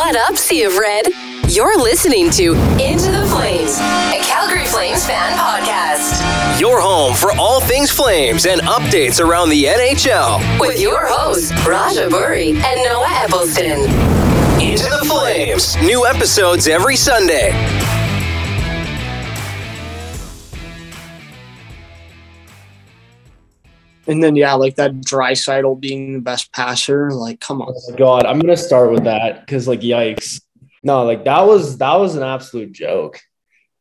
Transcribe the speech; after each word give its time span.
What 0.00 0.16
up, 0.16 0.38
Sea 0.38 0.62
of 0.62 0.78
Red? 0.78 1.08
You're 1.46 1.78
listening 1.78 2.30
to 2.30 2.54
Into 2.82 3.12
the 3.12 3.26
Flames, 3.30 3.76
a 3.76 4.18
Calgary 4.22 4.64
Flames 4.64 5.04
fan 5.04 5.36
podcast. 5.36 6.58
Your 6.58 6.80
home 6.80 7.14
for 7.14 7.32
all 7.32 7.60
things 7.60 7.90
Flames 7.90 8.46
and 8.46 8.62
updates 8.62 9.22
around 9.22 9.50
the 9.50 9.64
NHL. 9.64 10.58
With 10.58 10.80
your 10.80 11.06
hosts, 11.06 11.52
Raja 11.66 12.08
Boury 12.08 12.54
and 12.54 12.82
Noah 12.82 13.08
Eppleston. 13.10 13.82
Into 14.58 14.84
the 14.84 15.04
Flames. 15.06 15.76
New 15.76 16.06
episodes 16.06 16.66
every 16.66 16.96
Sunday. 16.96 17.50
And 24.10 24.22
then 24.22 24.34
yeah, 24.34 24.54
like 24.54 24.74
that 24.76 24.92
Draisaitl 24.92 25.80
being 25.80 26.14
the 26.14 26.20
best 26.20 26.52
passer, 26.52 27.10
like 27.12 27.40
come 27.40 27.62
on. 27.62 27.72
Oh 27.74 27.94
god, 27.96 28.26
I'm 28.26 28.40
gonna 28.40 28.56
start 28.56 28.90
with 28.90 29.04
that 29.04 29.40
because 29.46 29.68
like 29.68 29.80
yikes. 29.80 30.40
No, 30.82 31.04
like 31.04 31.24
that 31.24 31.42
was 31.46 31.78
that 31.78 31.94
was 31.94 32.16
an 32.16 32.22
absolute 32.24 32.72
joke. 32.72 33.20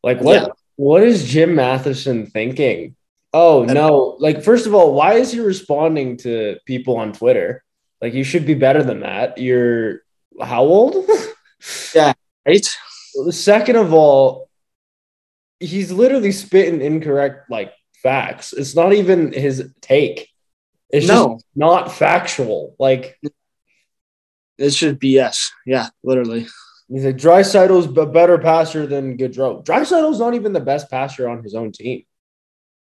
Like 0.03 0.21
what 0.21 0.41
Yeah. 0.41 0.47
what 0.75 1.03
is 1.03 1.27
Jim 1.27 1.55
Matheson 1.55 2.27
thinking? 2.27 2.95
Oh 3.33 3.63
no, 3.65 4.15
like 4.19 4.43
first 4.43 4.67
of 4.67 4.73
all, 4.75 4.93
why 4.93 5.13
is 5.15 5.31
he 5.31 5.39
responding 5.39 6.17
to 6.17 6.57
people 6.65 6.97
on 6.97 7.11
Twitter? 7.11 7.63
Like 8.01 8.13
you 8.13 8.23
should 8.23 8.45
be 8.45 8.53
better 8.53 8.83
than 8.83 8.99
that. 9.01 9.37
You're 9.39 10.01
how 10.41 10.63
old? 10.63 10.95
Yeah, 11.93 12.13
right? 12.47 12.65
Second 13.31 13.75
of 13.75 13.93
all, 13.93 14.47
he's 15.59 15.91
literally 15.91 16.31
spitting 16.31 16.81
incorrect 16.81 17.49
like 17.51 17.73
facts. 18.03 18.53
It's 18.53 18.75
not 18.75 18.93
even 18.93 19.31
his 19.31 19.71
take. 19.81 20.29
It's 20.89 21.07
No. 21.07 21.35
just 21.35 21.45
not 21.55 21.91
factual. 21.91 22.75
Like 22.79 23.19
It's 24.57 24.75
just 24.75 24.99
BS. 24.99 25.49
Yeah, 25.65 25.87
literally. 26.03 26.47
He's 26.89 27.05
like 27.05 27.17
Draisaitl's 27.17 27.85
a 27.97 28.05
better 28.05 28.37
passer 28.39 28.85
than 28.87 29.17
Gaudreau. 29.17 29.63
Draisaitl's 29.63 30.19
not 30.19 30.33
even 30.33 30.53
the 30.53 30.59
best 30.59 30.89
passer 30.89 31.29
on 31.29 31.43
his 31.43 31.53
own 31.55 31.71
team. 31.71 32.03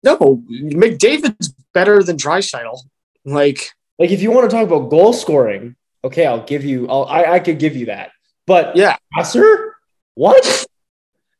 No, 0.03 0.17
McDavid's 0.49 1.53
better 1.73 2.03
than 2.03 2.15
Draisaitl. 2.17 2.77
Like, 3.25 3.71
Like 3.97 4.11
if 4.11 4.21
you 4.21 4.31
want 4.31 4.49
to 4.49 4.55
talk 4.55 4.67
about 4.67 4.89
goal 4.89 5.11
scoring, 5.13 5.75
okay, 6.03 6.25
I'll 6.27 6.45
give 6.45 6.63
you. 6.63 6.87
I'll, 6.87 7.05
I 7.05 7.23
I 7.25 7.39
could 7.39 7.57
give 7.57 7.75
you 7.75 7.87
that. 7.87 8.11
But 8.45 8.75
yeah, 8.75 8.97
passer, 9.13 9.75
what? 10.13 10.65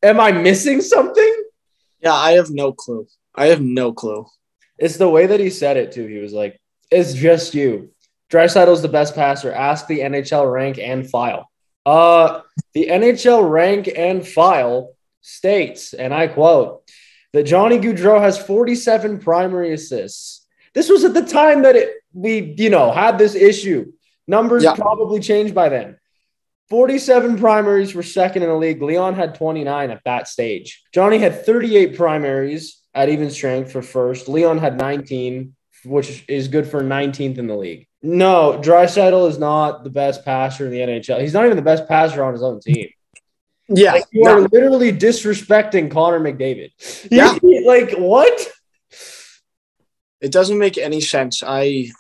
Am 0.02 0.20
I 0.20 0.32
missing 0.32 0.82
something? 0.82 1.34
yeah, 2.02 2.14
I 2.14 2.32
have 2.34 2.50
no 2.50 2.74
clue. 2.74 3.08
I 3.38 3.48
have 3.48 3.62
no 3.62 3.94
clue. 3.94 4.26
It's 4.78 4.98
the 4.98 5.10
way 5.10 5.26
that 5.28 5.40
he 5.40 5.50
said 5.50 5.78
it 5.78 5.92
too. 5.92 6.06
He 6.08 6.18
was 6.18 6.34
like, 6.34 6.60
"It's 6.92 7.14
just 7.14 7.54
you. 7.54 7.92
Draisaitl's 8.32 8.82
the 8.82 8.88
best 8.90 9.16
passer. 9.16 9.52
Ask 9.52 9.88
the 9.88 10.00
NHL 10.02 10.52
rank 10.52 10.78
and 10.80 11.10
file." 11.10 11.50
Uh, 11.86 12.42
the 12.74 12.88
NHL 12.88 13.48
rank 13.50 13.90
and 13.96 14.28
file 14.28 14.94
states, 15.22 15.94
and 15.94 16.14
I 16.14 16.28
quote, 16.28 16.82
that 17.34 17.44
Johnny 17.44 17.78
Gaudreau 17.78 18.20
has 18.20 18.38
47 18.38 19.20
primary 19.20 19.74
assists. 19.74 20.46
This 20.74 20.90
was 20.90 21.04
at 21.04 21.14
the 21.14 21.22
time 21.26 21.64
that 21.64 21.76
it 21.76 21.94
we 22.14 22.56
you 22.58 22.70
know 22.70 22.92
had 22.92 23.18
this 23.18 23.36
issue. 23.36 23.92
Numbers 24.28 24.64
Yeah. 24.64 24.74
probably 24.76 25.20
changed 25.20 25.54
by 25.54 25.70
then. 25.70 25.98
47 26.70 27.38
primaries 27.38 27.94
were 27.94 28.02
second 28.04 28.42
in 28.42 28.50
the 28.50 28.56
league. 28.56 28.82
Leon 28.82 29.14
had 29.14 29.36
29 29.36 29.92
at 29.92 30.02
that 30.06 30.28
stage. 30.28 30.84
Johnny 30.94 31.20
had 31.20 31.46
38 31.46 31.96
primaries 31.96 32.82
at 32.96 33.10
even 33.10 33.30
strength 33.30 33.72
for 33.72 33.82
first. 33.84 34.28
Leon 34.28 34.58
had 34.58 34.78
19, 34.78 35.56
which 35.86 36.26
is 36.28 36.48
good 36.48 36.66
for 36.66 36.82
19th 36.82 37.38
in 37.38 37.48
the 37.48 37.56
league. 37.56 37.88
No, 38.02 38.60
Draisaitl 38.64 39.30
is 39.30 39.38
not 39.38 39.84
the 39.84 39.90
best 39.90 40.26
passer 40.26 40.66
in 40.66 40.72
the 40.72 40.80
NHL. 40.80 41.22
He's 41.22 41.34
not 41.34 41.46
even 41.46 41.58
the 41.58 41.64
best 41.64 41.88
passer 41.88 42.24
on 42.24 42.34
his 42.34 42.42
own 42.42 42.60
team. 42.60 42.90
Yeah, 43.68 43.94
Like, 43.94 44.06
you 44.12 44.24
no, 44.24 44.38
are 44.38 44.42
literally 44.42 44.92
disrespecting 44.92 45.92
Connor 45.92 46.20
McDavid. 46.20 46.72
Yeah. 47.12 47.38
like 47.66 47.94
what? 47.98 48.52
it 50.22 50.32
doesn't 50.32 50.58
make 50.58 50.78
any 50.78 51.02
sense. 51.02 51.44
I 51.46 51.92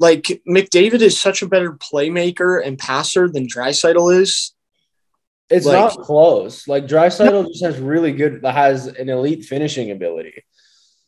like 0.00 0.42
McDavid 0.48 1.00
is 1.00 1.18
such 1.18 1.42
a 1.42 1.46
better 1.46 1.72
playmaker 1.72 2.64
and 2.64 2.78
passer 2.78 3.28
than 3.28 3.46
Draisaitl 3.46 4.20
is. 4.20 4.52
It's 5.52 5.66
Like- 5.66 5.76
not 5.76 5.98
close. 5.98 6.66
Like 6.66 6.86
Draisaitl 6.86 7.48
just 7.48 7.64
has 7.64 7.78
really 7.78 8.12
good 8.12 8.42
has 8.44 8.86
an 8.86 9.08
elite 9.08 9.44
finishing 9.44 9.90
ability. 9.90 10.44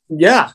Yeah, 0.08 0.52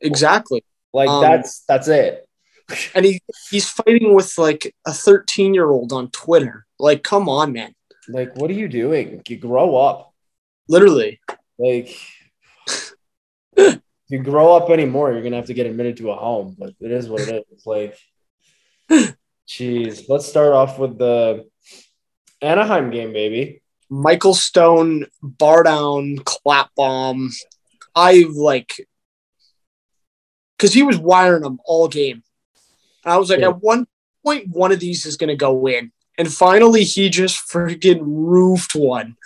exactly. 0.00 0.64
Like 0.92 1.08
Um, 1.08 1.22
that's 1.22 1.64
that's 1.66 1.88
it. 1.88 2.24
And 2.94 3.04
he 3.04 3.20
he's 3.50 3.68
fighting 3.68 4.14
with 4.14 4.36
like 4.36 4.74
a 4.86 4.92
13 4.92 5.54
year 5.54 5.70
old 5.70 5.92
on 5.92 6.10
Twitter. 6.10 6.66
Like, 6.78 7.02
come 7.02 7.28
on, 7.28 7.52
man. 7.52 7.74
Like 8.08 8.36
what 8.36 8.50
are 8.50 8.54
you 8.54 8.68
doing? 8.68 9.22
You 9.26 9.36
grow 9.36 9.76
up. 9.76 10.12
Literally. 10.68 11.20
Like 11.58 11.96
if 13.56 13.80
you 14.08 14.22
grow 14.22 14.54
up 14.56 14.70
anymore, 14.70 15.12
you're 15.12 15.22
gonna 15.22 15.36
have 15.36 15.46
to 15.46 15.54
get 15.54 15.66
admitted 15.66 15.96
to 15.98 16.10
a 16.10 16.16
home. 16.16 16.54
But 16.58 16.74
it 16.80 16.90
is 16.90 17.08
what 17.08 17.22
it 17.22 17.34
is. 17.34 17.44
It's 17.52 17.66
like, 17.66 17.98
jeez. 19.48 20.04
Let's 20.08 20.26
start 20.26 20.52
off 20.52 20.78
with 20.78 20.98
the 20.98 21.46
Anaheim 22.42 22.90
game, 22.90 23.12
baby. 23.12 23.62
Michael 23.90 24.34
Stone, 24.34 25.06
bar 25.22 25.62
down, 25.62 26.18
clap 26.18 26.70
bomb. 26.76 27.30
I 27.94 28.24
like 28.30 28.86
because 30.56 30.72
he 30.74 30.82
was 30.82 30.98
wiring 30.98 31.42
them 31.42 31.58
all 31.64 31.88
game. 31.88 32.22
I 33.04 33.16
was 33.16 33.30
like, 33.30 33.40
Yeah. 33.40 33.48
at 33.48 33.62
one 33.62 33.86
point, 34.24 34.48
one 34.48 34.72
of 34.72 34.80
these 34.80 35.06
is 35.06 35.16
going 35.16 35.28
to 35.28 35.36
go 35.36 35.66
in. 35.68 35.92
And 36.18 36.32
finally, 36.32 36.84
he 36.84 37.08
just 37.08 37.48
freaking 37.48 38.00
roofed 38.02 38.74
one. 38.74 39.16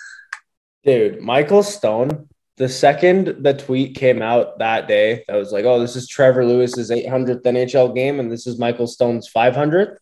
Dude, 0.84 1.20
Michael 1.20 1.62
Stone. 1.62 2.28
The 2.58 2.68
second 2.68 3.42
the 3.42 3.54
tweet 3.54 3.96
came 3.96 4.20
out 4.20 4.58
that 4.58 4.86
day, 4.86 5.24
I 5.28 5.36
was 5.36 5.52
like, 5.52 5.64
"Oh, 5.64 5.80
this 5.80 5.96
is 5.96 6.06
Trevor 6.06 6.44
Lewis's 6.44 6.90
800th 6.90 7.42
NHL 7.42 7.94
game, 7.94 8.20
and 8.20 8.30
this 8.30 8.46
is 8.46 8.58
Michael 8.58 8.86
Stone's 8.86 9.26
500th." 9.28 9.96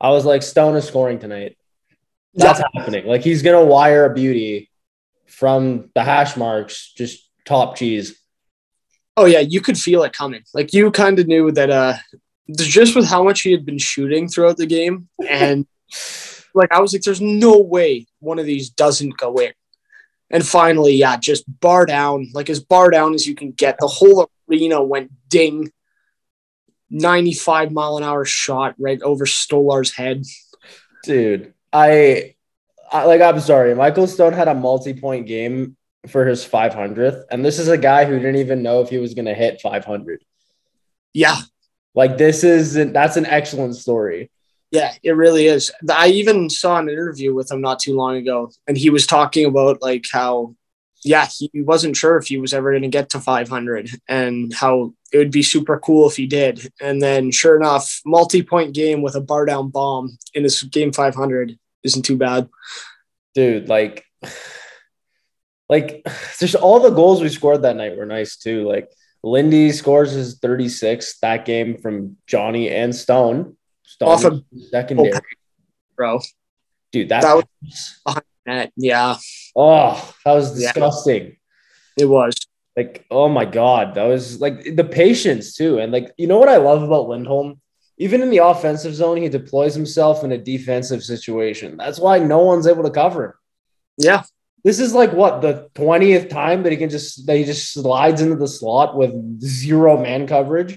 I 0.00 0.10
was 0.10 0.24
like, 0.24 0.42
"Stone 0.42 0.76
is 0.76 0.86
scoring 0.86 1.18
tonight. 1.18 1.56
That's 2.34 2.62
happening. 2.74 3.06
Like 3.06 3.22
he's 3.22 3.42
gonna 3.42 3.64
wire 3.64 4.06
a 4.06 4.14
beauty 4.14 4.70
from 5.26 5.90
the 5.94 6.02
hash 6.02 6.36
marks, 6.36 6.92
just 6.96 7.28
top 7.44 7.76
cheese." 7.76 8.18
Oh, 9.16 9.26
yeah, 9.26 9.40
you 9.40 9.60
could 9.60 9.78
feel 9.78 10.02
it 10.04 10.12
coming. 10.12 10.42
Like, 10.54 10.72
you 10.72 10.90
kind 10.90 11.18
of 11.18 11.26
knew 11.26 11.52
that, 11.52 11.70
uh, 11.70 11.94
just 12.56 12.96
with 12.96 13.06
how 13.06 13.22
much 13.22 13.42
he 13.42 13.52
had 13.52 13.66
been 13.66 13.78
shooting 13.78 14.26
throughout 14.28 14.56
the 14.56 14.66
game. 14.66 15.08
And, 15.28 15.66
like, 16.54 16.72
I 16.72 16.80
was 16.80 16.92
like, 16.92 17.02
there's 17.02 17.20
no 17.20 17.58
way 17.58 18.06
one 18.20 18.38
of 18.38 18.46
these 18.46 18.70
doesn't 18.70 19.18
go 19.18 19.36
in. 19.36 19.52
And 20.30 20.46
finally, 20.46 20.94
yeah, 20.94 21.18
just 21.18 21.44
bar 21.60 21.84
down, 21.84 22.30
like 22.32 22.48
as 22.48 22.60
bar 22.60 22.90
down 22.90 23.12
as 23.12 23.26
you 23.26 23.34
can 23.34 23.52
get. 23.52 23.76
The 23.78 23.86
whole 23.86 24.30
arena 24.50 24.82
went 24.82 25.10
ding. 25.28 25.70
95 26.88 27.72
mile 27.72 27.98
an 27.98 28.02
hour 28.02 28.24
shot 28.24 28.74
right 28.78 29.00
over 29.02 29.26
Stolarz's 29.26 29.94
head. 29.94 30.24
Dude, 31.04 31.52
I, 31.72 32.34
I 32.90 33.04
like. 33.04 33.20
I'm 33.20 33.40
sorry. 33.40 33.74
Michael 33.74 34.06
Stone 34.06 34.34
had 34.34 34.48
a 34.48 34.54
multi-point 34.54 35.26
game 35.26 35.76
for 36.08 36.26
his 36.26 36.44
500th, 36.44 37.24
and 37.30 37.44
this 37.44 37.58
is 37.58 37.68
a 37.68 37.78
guy 37.78 38.04
who 38.04 38.16
didn't 38.18 38.36
even 38.36 38.62
know 38.62 38.80
if 38.82 38.90
he 38.90 38.98
was 38.98 39.14
gonna 39.14 39.34
hit 39.34 39.60
500. 39.60 40.22
Yeah, 41.14 41.36
Like 41.94 42.16
this 42.18 42.42
is 42.44 42.74
that's 42.74 43.16
an 43.16 43.26
excellent 43.26 43.76
story. 43.76 44.30
yeah, 44.70 44.94
it 45.02 45.12
really 45.12 45.46
is. 45.46 45.70
I 45.90 46.08
even 46.08 46.48
saw 46.50 46.78
an 46.78 46.88
interview 46.88 47.34
with 47.34 47.50
him 47.50 47.60
not 47.60 47.78
too 47.78 47.94
long 47.94 48.16
ago, 48.16 48.50
and 48.66 48.76
he 48.76 48.90
was 48.90 49.06
talking 49.06 49.44
about 49.46 49.82
like 49.82 50.04
how, 50.10 50.54
yeah, 51.04 51.26
he 51.26 51.50
wasn't 51.62 51.96
sure 51.96 52.16
if 52.16 52.26
he 52.28 52.38
was 52.38 52.54
ever 52.54 52.70
going 52.72 52.82
to 52.82 52.88
get 52.88 53.10
to 53.10 53.20
500 53.20 53.90
and 54.08 54.52
how 54.54 54.94
it 55.12 55.18
would 55.18 55.30
be 55.30 55.42
super 55.42 55.78
cool 55.78 56.08
if 56.08 56.16
he 56.16 56.26
did. 56.26 56.72
And 56.80 57.02
then, 57.02 57.30
sure 57.30 57.56
enough, 57.56 58.00
multi 58.06 58.42
point 58.42 58.74
game 58.74 59.02
with 59.02 59.14
a 59.14 59.20
bar 59.20 59.44
down 59.44 59.68
bomb 59.68 60.16
in 60.32 60.44
his 60.44 60.62
game 60.62 60.92
500 60.92 61.58
isn't 61.84 62.02
too 62.02 62.16
bad. 62.16 62.48
Dude, 63.34 63.68
like 63.68 64.04
like 65.68 66.06
just 66.38 66.54
all 66.54 66.80
the 66.80 66.90
goals 66.90 67.22
we 67.22 67.28
scored 67.28 67.62
that 67.62 67.76
night 67.76 67.96
were 67.96 68.06
nice 68.06 68.36
too. 68.36 68.66
Like 68.68 68.90
Lindy 69.22 69.70
scores 69.72 70.12
his 70.12 70.38
36 70.38 71.18
that 71.20 71.44
game 71.44 71.78
from 71.78 72.16
Johnny 72.26 72.68
and 72.70 72.94
Stone. 72.94 73.56
Stone 73.84 74.08
Off 74.08 74.24
a- 74.24 74.42
secondary. 74.70 75.12
Bro, 75.96 76.20
Dude, 76.90 77.08
that, 77.10 77.22
That 77.22 78.24
That- 78.46 78.72
yeah, 78.76 79.16
oh, 79.54 80.14
that 80.24 80.32
was 80.34 80.60
Yeah. 80.60 80.72
disgusting. 80.72 81.36
it 81.96 82.06
was. 82.06 82.34
Like, 82.76 83.04
oh 83.10 83.28
my 83.28 83.44
god, 83.44 83.94
that 83.94 84.04
was 84.04 84.40
like 84.40 84.74
the 84.76 84.82
patience 84.84 85.54
too. 85.54 85.78
And 85.78 85.92
like, 85.92 86.12
you 86.16 86.26
know 86.26 86.38
what 86.38 86.48
I 86.48 86.56
love 86.56 86.82
about 86.82 87.06
Lindholm? 87.08 87.60
Even 88.04 88.20
in 88.22 88.30
the 88.30 88.38
offensive 88.52 88.94
zone, 88.94 89.16
he 89.18 89.28
deploys 89.28 89.74
himself 89.74 90.24
in 90.24 90.32
a 90.32 90.38
defensive 90.38 91.02
situation. 91.12 91.76
That's 91.76 92.00
why 92.04 92.18
no 92.18 92.40
one's 92.50 92.66
able 92.66 92.82
to 92.84 92.90
cover 93.02 93.20
him. 93.26 93.32
Yeah, 94.08 94.22
This 94.64 94.78
is 94.80 94.92
like 95.00 95.12
what 95.12 95.40
the 95.42 95.68
twentieth 95.74 96.28
time 96.28 96.62
that 96.62 96.72
he 96.72 96.78
can 96.78 96.90
just 96.90 97.26
that 97.26 97.36
he 97.36 97.44
just 97.44 97.72
slides 97.72 98.20
into 98.22 98.36
the 98.36 98.48
slot 98.48 98.96
with 98.96 99.12
zero 99.42 99.92
man 100.02 100.26
coverage. 100.26 100.72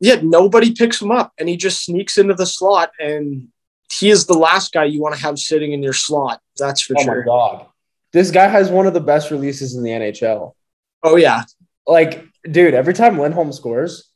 yeah, 0.00 0.18
nobody 0.22 0.72
picks 0.80 1.00
him 1.02 1.10
up, 1.10 1.32
and 1.38 1.48
he 1.48 1.56
just 1.56 1.84
sneaks 1.84 2.18
into 2.18 2.34
the 2.34 2.46
slot, 2.46 2.90
and 3.00 3.48
he 3.90 4.10
is 4.10 4.26
the 4.26 4.38
last 4.38 4.72
guy 4.72 4.84
you 4.84 5.00
want 5.00 5.14
to 5.16 5.20
have 5.22 5.38
sitting 5.38 5.72
in 5.72 5.82
your 5.82 5.92
slot. 6.06 6.40
That's 6.58 6.80
for 6.82 6.94
Oh 6.98 7.02
sure. 7.02 7.20
my 7.20 7.24
god. 7.26 7.66
This 8.12 8.30
guy 8.30 8.46
has 8.48 8.70
one 8.70 8.86
of 8.86 8.94
the 8.94 9.00
best 9.12 9.30
releases 9.30 9.74
in 9.76 9.82
the 9.82 9.90
NHL. 9.90 10.52
Oh 11.02 11.16
yeah, 11.16 11.42
Like, 11.86 12.24
dude, 12.50 12.74
every 12.74 12.92
time 12.94 13.18
Lindholm 13.18 13.52
scores, 13.52 14.07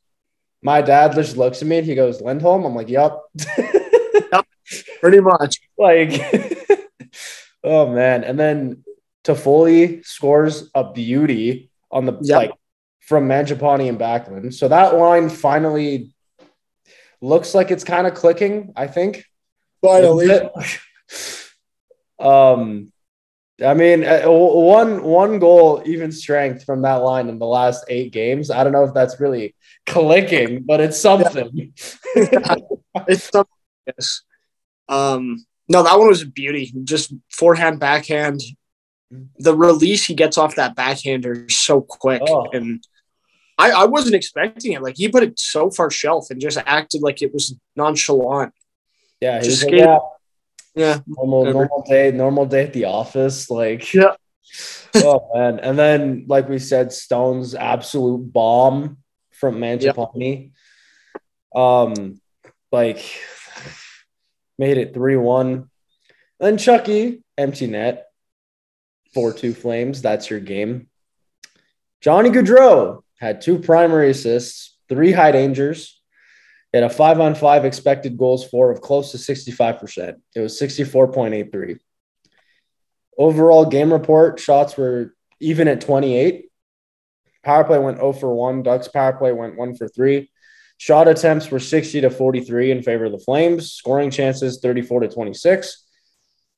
my 0.63 0.81
dad 0.81 1.13
just 1.13 1.37
looks 1.37 1.61
at 1.61 1.67
me 1.67 1.79
and 1.79 1.85
he 1.85 1.95
goes, 1.95 2.21
Lindholm? 2.21 2.65
I'm 2.65 2.73
like, 2.75 2.89
yup. 2.89 3.25
pretty 5.01 5.19
much. 5.19 5.59
like, 5.77 6.11
oh 7.63 7.87
man. 7.93 8.23
And 8.23 8.39
then 8.39 8.83
Toffoli 9.23 10.05
scores 10.05 10.69
a 10.73 10.91
beauty 10.91 11.69
on 11.91 12.05
the 12.05 12.17
Yep. 12.21 12.37
like 12.37 12.51
from 13.01 13.27
Mangiapane 13.27 13.89
and 13.89 13.99
Backlund. 13.99 14.53
So 14.53 14.69
that 14.69 14.95
line 14.95 15.29
finally 15.29 16.13
looks 17.19 17.53
like 17.53 17.69
it's 17.69 17.83
kind 17.83 18.07
of 18.07 18.13
clicking, 18.13 18.71
I 18.75 18.87
think. 18.87 19.25
Finally. 19.81 20.29
um, 22.19 22.92
I 23.63 23.73
mean, 23.75 24.03
uh, 24.03 24.23
one 24.25 25.03
one 25.03 25.37
goal, 25.39 25.83
even 25.85 26.11
strength 26.11 26.63
from 26.65 26.81
that 26.81 26.95
line 27.03 27.29
in 27.29 27.37
the 27.37 27.45
last 27.45 27.85
eight 27.87 28.11
games. 28.11 28.49
I 28.49 28.63
don't 28.63 28.73
know 28.73 28.83
if 28.83 28.93
that's 28.93 29.19
really 29.19 29.55
clicking, 29.85 30.63
but 30.63 30.79
it's 30.81 30.99
something. 30.99 31.71
It's 32.15 33.23
something. 33.31 33.51
Yes. 33.85 34.21
Um, 34.89 35.45
no, 35.69 35.83
that 35.83 35.97
one 35.99 36.07
was 36.07 36.23
a 36.23 36.27
beauty. 36.27 36.73
Just 36.83 37.13
forehand, 37.31 37.79
backhand. 37.79 38.41
The 39.37 39.55
release 39.55 40.05
he 40.05 40.15
gets 40.15 40.37
off 40.39 40.55
that 40.55 40.75
backhander 40.75 41.45
is 41.45 41.55
so 41.59 41.81
quick, 41.81 42.23
Oh. 42.27 42.47
and 42.51 42.83
I, 43.59 43.69
I 43.71 43.85
wasn't 43.85 44.15
expecting 44.15 44.71
it. 44.73 44.81
Like 44.81 44.95
he 44.97 45.09
put 45.09 45.21
it 45.21 45.37
so 45.37 45.69
far 45.69 45.91
shelf 45.91 46.31
and 46.31 46.41
just 46.41 46.57
acted 46.65 47.01
like 47.03 47.21
it 47.21 47.31
was 47.33 47.55
nonchalant. 47.75 48.53
Yeah, 49.21 49.37
Just 49.39 49.63
was 49.63 49.71
like, 49.71 49.81
skate- 49.81 49.99
yeah, 50.75 50.99
normal 51.07 51.45
normal 51.45 51.83
day, 51.87 52.11
normal 52.11 52.45
day 52.45 52.63
at 52.63 52.73
the 52.73 52.85
office. 52.85 53.49
Like, 53.49 53.93
Yeah. 53.93 54.15
oh 54.95 55.29
man. 55.33 55.59
And 55.59 55.77
then, 55.77 56.25
like 56.27 56.49
we 56.49 56.59
said, 56.59 56.91
Stone's 56.91 57.55
absolute 57.55 58.31
bomb 58.31 58.97
from 59.31 59.57
Mangiapane. 59.57 60.51
Um, 61.55 62.19
like 62.71 63.03
made 64.57 64.77
it 64.77 64.93
three 64.93 65.17
one. 65.17 65.69
Then 66.39 66.57
Chucky 66.57 67.23
empty 67.37 67.67
net, 67.67 68.07
four 69.13 69.33
two 69.33 69.53
Flames. 69.53 70.01
That's 70.01 70.29
your 70.29 70.39
game. 70.39 70.89
Johnny 72.01 72.29
Gaudreau 72.29 73.03
had 73.19 73.41
two 73.41 73.59
primary 73.59 74.09
assists, 74.09 74.77
three 74.89 75.13
high 75.13 75.31
dangers, 75.31 76.01
and 76.73 76.83
a 76.83 76.89
five 76.89 77.19
on 77.19 77.35
five 77.35 77.65
expected 77.65 78.17
goals 78.17 78.47
for 78.47 78.71
of 78.71 78.81
close 78.81 79.11
to 79.11 79.17
65%. 79.17 80.15
It 80.35 80.39
was 80.39 80.59
64.83. 80.59 81.77
Overall 83.17 83.65
game 83.65 83.93
report 83.93 84.39
shots 84.39 84.75
were 84.75 85.13
even 85.39 85.67
at 85.67 85.81
28. 85.81 86.49
Power 87.43 87.63
play 87.63 87.77
went 87.77 87.97
0 87.97 88.13
for 88.13 88.33
1. 88.33 88.63
Ducks 88.63 88.87
power 88.87 89.13
play 89.13 89.31
went 89.31 89.55
1 89.55 89.75
for 89.75 89.87
3. 89.87 90.29
Shot 90.77 91.07
attempts 91.07 91.51
were 91.51 91.59
60 91.59 92.01
to 92.01 92.09
43 92.09 92.71
in 92.71 92.81
favor 92.81 93.05
of 93.05 93.11
the 93.11 93.19
Flames. 93.19 93.71
Scoring 93.71 94.09
chances 94.09 94.59
34 94.59 95.01
to 95.01 95.07
26. 95.09 95.85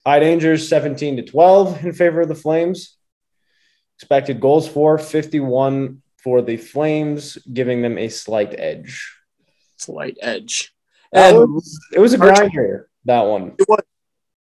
High 0.05 0.19
dangers 0.19 0.69
17 0.69 1.17
to 1.17 1.23
12 1.23 1.85
in 1.85 1.93
favor 1.93 2.21
of 2.21 2.29
the 2.29 2.35
Flames. 2.35 2.95
Expected 3.97 4.39
goals 4.39 4.67
for 4.67 4.97
51 4.97 6.01
for 6.17 6.41
the 6.41 6.57
Flames, 6.57 7.37
giving 7.51 7.81
them 7.81 7.97
a 7.97 8.09
slight 8.09 8.55
edge. 8.57 9.14
Slight 9.77 10.17
edge. 10.21 10.73
And 11.11 11.53
was- 11.53 11.79
it 11.93 11.99
was 11.99 12.13
a 12.13 12.17
grinder, 12.17 12.89
that 13.05 13.21
one. 13.21 13.53
it 13.57 13.65
was, 13.67 13.81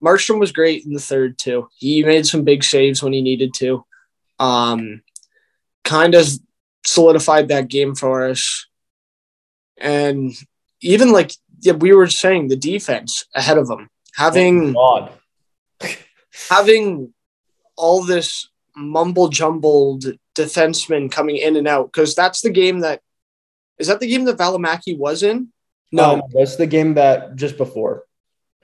Markstrom 0.03 0.39
was 0.39 0.51
great 0.51 0.85
in 0.85 0.93
the 0.93 0.99
third 0.99 1.37
too. 1.37 1.67
He 1.77 2.03
made 2.03 2.25
some 2.25 2.43
big 2.43 2.63
saves 2.63 3.03
when 3.03 3.13
he 3.13 3.21
needed 3.21 3.53
to. 3.55 3.85
Um, 4.39 5.03
kind 5.83 6.15
of 6.15 6.27
solidified 6.85 7.49
that 7.49 7.67
game 7.67 7.93
for 7.95 8.27
us. 8.27 8.67
And 9.77 10.33
even 10.81 11.11
like 11.11 11.31
yeah, 11.61 11.73
we 11.73 11.93
were 11.93 12.07
saying, 12.07 12.47
the 12.47 12.55
defense 12.55 13.25
ahead 13.35 13.57
of 13.57 13.67
them, 13.67 13.89
having 14.15 14.73
God. 14.73 15.11
having 16.49 17.13
all 17.75 18.03
this 18.03 18.49
mumble 18.75 19.27
jumbled 19.27 20.05
defensemen 20.35 21.11
coming 21.11 21.37
in 21.37 21.55
and 21.55 21.67
out 21.67 21.91
because 21.91 22.15
that's 22.15 22.41
the 22.41 22.49
game 22.49 22.79
that 22.79 23.01
is 23.81 23.87
that 23.87 23.99
the 23.99 24.07
game 24.07 24.23
that 24.25 24.37
Valimaki 24.37 24.97
was 24.97 25.23
in. 25.23 25.49
No, 25.91 26.03
Um, 26.13 26.21
that's 26.33 26.55
the 26.55 26.67
game 26.67 26.93
that 26.93 27.35
just 27.35 27.57
before. 27.57 28.05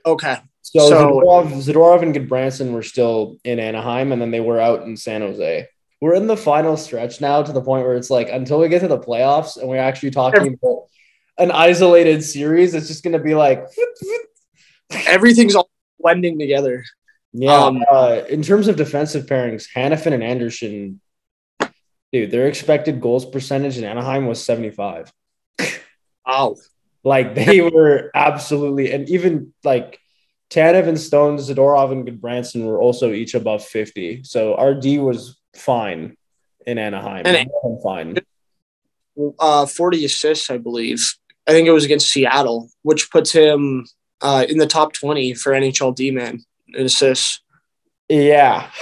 okay, 0.06 0.38
So, 0.62 0.80
So- 0.90 0.96
Zadorov, 1.12 1.48
Zadorov 1.66 2.02
and 2.04 2.16
Gudbranson 2.16 2.72
were 2.72 2.84
still 2.84 3.38
in 3.44 3.60
Anaheim, 3.60 4.12
and 4.14 4.22
then 4.22 4.32
they 4.32 4.40
were 4.40 4.60
out 4.60 4.84
in 4.84 4.96
San 4.98 5.22
Jose. 5.22 5.68
We're 6.02 6.14
in 6.16 6.28
the 6.28 6.38
final 6.38 6.78
stretch 6.78 7.20
now 7.22 7.42
to 7.42 7.52
the 7.52 7.62
point 7.62 7.86
where 7.86 7.96
it's 7.96 8.10
like 8.10 8.30
until 8.30 8.60
we 8.60 8.70
get 8.70 8.82
to 8.82 8.88
the 8.88 9.00
playoffs 9.00 9.58
and 9.58 9.68
we're 9.68 9.78
actually 9.90 10.12
talking 10.12 10.54
about 10.54 10.84
an 11.40 11.52
isolated 11.52 12.24
series, 12.24 12.74
it's 12.76 12.88
just 12.88 13.04
going 13.04 13.14
to 13.18 13.20
be 13.24 13.34
like, 13.36 13.66
everything's 15.08 15.56
all 15.56 15.70
blending 16.00 16.38
together. 16.40 16.84
yeah. 17.34 17.54
Um, 17.66 17.84
uh, 17.92 18.22
in 18.30 18.42
terms 18.42 18.68
of 18.68 18.76
defensive 18.76 19.26
pairings, 19.26 19.68
Hanifin 19.76 20.14
and 20.14 20.24
Andersson, 20.24 21.02
dude, 22.12 22.32
their 22.32 22.48
expected 22.48 23.02
goals 23.02 23.26
percentage 23.26 23.78
in 23.78 23.84
Anaheim 23.84 24.28
was 24.28 24.44
75. 24.44 25.12
Wow. 26.26 26.56
Like 27.04 27.36
they 27.36 27.62
were 27.62 28.12
absolutely, 28.14 28.92
and 28.92 29.10
even 29.10 29.54
like 29.64 30.00
Tanev 30.50 30.88
and 30.88 31.00
Stone, 31.00 31.38
Zadorov 31.38 31.92
and 31.92 32.06
Gudbranson 32.08 32.66
were 32.66 32.82
also 32.82 33.12
each 33.12 33.34
above 33.34 33.64
50. 33.64 34.24
So 34.24 34.56
RD 34.62 35.00
was 35.00 35.38
fine 35.56 36.18
in 36.66 36.78
Anaheim. 36.78 37.26
And- 37.26 37.50
fine. 37.84 38.18
uh, 39.40 39.66
40 39.66 40.06
assists, 40.06 40.50
I 40.50 40.58
believe. 40.58 41.14
I 41.48 41.52
think 41.52 41.68
it 41.68 41.72
was 41.72 41.86
against 41.86 42.10
Seattle, 42.10 42.70
which 42.82 43.10
puts 43.10 43.32
him 43.32 43.86
uh, 44.22 44.46
in 44.50 44.58
the 44.58 44.68
top 44.68 44.92
20 44.94 45.34
for 45.34 45.54
NHL 45.54 45.96
D 45.96 46.12
man 46.12 46.44
in 46.74 46.86
assists. 46.86 47.42
Yeah. 48.10 48.70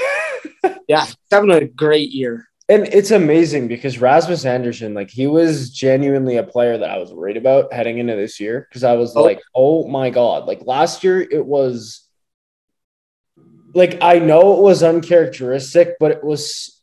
Yeah, 0.88 1.06
having 1.32 1.52
a 1.52 1.66
great 1.66 2.12
year. 2.12 2.48
And 2.68 2.88
it's 2.88 3.12
amazing 3.12 3.68
because 3.68 4.00
Rasmus 4.00 4.44
Andersson, 4.44 4.96
like 4.96 5.12
he 5.12 5.28
was 5.28 5.70
genuinely 5.70 6.38
a 6.38 6.44
player 6.44 6.78
that 6.80 6.90
I 6.90 6.98
was 6.98 7.14
worried 7.14 7.38
about 7.38 7.72
heading 7.72 8.00
into 8.00 8.16
this 8.16 8.40
year 8.40 8.66
because 8.68 8.84
I 8.84 8.94
was 8.94 9.16
Oh. 9.16 9.22
like, 9.22 9.40
oh 9.54 9.88
my 9.88 10.10
God. 10.10 10.46
Like 10.48 10.62
last 10.66 11.04
year, 11.04 11.22
it 11.22 11.46
was 11.46 12.02
like 13.76 14.00
I 14.02 14.18
know 14.20 14.56
it 14.58 14.62
was 14.64 14.82
uncharacteristic, 14.82 15.96
but 16.00 16.12
it 16.12 16.24
was 16.24 16.82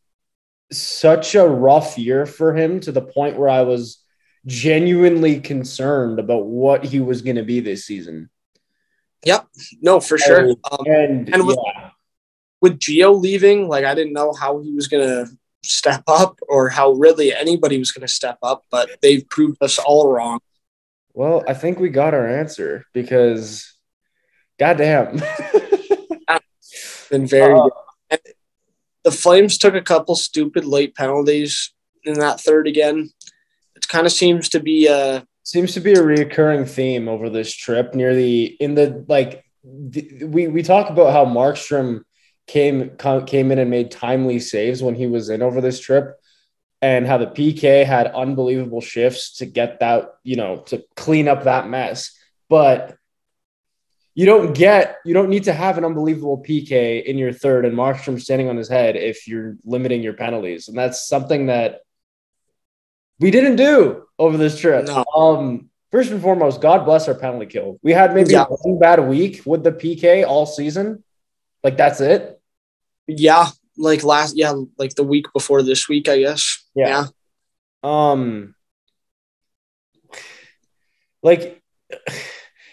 such 0.71 1.35
a 1.35 1.47
rough 1.47 1.99
year 1.99 2.27
for 2.27 2.55
him 2.57 2.79
to 2.81 2.93
the 2.93 3.03
point 3.03 3.37
where 3.37 3.49
I 3.49 3.63
was 3.63 3.99
genuinely 4.47 5.41
concerned 5.41 6.19
about 6.21 6.47
what 6.47 6.85
he 6.85 7.01
was 7.01 7.23
going 7.23 7.37
to 7.37 7.43
be 7.43 7.61
this 7.61 7.85
season. 7.87 8.31
Yep, 9.25 9.49
no, 9.81 10.01
for 10.01 10.17
sure. 10.19 10.55
Oh. 10.65 10.77
Um, 10.79 10.87
And, 10.87 11.35
And 11.35 11.47
with- 11.47 11.59
yeah, 11.65 11.91
with 12.61 12.79
Gio 12.79 13.21
leaving, 13.21 13.69
like 13.69 13.85
I 13.85 13.95
didn't 13.95 14.13
know 14.13 14.33
how 14.33 14.61
he 14.61 14.73
was 14.73 14.87
going 14.89 15.07
to 15.09 15.33
step 15.65 16.03
up 16.09 16.39
or 16.49 16.69
how 16.69 16.93
really 16.93 17.35
anybody 17.35 17.79
was 17.79 17.93
going 17.93 18.07
to 18.07 18.13
step 18.13 18.39
up, 18.43 18.65
but 18.71 18.91
they've 19.03 19.29
proved 19.29 19.63
us 19.63 19.79
all 19.79 20.13
wrong. 20.13 20.41
well, 21.15 21.45
I 21.47 21.55
think 21.55 21.79
we 21.79 21.89
got 21.91 22.15
our 22.15 22.27
answer 22.27 22.85
because 22.93 23.73
goddamn. 24.59 25.21
Been 27.11 27.27
very 27.27 27.53
Uh, 27.55 27.69
good. 28.11 28.19
The 29.05 29.11
Flames 29.11 29.59
took 29.59 29.75
a 29.75 29.83
couple 29.83 30.15
stupid 30.15 30.65
late 30.65 30.95
penalties 30.95 31.73
in 32.05 32.15
that 32.21 32.41
third 32.41 32.67
again. 32.69 33.11
It 33.77 33.89
kind 33.89 34.07
of 34.07 34.13
seems 34.13 34.49
to 34.51 34.61
be 34.61 34.87
a 34.87 35.27
seems 35.43 35.75
to 35.75 35.81
be 35.81 35.93
a 35.93 36.03
recurring 36.03 36.65
theme 36.65 37.09
over 37.09 37.29
this 37.29 37.53
trip 37.53 37.95
near 37.95 38.15
the 38.15 38.45
in 38.61 38.75
the 38.77 39.05
like 39.09 39.45
the, 39.65 40.25
we 40.25 40.47
we 40.47 40.63
talk 40.63 40.89
about 40.89 41.13
how 41.13 41.25
Markstrom 41.25 42.05
came 42.53 42.97
came 43.27 43.51
in 43.51 43.59
and 43.59 43.71
made 43.71 43.91
timely 43.91 44.39
saves 44.39 44.83
when 44.83 44.95
he 44.95 45.07
was 45.07 45.31
in 45.31 45.41
over 45.41 45.61
this 45.63 45.81
trip 45.81 46.21
and 46.83 47.07
how 47.07 47.17
the 47.17 47.27
PK 47.27 47.87
had 47.87 48.09
unbelievable 48.09 48.83
shifts 48.83 49.39
to 49.39 49.47
get 49.47 49.81
that 49.81 50.11
you 50.23 50.37
know 50.37 50.59
to 50.67 50.85
clean 50.95 51.29
up 51.29 51.45
that 51.45 51.67
mess 51.69 52.15
but 52.51 52.95
you 54.15 54.27
don't 54.27 54.53
get 54.55 54.97
you 55.07 55.15
don't 55.15 55.31
need 55.31 55.45
to 55.45 55.53
have 55.55 55.79
an 55.79 55.85
unbelievable 55.87 56.45
PK 56.47 57.03
in 57.03 57.17
your 57.17 57.33
third 57.33 57.65
and 57.65 57.75
Markstrom 57.75 58.21
standing 58.21 58.51
on 58.51 58.59
his 58.59 58.69
head 58.69 58.97
if 58.97 59.27
you're 59.27 59.57
limiting 59.65 60.03
your 60.03 60.13
penalties 60.13 60.69
and 60.69 60.77
that's 60.77 61.09
something 61.09 61.47
that 61.47 61.81
we 63.19 63.31
didn't 63.31 63.57
do 63.57 64.05
over 64.19 64.37
this 64.37 64.59
trip. 64.59 64.87
No. 64.87 65.05
Um, 65.17 65.71
first 65.93 66.11
and 66.11 66.21
foremost, 66.21 66.61
God 66.61 66.85
bless 66.85 67.07
our 67.09 67.15
penalty 67.15 67.47
kill. 67.47 67.79
We 67.83 67.93
had 67.93 68.15
maybe 68.15 68.33
Yeah. 68.33 68.45
one 68.47 68.79
bad 68.79 69.01
week 69.09 69.43
with 69.47 69.63
the 69.63 69.71
PK 69.73 70.25
all 70.27 70.45
season. 70.45 71.05
Like 71.63 71.77
that's 71.77 72.01
it. 72.01 72.42
Yeah, 73.07 73.49
like 73.77 74.05
last 74.05 74.37
yeah, 74.37 74.55
like 74.79 74.95
the 74.95 75.03
week 75.05 75.27
before 75.33 75.63
this 75.63 75.89
week, 75.89 76.09
I 76.09 76.19
guess. 76.21 76.65
Yeah. 76.75 77.07
Um, 77.83 78.55
like 81.23 81.63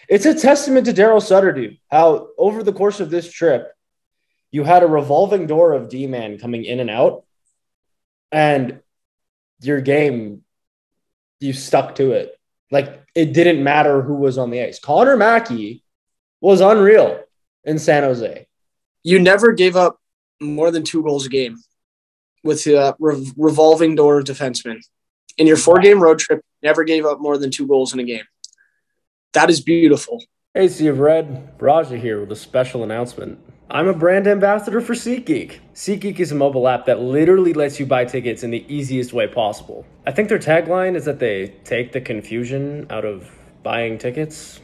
it's 0.08 0.26
a 0.26 0.34
testament 0.34 0.86
to 0.86 0.92
Daryl 0.92 1.22
Sutter, 1.22 1.52
dude. 1.52 1.78
How 1.90 2.28
over 2.36 2.62
the 2.62 2.72
course 2.72 3.00
of 3.00 3.10
this 3.10 3.30
trip, 3.30 3.72
you 4.50 4.64
had 4.64 4.82
a 4.82 4.88
revolving 4.88 5.46
door 5.46 5.72
of 5.72 5.88
D 5.88 6.06
man 6.06 6.38
coming 6.38 6.64
in 6.64 6.80
and 6.80 6.90
out, 6.90 7.24
and 8.32 8.80
your 9.60 9.80
game, 9.80 10.42
you 11.38 11.52
stuck 11.52 11.94
to 11.96 12.12
it. 12.12 12.36
Like 12.70 13.02
it 13.14 13.32
didn't 13.32 13.62
matter 13.62 14.02
who 14.02 14.14
was 14.14 14.38
on 14.38 14.50
the 14.50 14.62
ice. 14.62 14.78
Connor 14.78 15.16
Mackey 15.16 15.84
was 16.40 16.60
unreal 16.60 17.22
in 17.64 17.78
San 17.78 18.02
Jose. 18.02 18.46
You 19.02 19.18
never 19.18 19.52
gave 19.52 19.76
up 19.76 19.99
more 20.40 20.70
than 20.70 20.82
two 20.82 21.02
goals 21.02 21.26
a 21.26 21.28
game 21.28 21.58
with 22.42 22.64
the 22.64 22.94
re- 22.98 23.32
revolving 23.36 23.94
door 23.94 24.18
of 24.18 24.24
defensemen. 24.24 24.80
In 25.38 25.46
your 25.46 25.56
four 25.56 25.78
game 25.78 26.02
road 26.02 26.18
trip, 26.18 26.42
never 26.62 26.84
gave 26.84 27.04
up 27.04 27.20
more 27.20 27.38
than 27.38 27.50
two 27.50 27.66
goals 27.66 27.92
in 27.92 28.00
a 28.00 28.04
game. 28.04 28.24
That 29.32 29.50
is 29.50 29.60
beautiful. 29.60 30.22
Hey, 30.54 30.68
Sea 30.68 30.88
of 30.88 30.98
Red, 30.98 31.52
Raja 31.60 31.96
here 31.96 32.20
with 32.20 32.32
a 32.32 32.36
special 32.36 32.82
announcement. 32.82 33.38
I'm 33.70 33.86
a 33.86 33.94
brand 33.94 34.26
ambassador 34.26 34.80
for 34.80 34.94
SeatGeek. 34.94 35.60
SeatGeek 35.74 36.18
is 36.18 36.32
a 36.32 36.34
mobile 36.34 36.66
app 36.66 36.86
that 36.86 36.98
literally 36.98 37.52
lets 37.52 37.78
you 37.78 37.86
buy 37.86 38.04
tickets 38.04 38.42
in 38.42 38.50
the 38.50 38.64
easiest 38.66 39.12
way 39.12 39.28
possible. 39.28 39.86
I 40.04 40.10
think 40.10 40.28
their 40.28 40.40
tagline 40.40 40.96
is 40.96 41.04
that 41.04 41.20
they 41.20 41.54
take 41.62 41.92
the 41.92 42.00
confusion 42.00 42.88
out 42.90 43.04
of 43.04 43.30
buying 43.62 43.96
tickets. 43.96 44.58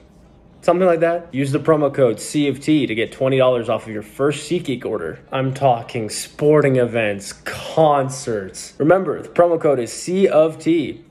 Something 0.66 0.88
like 0.88 0.98
that. 0.98 1.32
Use 1.32 1.52
the 1.52 1.60
promo 1.60 1.94
code 1.94 2.16
CFT 2.16 2.88
to 2.88 2.94
get 2.96 3.12
$20 3.12 3.68
off 3.68 3.86
of 3.86 3.92
your 3.92 4.02
first 4.02 4.50
SeatGeek 4.50 4.84
order. 4.84 5.20
I'm 5.30 5.54
talking 5.54 6.10
sporting 6.10 6.74
events, 6.74 7.34
concerts. 7.44 8.74
Remember, 8.78 9.22
the 9.22 9.28
promo 9.28 9.60
code 9.60 9.78
is 9.78 9.92
C 9.92 10.26
of 10.26 10.58
T. 10.58 11.04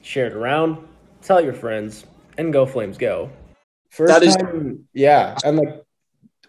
Share 0.00 0.28
it 0.28 0.32
around, 0.32 0.78
tell 1.20 1.42
your 1.42 1.52
friends, 1.52 2.06
and 2.38 2.50
go 2.50 2.64
Flames 2.64 2.96
go. 2.96 3.28
First 3.90 4.10
That 4.10 4.22
is- 4.22 4.36
time, 4.36 4.88
yeah, 4.94 5.36
and 5.44 5.58
like 5.58 5.84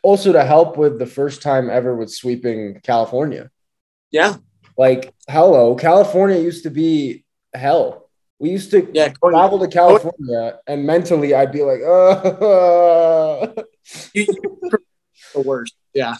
also 0.01 0.31
to 0.31 0.45
help 0.45 0.77
with 0.77 0.97
the 0.97 1.05
first 1.05 1.41
time 1.41 1.69
ever 1.69 1.93
with 1.93 2.09
sweeping 2.09 2.79
California. 2.83 3.51
Yeah. 4.11 4.37
Like, 4.77 5.13
hello, 5.27 5.75
California 5.75 6.39
used 6.39 6.63
to 6.63 6.69
be 6.69 7.25
hell. 7.53 8.04
We 8.39 8.49
used 8.49 8.71
to 8.71 8.89
Yeah. 8.93 9.13
Travel 9.23 9.59
to 9.59 9.67
California, 9.67 10.59
and 10.67 10.85
mentally 10.85 11.33
I'd 11.33 11.51
be 11.53 11.63
like, 11.63 11.79
"Oh, 11.85 13.53
you, 14.13 14.25
the 15.33 15.41
worst. 15.41 15.75
Yeah. 15.93 16.15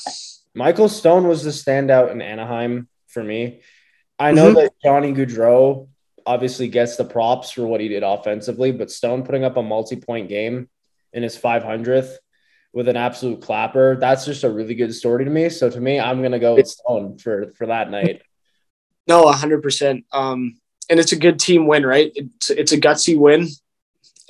Michael 0.54 0.88
Stone 0.88 1.28
was 1.28 1.44
the 1.44 1.50
standout 1.50 2.12
in 2.12 2.22
Anaheim 2.22 2.88
for 3.08 3.22
me. 3.24 3.62
I 4.18 4.32
know 4.32 4.52
Mhm. 4.52 4.56
that 4.56 4.72
Johnny 4.84 5.12
Gaudreau 5.14 5.90
obviously 6.26 6.70
gets 6.70 6.96
the 6.96 7.04
props 7.04 7.52
for 7.52 7.68
what 7.68 7.82
he 7.82 7.90
did 7.90 8.02
offensively, 8.04 8.72
but 8.72 8.90
Stone 8.90 9.24
putting 9.24 9.44
up 9.44 9.58
a 9.58 9.62
multi-point 9.62 10.30
game 10.30 10.70
in 11.12 11.22
his 11.22 11.36
500th 11.38 12.18
with 12.74 12.88
an 12.88 12.96
absolute 12.98 13.42
clapper, 13.42 13.96
that's 13.98 14.26
just 14.26 14.44
a 14.44 14.50
really 14.50 14.76
good 14.76 14.94
story 14.94 15.24
to 15.26 15.32
me. 15.32 15.50
So 15.50 15.70
to 15.70 15.80
me, 15.82 16.00
I'm 16.00 16.22
gonna 16.22 16.40
go 16.40 16.56
with 16.56 16.68
Stone 16.68 17.18
for 17.18 17.52
for 17.58 17.68
that 17.68 17.92
night. 17.92 18.22
No, 19.08 19.28
hundred 19.32 19.62
percent. 19.62 20.06
And 20.90 21.00
it's 21.00 21.12
a 21.12 21.18
good 21.18 21.40
team 21.40 21.68
win, 21.68 21.86
right? 21.86 22.12
It's 22.16 22.50
it's 22.50 22.72
a 22.72 22.80
gutsy 22.80 23.18
win, 23.18 23.48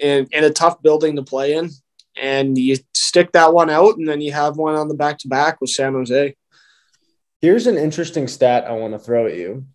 and 0.01 0.27
in 0.31 0.43
a 0.43 0.49
tough 0.49 0.81
building 0.81 1.17
to 1.17 1.23
play 1.23 1.53
in, 1.53 1.69
and 2.17 2.57
you 2.57 2.77
stick 2.93 3.33
that 3.33 3.53
one 3.53 3.69
out, 3.69 3.97
and 3.97 4.07
then 4.07 4.21
you 4.21 4.31
have 4.31 4.57
one 4.57 4.75
on 4.75 4.87
the 4.87 4.93
back 4.93 5.17
to 5.19 5.27
back 5.27 5.59
with 5.59 5.69
San 5.69 5.93
Jose. 5.93 6.35
Here's 7.41 7.67
an 7.67 7.77
interesting 7.77 8.27
stat 8.27 8.65
I 8.65 8.71
want 8.71 8.93
to 8.93 8.99
throw 8.99 9.27
at 9.27 9.35
you. 9.35 9.65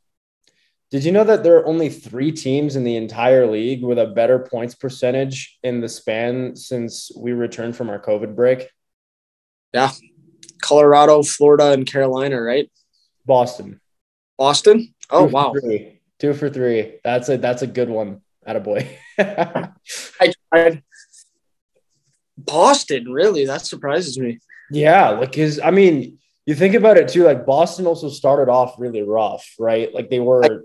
Did 0.90 1.04
you 1.04 1.12
know 1.12 1.22
that 1.22 1.44
there 1.44 1.56
are 1.56 1.66
only 1.66 1.88
three 1.88 2.32
teams 2.32 2.74
in 2.74 2.82
the 2.82 2.96
entire 2.96 3.46
league 3.46 3.84
with 3.84 3.98
a 3.98 4.06
better 4.06 4.40
points 4.40 4.74
percentage 4.74 5.58
in 5.62 5.80
the 5.80 5.88
span 5.88 6.56
since 6.56 7.12
we 7.16 7.32
returned 7.32 7.76
from 7.76 7.90
our 7.90 8.00
COVID 8.00 8.34
break? 8.34 8.68
Yeah. 9.72 9.92
Colorado, 10.60 11.22
Florida, 11.22 11.72
and 11.72 11.86
Carolina, 11.86 12.42
right? 12.42 12.68
Boston. 13.24 13.80
Boston. 14.36 14.94
Oh, 15.10 15.24
wow! 15.24 15.52
three. 15.52 15.99
Two 16.20 16.34
for 16.34 16.50
three. 16.50 16.98
That's 17.02 17.28
a 17.30 17.38
that's 17.38 17.62
a 17.62 17.66
good 17.66 17.88
one. 17.88 18.20
At 18.46 18.56
a 18.56 18.60
boy. 18.60 18.98
I 19.18 20.32
tried. 20.52 20.82
Boston, 22.36 23.10
really? 23.10 23.46
That 23.46 23.66
surprises 23.66 24.18
me. 24.18 24.38
yeah, 24.70 25.10
like 25.10 25.34
his. 25.34 25.60
I 25.62 25.70
mean, 25.70 26.18
you 26.46 26.54
think 26.54 26.74
about 26.74 26.98
it 26.98 27.08
too. 27.08 27.24
Like 27.24 27.46
Boston 27.46 27.86
also 27.86 28.08
started 28.10 28.50
off 28.50 28.74
really 28.78 29.02
rough, 29.02 29.54
right? 29.58 29.92
Like 29.94 30.10
they 30.10 30.20
were 30.20 30.64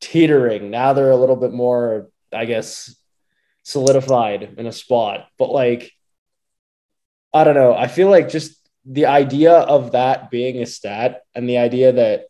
teetering. 0.00 0.70
Now 0.70 0.92
they're 0.92 1.10
a 1.10 1.16
little 1.16 1.36
bit 1.36 1.52
more, 1.52 2.08
I 2.32 2.44
guess, 2.44 2.94
solidified 3.64 4.54
in 4.58 4.66
a 4.66 4.72
spot. 4.72 5.26
But 5.38 5.50
like, 5.50 5.90
I 7.32 7.42
don't 7.42 7.54
know. 7.54 7.74
I 7.74 7.88
feel 7.88 8.10
like 8.10 8.28
just 8.28 8.56
the 8.84 9.06
idea 9.06 9.52
of 9.52 9.92
that 9.92 10.30
being 10.30 10.62
a 10.62 10.66
stat 10.66 11.22
and 11.34 11.48
the 11.48 11.58
idea 11.58 11.92
that 11.92 12.26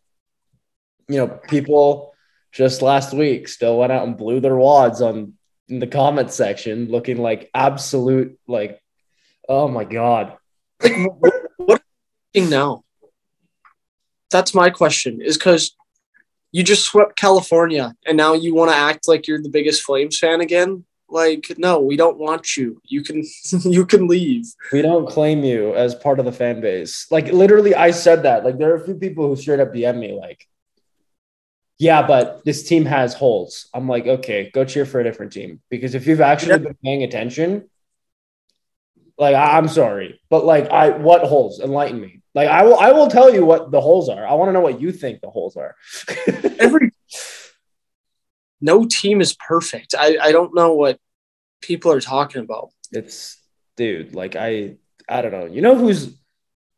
you 1.07 1.17
know 1.17 1.27
people 1.27 2.14
just 2.55 2.81
last 2.81 3.13
week 3.13 3.47
still 3.47 3.77
went 3.77 3.91
out 3.91 4.07
and 4.07 4.17
blew 4.17 4.39
their 4.39 4.55
wads 4.55 5.01
on 5.01 5.33
in 5.67 5.79
the 5.79 5.87
comment 5.87 6.31
section 6.31 6.87
looking 6.89 7.17
like 7.17 7.49
absolute 7.53 8.39
like 8.47 8.81
oh 9.49 9.67
my 9.67 9.83
god 9.83 10.37
Like, 10.81 10.93
what, 11.19 11.33
what 11.57 11.81
now? 12.35 12.83
That's 14.31 14.53
my 14.53 14.69
question. 14.69 15.21
Is 15.21 15.37
because 15.37 15.75
you 16.51 16.63
just 16.63 16.83
swept 16.83 17.15
California, 17.17 17.93
and 18.05 18.17
now 18.17 18.33
you 18.33 18.53
want 18.53 18.71
to 18.71 18.75
act 18.75 19.07
like 19.07 19.27
you're 19.27 19.41
the 19.41 19.49
biggest 19.49 19.83
Flames 19.83 20.19
fan 20.19 20.41
again? 20.41 20.85
Like, 21.07 21.53
no, 21.57 21.79
we 21.79 21.95
don't 21.95 22.17
want 22.17 22.57
you. 22.57 22.81
You 22.85 23.03
can 23.03 23.23
you 23.63 23.85
can 23.85 24.07
leave. 24.07 24.45
we 24.73 24.81
don't 24.81 25.07
claim 25.07 25.43
you 25.43 25.73
as 25.75 25.95
part 25.95 26.19
of 26.19 26.25
the 26.25 26.31
fan 26.31 26.59
base 26.61 27.07
like 27.11 27.27
literally 27.31 27.75
i 27.75 27.91
said 27.91 28.23
that 28.23 28.43
like 28.43 28.57
there 28.57 28.71
are 28.73 28.81
a 28.81 28.85
few 28.85 28.95
people 28.95 29.27
who 29.27 29.35
straight 29.35 29.59
up 29.59 29.71
dm 29.73 29.97
me 29.99 30.11
like 30.13 30.47
yeah 31.77 32.05
but 32.05 32.43
this 32.45 32.67
team 32.67 32.85
has 32.85 33.13
holes 33.13 33.67
i'm 33.73 33.87
like 33.87 34.07
okay 34.07 34.49
go 34.53 34.63
cheer 34.65 34.85
for 34.85 34.99
a 34.99 35.03
different 35.03 35.31
team 35.31 35.61
because 35.69 35.95
if 35.95 36.07
you've 36.07 36.21
actually 36.21 36.59
been 36.59 36.77
paying 36.83 37.03
attention 37.03 37.69
like 39.17 39.35
I- 39.35 39.57
i'm 39.57 39.67
sorry 39.67 40.19
but 40.29 40.45
like 40.45 40.69
i 40.69 40.89
what 40.89 41.23
holes 41.23 41.59
enlighten 41.59 41.99
me 41.99 42.21
like 42.33 42.47
i 42.49 42.63
will 42.63 42.77
i 42.79 42.91
will 42.91 43.07
tell 43.07 43.33
you 43.33 43.45
what 43.45 43.71
the 43.71 43.81
holes 43.81 44.09
are 44.09 44.25
i 44.25 44.33
want 44.33 44.49
to 44.49 44.53
know 44.53 44.61
what 44.61 44.79
you 44.79 44.91
think 44.91 45.21
the 45.21 45.29
holes 45.29 45.55
are 45.57 45.75
Every 46.59 46.91
no 48.61 48.85
team 48.85 49.21
is 49.21 49.33
perfect. 49.33 49.95
I, 49.97 50.17
I 50.21 50.31
don't 50.31 50.55
know 50.55 50.73
what 50.73 50.99
people 51.61 51.91
are 51.91 52.01
talking 52.01 52.41
about. 52.41 52.69
It's 52.91 53.39
dude, 53.77 54.15
like 54.15 54.35
I 54.35 54.77
I 55.07 55.21
don't 55.21 55.31
know. 55.31 55.45
You 55.45 55.61
know 55.61 55.75
who's 55.75 56.17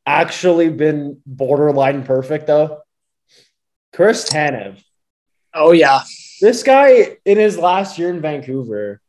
actually 0.05 0.69
been 0.69 1.21
borderline 1.25 2.03
perfect 2.03 2.47
though? 2.47 2.81
Chris 3.93 4.29
Tanev. 4.29 4.83
Oh 5.57 5.71
yeah. 5.71 6.01
This 6.39 6.61
guy 6.63 7.17
in 7.25 7.37
his 7.37 7.57
last 7.57 7.97
year 7.97 8.09
in 8.09 8.21
Vancouver. 8.21 9.01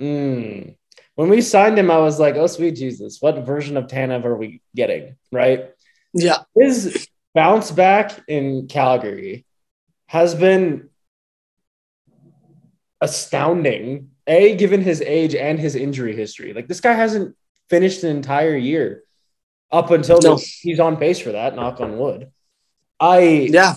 mm, 0.00 0.76
when 1.16 1.28
we 1.28 1.40
signed 1.40 1.76
him, 1.78 1.90
I 1.90 1.98
was 1.98 2.20
like, 2.20 2.36
oh 2.36 2.46
sweet 2.46 2.76
Jesus, 2.76 3.20
what 3.20 3.44
version 3.44 3.76
of 3.76 3.88
Tanev 3.88 4.24
are 4.24 4.36
we 4.36 4.62
getting? 4.76 5.16
Right? 5.32 5.70
Yeah. 6.14 6.38
His 6.54 7.08
bounce 7.34 7.70
back 7.72 8.20
in 8.28 8.68
Calgary 8.68 9.44
has 10.06 10.34
been 10.34 10.88
astounding. 13.00 14.10
A, 14.26 14.56
given 14.56 14.82
his 14.82 15.00
age 15.00 15.34
and 15.34 15.58
his 15.58 15.74
injury 15.74 16.14
history. 16.14 16.52
Like 16.52 16.68
this 16.68 16.80
guy 16.80 16.92
hasn't 16.92 17.34
finished 17.70 18.04
an 18.04 18.14
entire 18.14 18.56
year 18.56 19.02
up 19.72 19.90
until 19.90 20.20
No. 20.22 20.38
he's 20.60 20.78
on 20.80 20.98
pace 20.98 21.18
for 21.18 21.32
that, 21.32 21.56
knock 21.56 21.80
on 21.80 21.98
wood. 21.98 22.30
I 23.00 23.20
Yeah. 23.50 23.74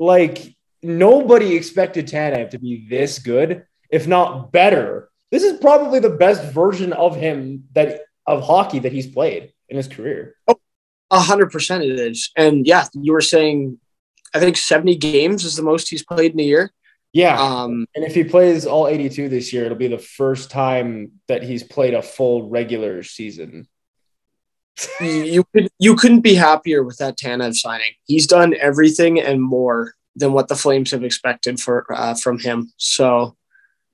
like 0.00 0.56
nobody 0.82 1.56
expected 1.56 2.06
Tanev 2.06 2.50
to 2.50 2.58
be 2.58 2.86
this 2.88 3.18
good, 3.18 3.64
if 3.90 4.06
not 4.06 4.52
better. 4.52 5.08
This 5.30 5.42
is 5.42 5.58
probably 5.60 5.98
the 5.98 6.10
best 6.10 6.52
version 6.52 6.92
of 6.92 7.16
him 7.16 7.64
that 7.72 8.02
of 8.26 8.42
hockey 8.42 8.80
that 8.80 8.92
he's 8.92 9.06
played 9.06 9.52
in 9.68 9.76
his 9.76 9.88
career. 9.88 10.36
A 11.10 11.20
hundred 11.20 11.50
percent 11.50 11.84
it 11.84 11.98
is. 11.98 12.30
And 12.36 12.66
yeah, 12.66 12.86
you 12.94 13.12
were 13.12 13.20
saying 13.20 13.78
I 14.34 14.40
think 14.40 14.56
70 14.56 14.96
games 14.96 15.44
is 15.44 15.56
the 15.56 15.62
most 15.62 15.90
he's 15.90 16.04
played 16.04 16.32
in 16.32 16.40
a 16.40 16.44
year. 16.44 16.72
Yeah. 17.12 17.40
Um 17.40 17.86
and 17.94 18.04
if 18.04 18.14
he 18.14 18.24
plays 18.24 18.66
all 18.66 18.88
82 18.88 19.28
this 19.28 19.52
year, 19.52 19.64
it'll 19.64 19.76
be 19.76 19.88
the 19.88 19.98
first 19.98 20.50
time 20.50 21.12
that 21.28 21.42
he's 21.42 21.62
played 21.62 21.94
a 21.94 22.02
full 22.02 22.48
regular 22.48 23.02
season. 23.02 23.68
you, 25.00 25.06
you 25.06 25.44
could 25.54 25.68
you 25.78 25.96
couldn't 25.96 26.20
be 26.20 26.34
happier 26.34 26.82
with 26.82 26.98
that 26.98 27.18
Tanev 27.18 27.54
signing. 27.54 27.92
He's 28.04 28.26
done 28.26 28.54
everything 28.58 29.20
and 29.20 29.42
more 29.42 29.94
than 30.16 30.32
what 30.32 30.48
the 30.48 30.56
Flames 30.56 30.90
have 30.90 31.04
expected 31.04 31.60
for 31.60 31.86
uh, 31.90 32.14
from 32.14 32.38
him. 32.38 32.72
So 32.76 33.36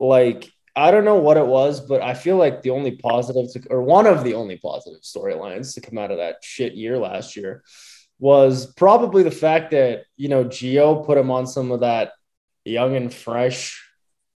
Like, 0.00 0.50
I 0.76 0.90
don't 0.90 1.04
know 1.04 1.16
what 1.16 1.36
it 1.36 1.46
was, 1.46 1.80
but 1.80 2.02
I 2.02 2.14
feel 2.14 2.36
like 2.36 2.62
the 2.62 2.70
only 2.70 2.92
positive 2.96 3.52
to, 3.52 3.68
or 3.68 3.82
one 3.82 4.06
of 4.06 4.22
the 4.24 4.34
only 4.34 4.56
positive 4.58 5.00
storylines 5.02 5.74
to 5.74 5.80
come 5.80 5.98
out 5.98 6.10
of 6.12 6.18
that 6.18 6.36
shit 6.42 6.74
year 6.74 6.98
last 6.98 7.36
year 7.36 7.62
was 8.20 8.66
probably 8.74 9.22
the 9.22 9.30
fact 9.30 9.72
that, 9.72 10.04
you 10.16 10.28
know, 10.28 10.44
Geo 10.44 11.02
put 11.04 11.18
him 11.18 11.30
on 11.30 11.46
some 11.46 11.72
of 11.72 11.80
that 11.80 12.12
young 12.64 12.96
and 12.96 13.12
fresh 13.12 13.84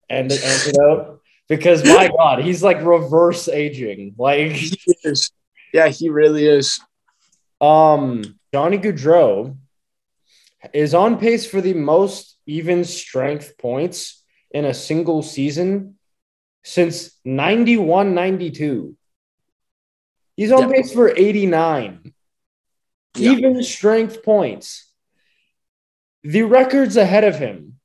and 0.09 0.31
antidote 0.31 1.21
because 1.47 1.83
my 1.83 2.09
God, 2.17 2.43
he's 2.43 2.63
like 2.63 2.81
reverse 2.83 3.47
aging. 3.47 4.15
Like, 4.17 4.51
He 4.51 4.77
is. 5.03 5.31
Yeah, 5.73 5.87
he 5.89 6.09
really 6.09 6.45
is. 6.47 6.79
um, 7.59 8.23
Johnny 8.53 8.77
Gaudreau 8.77 9.57
is 10.73 10.93
on 10.93 11.17
pace 11.17 11.45
for 11.45 11.61
the 11.61 11.73
most 11.73 12.37
even 12.45 12.83
strength 12.83 13.57
points 13.57 14.23
in 14.51 14.65
a 14.65 14.73
single 14.73 15.21
season 15.23 15.95
since 16.63 17.17
91 17.25 18.13
92. 18.13 18.95
He's 20.35 20.51
on 20.51 20.61
Yep. 20.61 20.71
pace 20.71 20.93
for 20.93 21.09
89 21.15 22.13
Yeah. 23.15 23.31
even 23.31 23.63
strength 23.63 24.23
points. 24.23 24.91
The 26.23 26.43
records 26.43 26.97
ahead 26.97 27.23
of 27.23 27.37
him 27.39 27.79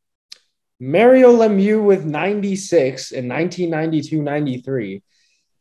Mario 0.78 1.32
Lemieux 1.34 1.82
with 1.82 2.04
96 2.04 3.10
in 3.10 3.28
1992 3.28 4.20
93, 4.22 5.02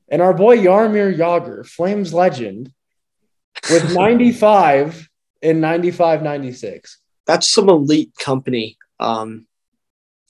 and 0.10 0.22
our 0.22 0.34
boy 0.34 0.58
Jaromir 0.58 1.16
Jagr, 1.18 1.66
Flames 1.66 2.14
legend, 2.14 2.74
with 3.72 3.94
95 3.96 5.10
in 5.42 5.62
95 5.62 6.22
96. 6.22 6.98
That's 7.26 7.50
some 7.50 7.70
elite 7.70 8.12
company. 8.20 8.78
Um, 9.00 9.48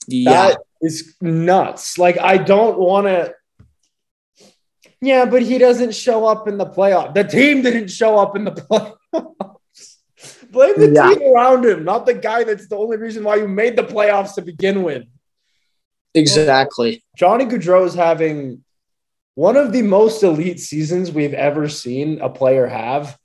yeah, 0.06 0.48
That 0.50 0.58
is 0.80 1.14
nuts. 1.20 1.98
Like, 1.98 2.18
I 2.18 2.36
don't 2.38 2.78
want 2.78 3.06
to. 3.06 3.34
Yeah, 5.00 5.26
but 5.26 5.42
he 5.42 5.58
doesn't 5.58 5.94
show 5.94 6.24
up 6.26 6.48
in 6.48 6.56
the 6.58 6.66
playoff. 6.66 7.12
The 7.14 7.24
team 7.24 7.62
didn't 7.62 7.88
show 7.88 8.18
up 8.18 8.34
in 8.34 8.44
the 8.44 8.52
playoffs. 8.52 8.94
Blame 10.50 10.74
the 10.78 10.90
Yeah. 10.94 11.08
team 11.14 11.34
around 11.34 11.64
him, 11.66 11.84
not 11.84 12.06
the 12.06 12.14
guy 12.14 12.44
that's 12.44 12.68
the 12.68 12.76
only 12.76 12.96
reason 12.96 13.22
why 13.24 13.36
you 13.36 13.46
made 13.46 13.76
the 13.76 13.82
playoffs 13.84 14.34
to 14.36 14.42
begin 14.42 14.82
with. 14.82 15.04
exactly. 16.14 17.04
Johnny 17.16 17.44
Gaudreau 17.44 17.84
is 17.84 17.94
having 17.94 18.64
one 19.34 19.56
of 19.56 19.72
the 19.72 19.82
most 19.82 20.22
elite 20.22 20.60
seasons 20.60 21.10
we've 21.12 21.34
ever 21.34 21.68
seen 21.68 22.20
a 22.22 22.30
player 22.30 22.66
have 22.66 23.18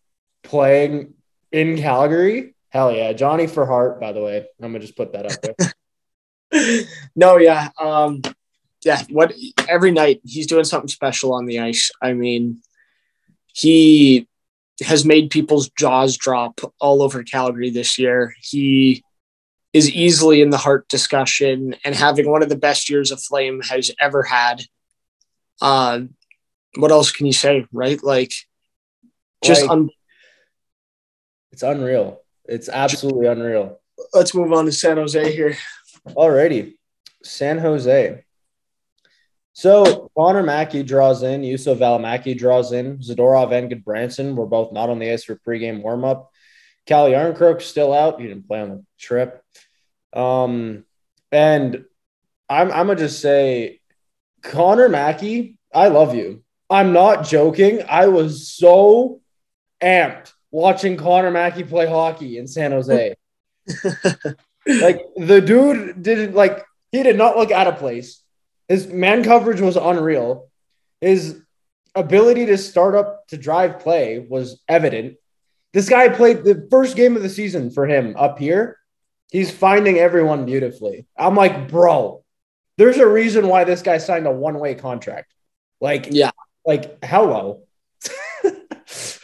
playing 0.44 1.14
in 1.54 1.78
Calgary. 1.78 2.54
Hell 2.72 2.94
yeah. 2.94 3.14
Johnny 3.14 3.48
for 3.48 3.66
heart, 3.66 4.00
by 4.00 4.12
the 4.14 4.22
way. 4.22 4.38
I'm 4.62 4.72
going 4.72 4.74
to 4.74 4.80
just 4.80 4.96
put 4.98 5.14
that 5.14 5.26
up 5.26 5.74
there. 6.52 6.84
no, 7.16 7.38
yeah, 7.38 7.70
um, 7.80 8.22
yeah. 8.84 9.04
What 9.10 9.34
every 9.68 9.92
night 9.92 10.22
he's 10.24 10.48
doing 10.48 10.64
something 10.64 10.88
special 10.88 11.34
on 11.34 11.46
the 11.46 11.60
ice. 11.60 11.92
I 12.02 12.14
mean, 12.14 12.62
he 13.54 14.28
has 14.84 15.06
made 15.06 15.30
people's 15.30 15.70
jaws 15.78 16.18
drop 16.18 16.62
all 16.80 17.04
over 17.04 17.24
Calgary 17.24 17.70
this 17.70 18.00
year. 18.00 18.34
He 18.42 19.04
is 19.74 19.90
easily 19.90 20.42
in 20.42 20.50
the 20.50 20.58
heart 20.58 20.88
discussion 20.88 21.76
and 21.86 21.94
having 21.96 22.30
one 22.30 22.42
of 22.44 22.50
the 22.50 22.58
best 22.58 22.90
years 22.90 23.12
a 23.12 23.18
Flame 23.18 23.62
has 23.70 23.92
ever 24.00 24.24
had. 24.24 24.64
Uh, 25.62 26.02
what 26.78 26.92
else 26.92 27.12
can 27.12 27.26
you 27.26 27.34
say, 27.34 27.66
right? 27.72 28.02
Like, 28.02 28.32
just 29.44 29.62
Like- 29.64 29.72
un- 29.72 29.90
It's 31.52 31.64
unreal. 31.64 32.22
It's 32.52 32.68
absolutely 32.68 33.28
unreal. 33.28 33.80
let's 34.14 34.36
move 34.36 34.52
on 34.52 34.66
to 34.66 34.74
San 34.74 34.98
Jose 34.98 35.34
here. 35.34 35.56
Alrighty. 36.06 36.74
San 37.24 37.58
Jose. 37.60 38.26
So 39.54 40.12
Connor 40.18 40.44
Mackey 40.44 40.84
draws 40.84 41.24
in, 41.24 41.44
Juuso 41.44 41.78
Valimaki 41.78 42.38
draws 42.38 42.74
in, 42.74 42.98
Zadorov 42.98 43.54
and 43.54 43.72
Gudbranson 43.72 44.36
were 44.36 44.46
both 44.48 44.74
not 44.74 44.90
on 44.90 45.00
the 45.00 45.10
ice 45.10 45.24
for 45.24 45.38
pregame 45.38 45.82
warmup. 45.82 46.28
Calle 46.86 47.12
Jarnkrok's 47.12 47.66
still 47.66 47.94
out. 47.94 48.20
He 48.20 48.28
didn't 48.28 48.48
play 48.48 48.60
on 48.60 48.70
the 48.70 48.86
trip. 49.00 49.42
Um, 50.12 50.84
and 51.32 51.86
I'm 52.50 52.70
I'm 52.70 52.88
gonna 52.88 52.96
just 53.00 53.22
say, 53.22 53.80
Connor 54.42 54.90
Mackey, 54.90 55.58
I 55.74 55.88
love 55.88 56.16
you. 56.16 56.44
I'm 56.70 56.92
not 56.92 57.26
joking. 57.26 57.84
I 57.88 58.08
was 58.08 58.50
so 58.50 59.22
amped 59.82 60.34
watching 60.52 60.98
Connor 60.98 61.32
Mackey 61.32 61.64
play 61.64 61.88
hockey 61.88 62.38
in 62.38 62.48
San 62.48 62.72
Jose. 62.72 63.16
like 64.66 65.02
the 65.16 65.42
dude 65.42 66.02
didn't 66.04 66.36
like 66.36 66.64
he 66.92 67.04
did 67.04 67.18
not 67.18 67.38
look 67.38 67.52
out 67.52 67.68
of 67.68 67.78
place. 67.78 68.22
His 68.68 68.88
man 68.88 69.24
coverage 69.24 69.62
was 69.62 69.76
unreal. 69.78 70.50
His 71.00 71.42
ability 71.96 72.46
to 72.48 72.58
start 72.58 72.96
up 72.96 73.28
to 73.28 73.38
drive 73.38 73.80
play 73.80 74.20
was 74.20 74.62
evident. 74.68 75.18
This 75.74 75.90
guy 75.90 76.10
played 76.10 76.44
the 76.44 76.68
first 76.70 76.96
game 76.96 77.16
of 77.16 77.24
the 77.24 77.30
season 77.30 77.72
for 77.72 77.88
him 77.88 78.16
up 78.18 78.40
here. 78.40 78.78
He's 79.32 79.50
finding 79.52 79.98
everyone 79.98 80.46
beautifully. 80.46 81.06
I'm 81.18 81.36
like, 81.36 81.70
bro, 81.70 82.24
there's 82.78 82.98
a 82.98 83.08
reason 83.08 83.48
why 83.48 83.64
this 83.64 83.82
guy 83.82 83.98
signed 83.98 84.28
a 84.28 84.32
one-way 84.32 84.76
contract. 84.76 85.34
Like, 85.80 86.08
Yeah. 86.10 86.32
like 86.66 87.04
hello. 87.04 87.64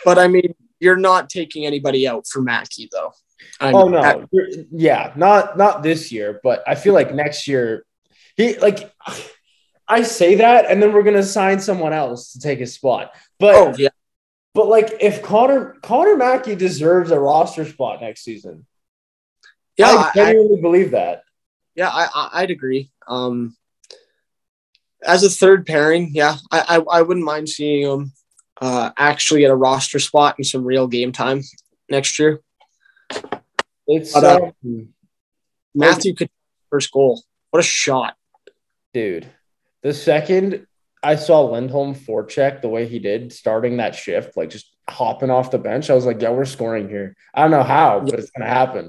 But 0.05 0.17
I 0.17 0.27
mean, 0.29 0.55
you're 0.79 0.97
not 0.97 1.29
taking 1.29 1.65
anybody 1.65 2.07
out 2.07 2.27
for 2.27 2.41
Mackey, 2.41 2.89
though. 2.91 3.13
I 3.59 3.71
Oh 3.71 3.87
no, 3.87 4.27
yeah, 4.71 5.13
not 5.15 5.57
not 5.57 5.83
this 5.83 6.11
year, 6.11 6.39
but 6.43 6.63
I 6.67 6.75
feel 6.75 6.93
like 6.93 7.13
next 7.13 7.47
year, 7.47 7.85
he 8.35 8.57
like 8.57 8.93
I 9.87 10.03
say 10.03 10.35
that, 10.35 10.69
and 10.69 10.81
then 10.81 10.93
we're 10.93 11.03
gonna 11.03 11.23
sign 11.23 11.59
someone 11.59 11.93
else 11.93 12.33
to 12.33 12.39
take 12.39 12.59
his 12.59 12.73
spot. 12.73 13.15
But 13.39 13.55
oh 13.55 13.75
yeah, 13.77 13.89
but 14.53 14.67
like 14.67 14.97
if 14.99 15.21
Connor 15.21 15.75
Connor 15.81 16.17
Mackey 16.17 16.55
deserves 16.55 17.11
a 17.11 17.19
roster 17.19 17.65
spot 17.65 18.01
next 18.01 18.23
season, 18.23 18.65
yeah, 19.77 19.87
I 19.87 19.91
I, 19.91 20.09
I, 20.09 20.11
genuinely 20.15 20.61
believe 20.61 20.91
that. 20.91 21.23
yeah. 21.75 21.89
I, 21.89 22.07
I, 22.13 22.29
I'd 22.41 22.51
agree. 22.51 22.91
Um, 23.07 23.55
as 25.03 25.23
a 25.23 25.29
third 25.29 25.65
pairing, 25.65 26.09
yeah, 26.13 26.37
I, 26.51 26.77
I, 26.77 26.99
I 26.99 27.01
wouldn't 27.03 27.25
mind 27.25 27.49
seeing 27.49 27.87
him 27.87 28.13
uh, 28.61 28.91
actually 28.97 29.41
get 29.41 29.51
a 29.51 29.55
roster 29.55 29.99
spot 29.99 30.35
and 30.37 30.45
some 30.45 30.63
real 30.63 30.87
game 30.87 31.11
time 31.11 31.41
next 31.89 32.19
year. 32.19 32.41
It's 33.87 34.13
But, 34.13 34.23
uh, 34.23 34.51
um, 34.65 34.89
Matthew 35.73 36.15
could 36.15 36.29
first 36.69 36.91
goal. 36.91 37.23
What 37.51 37.59
a 37.59 37.63
shot! 37.63 38.17
dude. 38.97 39.27
The 39.83 39.93
second 39.93 40.65
I 41.03 41.17
saw 41.17 41.41
Lindholm 41.41 41.93
forecheck 41.93 42.61
the 42.61 42.67
way 42.67 42.87
he 42.87 42.97
did, 42.97 43.31
starting 43.31 43.77
that 43.77 43.93
shift, 43.93 44.35
like 44.35 44.49
just 44.49 44.75
hopping 44.89 45.29
off 45.29 45.51
the 45.51 45.59
bench, 45.59 45.91
I 45.91 45.93
was 45.93 46.05
like, 46.05 46.19
yeah, 46.19 46.31
we're 46.31 46.45
scoring 46.45 46.89
here. 46.89 47.15
I 47.31 47.43
don't 47.43 47.51
know 47.51 47.61
how, 47.61 47.99
but 47.99 48.15
it's 48.15 48.31
gonna 48.31 48.49
happen. 48.49 48.85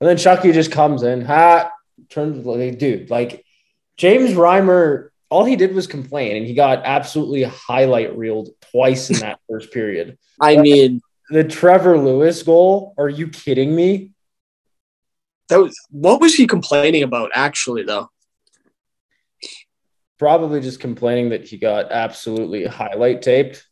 And 0.00 0.08
then 0.08 0.18
Chucky 0.18 0.52
just 0.52 0.70
comes 0.70 1.02
in, 1.02 1.22
ha, 1.22 1.70
turns 2.10 2.44
like, 2.44 2.78
dude, 2.78 3.08
like 3.08 3.46
James 3.96 4.32
Reimer, 4.32 5.08
all 5.30 5.44
he 5.44 5.56
did 5.56 5.74
was 5.74 5.86
complain, 5.86 6.36
and 6.36 6.46
he 6.46 6.54
got 6.54 6.82
absolutely 6.84 7.42
highlight 7.42 8.16
reeled 8.16 8.50
twice 8.70 9.10
in 9.10 9.18
that 9.20 9.40
first 9.50 9.72
period. 9.72 10.18
I 10.40 10.56
mean, 10.58 11.00
The 11.30 11.44
Trevor 11.44 11.98
Lewis 11.98 12.42
goal, 12.42 12.94
are 12.98 13.08
you 13.08 13.28
kidding 13.28 13.74
me? 13.74 14.12
that 15.48 15.58
was 15.60 15.76
what 15.90 16.20
was 16.20 16.34
he 16.34 16.46
complaining 16.46 17.02
about? 17.04 17.30
Actually, 17.34 17.84
though, 17.84 18.10
Probably 20.18 20.60
just 20.60 20.80
complaining 20.80 21.28
that 21.30 21.46
he 21.46 21.58
got 21.58 21.92
absolutely 21.92 22.64
highlight 22.64 23.20
taped. 23.20 23.66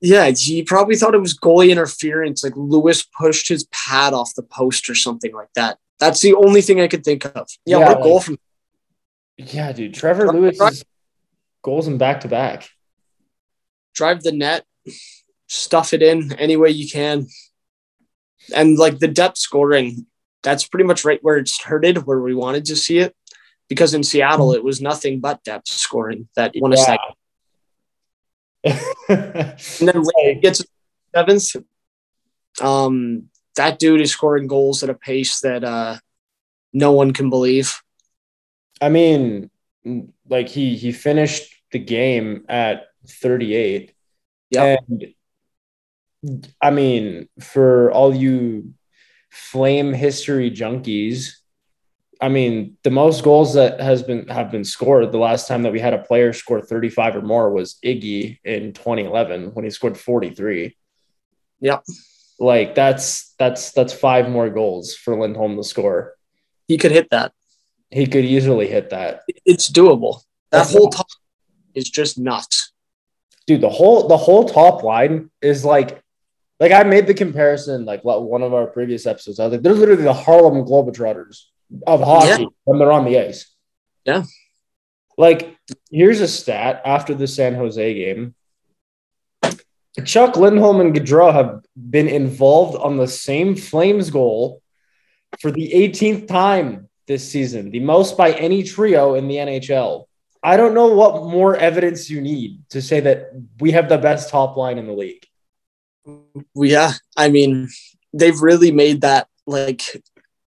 yeah, 0.00 0.30
he 0.36 0.62
probably 0.64 0.96
thought 0.96 1.14
it 1.14 1.20
was 1.20 1.38
goalie 1.38 1.70
interference. 1.70 2.42
Like 2.42 2.54
Lewis 2.56 3.04
pushed 3.04 3.48
his 3.48 3.64
pad 3.70 4.12
off 4.14 4.34
the 4.34 4.42
post 4.42 4.90
or 4.90 4.94
something 4.96 5.32
like 5.32 5.48
that. 5.54 5.78
That's 6.00 6.20
the 6.20 6.34
only 6.34 6.60
thing 6.60 6.80
I 6.80 6.88
could 6.88 7.04
think 7.04 7.24
of. 7.24 7.48
Yeah, 7.64 7.78
Yeah, 7.78 7.88
what 7.88 8.00
a 8.00 8.02
goal 8.02 8.20
from 8.20 8.36
Yeah, 9.36 9.72
dude. 9.72 9.94
Trevor 9.94 10.32
Lewis 10.32 10.60
is 10.60 10.84
goals 11.62 11.88
in 11.88 11.98
back 11.98 12.20
to 12.20 12.28
back. 12.28 12.68
drive 13.94 14.22
the 14.22 14.32
net, 14.32 14.64
stuff 15.46 15.94
it 15.94 16.02
in 16.02 16.32
any 16.34 16.56
way 16.56 16.70
you 16.70 16.90
can. 16.90 17.26
And 18.54 18.76
like 18.76 18.98
the 18.98 19.08
depth 19.08 19.38
scoring, 19.38 20.06
that's 20.42 20.66
pretty 20.66 20.84
much 20.84 21.04
right 21.04 21.20
where 21.22 21.38
it 21.38 21.48
started, 21.48 22.06
where 22.06 22.20
we 22.20 22.34
wanted 22.34 22.66
to 22.66 22.76
see 22.76 22.98
it. 22.98 23.16
Because 23.68 23.94
in 23.94 24.02
Seattle, 24.02 24.52
it 24.52 24.62
was 24.62 24.82
nothing 24.82 25.20
but 25.20 25.42
depth 25.42 25.68
scoring 25.68 26.28
that 26.36 26.52
won 26.56 26.74
us 26.74 26.84
that. 26.84 27.00
And 29.80 29.88
then 29.88 30.40
gets 30.42 30.62
seventh. 31.14 31.56
Um, 32.60 33.30
that 33.56 33.78
dude 33.78 34.02
is 34.02 34.10
scoring 34.10 34.46
goals 34.46 34.82
at 34.82 34.90
a 34.90 34.94
pace 34.94 35.40
that 35.40 35.64
uh, 35.64 35.96
no 36.74 36.92
one 36.92 37.12
can 37.12 37.30
believe. 37.30 37.80
I 38.84 38.90
mean, 38.90 39.50
like 40.28 40.48
he 40.48 40.76
he 40.76 40.92
finished 40.92 41.54
the 41.72 41.78
game 41.78 42.44
at 42.50 42.88
38. 43.08 43.94
Yeah. 44.50 44.76
And 46.22 46.54
I 46.60 46.70
mean, 46.70 47.30
for 47.40 47.90
all 47.92 48.14
you 48.14 48.74
flame 49.30 49.94
history 49.94 50.50
junkies, 50.50 51.30
I 52.20 52.28
mean, 52.28 52.76
the 52.82 52.90
most 52.90 53.24
goals 53.24 53.54
that 53.54 53.80
has 53.80 54.02
been 54.02 54.28
have 54.28 54.50
been 54.50 54.64
scored 54.64 55.12
the 55.12 55.18
last 55.18 55.48
time 55.48 55.62
that 55.62 55.72
we 55.72 55.80
had 55.80 55.94
a 55.94 56.02
player 56.02 56.34
score 56.34 56.60
35 56.60 57.16
or 57.16 57.22
more 57.22 57.50
was 57.50 57.78
Iggy 57.82 58.38
in 58.44 58.74
2011 58.74 59.54
when 59.54 59.64
he 59.64 59.70
scored 59.70 59.96
43. 59.96 60.76
Yeah. 61.60 61.78
Like 62.38 62.74
that's 62.74 63.34
that's 63.38 63.72
that's 63.72 63.94
five 63.94 64.28
more 64.28 64.50
goals 64.50 64.94
for 64.94 65.18
Lindholm 65.18 65.56
to 65.56 65.64
score. 65.64 66.16
He 66.68 66.76
could 66.76 66.92
hit 66.92 67.08
that. 67.12 67.32
He 67.94 68.06
could 68.06 68.24
easily 68.24 68.66
hit 68.66 68.90
that. 68.90 69.22
It's 69.46 69.70
doable. 69.70 70.22
That 70.50 70.66
whole 70.66 70.90
top 70.90 71.06
is 71.74 71.88
just 71.88 72.18
nuts. 72.18 72.72
dude 73.46 73.60
the 73.60 73.68
whole 73.78 74.08
the 74.08 74.16
whole 74.26 74.44
top 74.48 74.82
line 74.82 75.30
is 75.42 75.64
like 75.64 75.90
like 76.60 76.72
i 76.72 76.82
made 76.84 77.06
the 77.08 77.18
comparison 77.24 77.84
like 77.84 78.02
one 78.04 78.42
of 78.48 78.54
our 78.58 78.66
previous 78.76 79.06
episodes 79.12 79.38
i 79.40 79.44
was 79.44 79.52
like 79.54 79.62
they're 79.62 79.80
literally 79.82 80.04
the 80.04 80.18
harlem 80.26 80.64
globetrotters 80.68 81.36
of 81.92 82.00
hockey 82.00 82.42
Yeah. 82.44 82.48
when 82.66 82.78
they're 82.78 82.92
on 83.00 83.04
the 83.04 83.18
ice 83.28 83.40
Yeah. 84.10 84.22
like 85.18 85.40
here's 85.90 86.20
a 86.20 86.28
stat 86.28 86.80
after 86.96 87.12
the 87.20 87.26
san 87.36 87.54
jose 87.60 87.86
game 88.02 88.34
chuck 90.04 90.36
lindholm 90.36 90.80
and 90.80 90.94
Gaudreau 90.94 91.32
have 91.32 91.64
been 91.94 92.08
involved 92.08 92.76
on 92.78 92.96
the 92.96 93.08
same 93.08 93.56
flames 93.56 94.10
goal 94.10 94.62
for 95.40 95.50
the 95.50 95.70
18th 95.74 96.28
time 96.28 96.88
this 97.06 97.30
season 97.30 97.70
the 97.70 97.80
most 97.80 98.16
by 98.16 98.32
any 98.32 98.62
trio 98.62 99.14
in 99.14 99.28
the 99.28 99.36
nhl 99.36 100.04
I 100.42 100.58
don't 100.58 100.74
know 100.74 100.88
what 100.88 101.24
more 101.24 101.56
evidence 101.56 102.10
you 102.10 102.20
need 102.20 102.68
to 102.70 102.82
say 102.82 103.00
that 103.00 103.30
we 103.60 103.70
have 103.72 103.88
the 103.88 103.96
best 103.96 104.28
top 104.28 104.58
line 104.58 104.76
in 104.76 104.86
the 104.86 104.92
league. 104.92 105.24
Yeah, 106.54 106.92
I 107.16 107.30
mean, 107.30 107.68
they've 108.12 108.38
really 108.38 108.70
made 108.70 109.00
that 109.00 109.26
like 109.46 109.80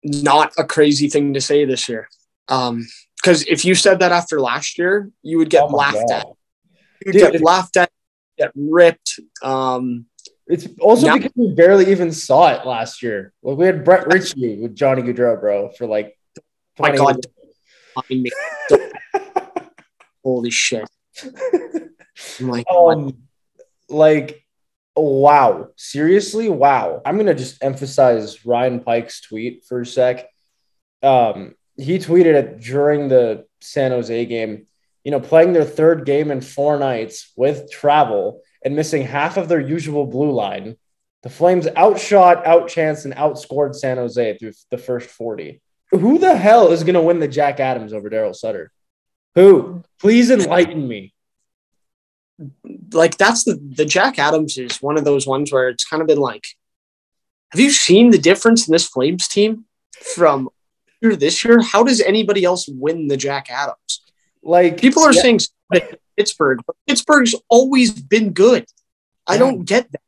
not 0.03 0.51
a 0.57 0.65
crazy 0.65 1.07
thing 1.07 1.33
to 1.33 1.39
say 1.39 1.63
this 1.63 1.87
year. 1.87 2.09
Um, 2.49 2.85
because 3.23 3.43
if 3.47 3.63
you 3.63 3.73
said 3.73 3.99
that 3.99 4.11
after 4.11 4.41
last 4.41 4.77
year, 4.77 5.09
you 5.23 5.37
would 5.37 5.49
get 5.49 5.63
Oh 5.63 5.67
laughed 5.75 6.09
God. 6.09 6.11
at. 6.11 6.27
You 7.05 7.11
Dude, 7.13 7.31
get 7.31 7.41
laughed 7.41 7.77
at, 7.77 7.89
get 8.37 8.51
ripped. 8.53 9.19
Um, 9.41 10.07
It's 10.47 10.67
also 10.79 11.07
Now- 11.07 11.13
because 11.17 11.31
we 11.35 11.53
barely 11.55 11.89
even 11.89 12.11
saw 12.11 12.53
it 12.53 12.67
last 12.67 13.01
year. 13.01 13.31
Like 13.41 13.57
we 13.57 13.65
had 13.65 13.83
Brett 13.85 14.05
Ritchie 14.07 14.59
with 14.61 14.75
Johnny 14.75 15.01
Gaudreau, 15.03 15.39
bro, 15.39 15.69
for 15.69 15.87
like. 15.87 16.17
My 16.79 16.95
God, 16.95 17.25
holy 20.23 20.51
shit! 20.51 20.89
Like, 22.39 22.65
um, 22.69 23.17
like, 23.89 24.43
wow, 24.95 25.69
seriously, 25.75 26.49
wow. 26.49 27.01
I'm 27.05 27.17
gonna 27.17 27.35
just 27.35 27.63
emphasize 27.63 28.45
Ryan 28.45 28.81
Pike's 28.81 29.21
tweet 29.21 29.63
for 29.65 29.81
a 29.81 29.85
sec. 29.85 30.29
Um, 31.01 31.55
he 31.77 31.99
tweeted 31.99 32.35
it 32.35 32.59
during 32.61 33.07
the 33.07 33.45
San 33.61 33.91
Jose 33.91 34.25
game. 34.25 34.65
You 35.03 35.11
know, 35.11 35.19
playing 35.19 35.53
their 35.53 35.65
third 35.65 36.05
game 36.05 36.31
in 36.31 36.41
four 36.41 36.79
nights 36.79 37.31
with 37.35 37.69
travel 37.71 38.41
and 38.63 38.75
missing 38.75 39.03
half 39.03 39.37
of 39.37 39.47
their 39.47 39.59
usual 39.59 40.07
blue 40.07 40.31
line. 40.31 40.77
The 41.21 41.29
Flames 41.29 41.67
outshot, 41.75 42.43
outchanced, 42.45 43.05
and 43.05 43.13
outscored 43.13 43.75
San 43.75 43.97
Jose 43.97 44.37
through 44.37 44.53
the 44.71 44.77
first 44.77 45.09
40. 45.09 45.61
Who 45.97 46.17
the 46.17 46.35
hell 46.37 46.71
is 46.71 46.83
going 46.83 46.95
to 46.95 47.01
win 47.01 47.19
the 47.19 47.27
Jack 47.27 47.59
Adams 47.59 47.93
over 47.93 48.09
Daryl 48.09 48.35
Sutter? 48.35 48.71
Who? 49.35 49.83
Please 49.99 50.29
enlighten 50.29 50.87
me. 50.87 51.13
like 52.91 53.17
that's 53.17 53.43
the 53.45 53.55
the 53.75 53.85
Jack 53.85 54.19
Adams 54.19 54.57
is 54.57 54.81
one 54.81 54.97
of 54.97 55.05
those 55.05 55.25
ones 55.25 55.51
where 55.51 55.69
it's 55.69 55.85
kind 55.85 56.01
of 56.01 56.07
been 56.07 56.19
like, 56.19 56.45
have 57.51 57.59
you 57.59 57.69
seen 57.69 58.09
the 58.11 58.17
difference 58.17 58.67
in 58.67 58.71
this 58.73 58.87
Flames 58.87 59.27
team 59.27 59.65
from 60.15 60.49
here 61.01 61.15
this 61.15 61.43
year? 61.45 61.61
How 61.61 61.83
does 61.83 62.01
anybody 62.01 62.43
else 62.43 62.67
win 62.67 63.07
the 63.07 63.17
Jack 63.17 63.49
Adams? 63.49 64.01
Like 64.43 64.79
People 64.79 65.03
are 65.03 65.13
Yeah. 65.13 65.21
saying 65.21 65.39
Pittsburgh, 66.17 66.59
but 66.67 66.75
Pittsburgh's 66.87 67.35
always 67.49 67.91
been 67.91 68.31
good. 68.31 68.65
I 69.27 69.37
don't 69.37 69.63
get 69.65 69.91
that. 69.91 70.01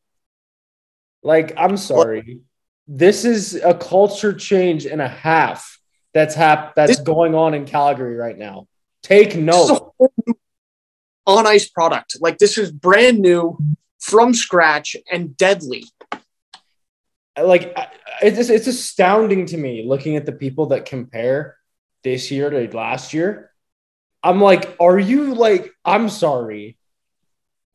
Like, 1.24 1.54
I'm 1.58 1.76
sorry. 1.78 2.40
This 2.88 3.26
is 3.26 3.56
a 3.56 3.74
culture 3.74 4.32
change 4.34 4.86
and 4.86 5.02
a 5.02 5.08
half 5.08 5.77
that's 6.18 6.34
hap- 6.36 6.74
that's 6.76 6.98
This- 6.98 7.00
going 7.02 7.36
on 7.36 7.54
in 7.54 7.66
Calgary 7.66 8.16
right 8.16 8.38
now. 8.38 8.68
Take 9.04 9.30
This 9.30 9.38
is 9.38 9.70
a 9.70 9.74
note. 9.76 9.94
on 11.28 11.46
ice 11.46 11.70
product. 11.70 12.18
Like 12.20 12.40
this 12.40 12.58
is 12.58 12.72
brand 12.72 13.20
new 13.20 13.58
from 14.00 14.34
scratch 14.34 14.96
and 15.12 15.38
deadly. 15.38 15.84
Like, 17.40 17.78
it's 18.24 18.50
it's 18.50 18.66
astounding 18.66 19.46
to 19.48 19.58
me 19.58 19.84
looking 19.86 20.16
at 20.16 20.26
the 20.26 20.32
people 20.32 20.68
that 20.68 20.86
compare 20.86 21.56
this 22.04 22.32
year 22.32 22.50
to 22.50 22.76
last 22.76 23.14
year. 23.14 23.52
I'm 24.24 24.42
like, 24.42 24.76
are 24.80 24.98
you 24.98 25.36
like? 25.36 25.72
I'm 25.86 26.10
sorry. 26.10 26.78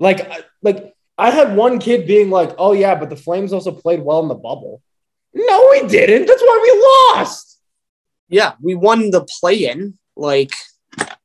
Like, 0.00 0.28
like 0.62 0.92
I 1.16 1.31
had 1.31 1.55
one 1.57 1.78
kid 1.78 2.09
being 2.09 2.28
like, 2.28 2.57
"Oh 2.59 2.72
yeah, 2.72 2.96
but 2.96 3.09
the 3.09 3.16
Flames 3.16 3.52
also 3.52 3.70
played 3.70 4.02
well 4.02 4.18
in 4.20 4.26
the 4.28 4.35
bubble." 4.35 4.83
No, 5.33 5.68
we 5.70 5.87
didn't. 5.87 6.26
That's 6.26 6.42
why 6.42 6.59
we 6.61 7.18
lost. 7.20 7.51
Yeah, 8.28 8.52
we 8.61 8.74
won 8.74 9.11
the 9.11 9.24
play-in. 9.24 9.98
Like, 10.16 10.52
what 10.96 11.18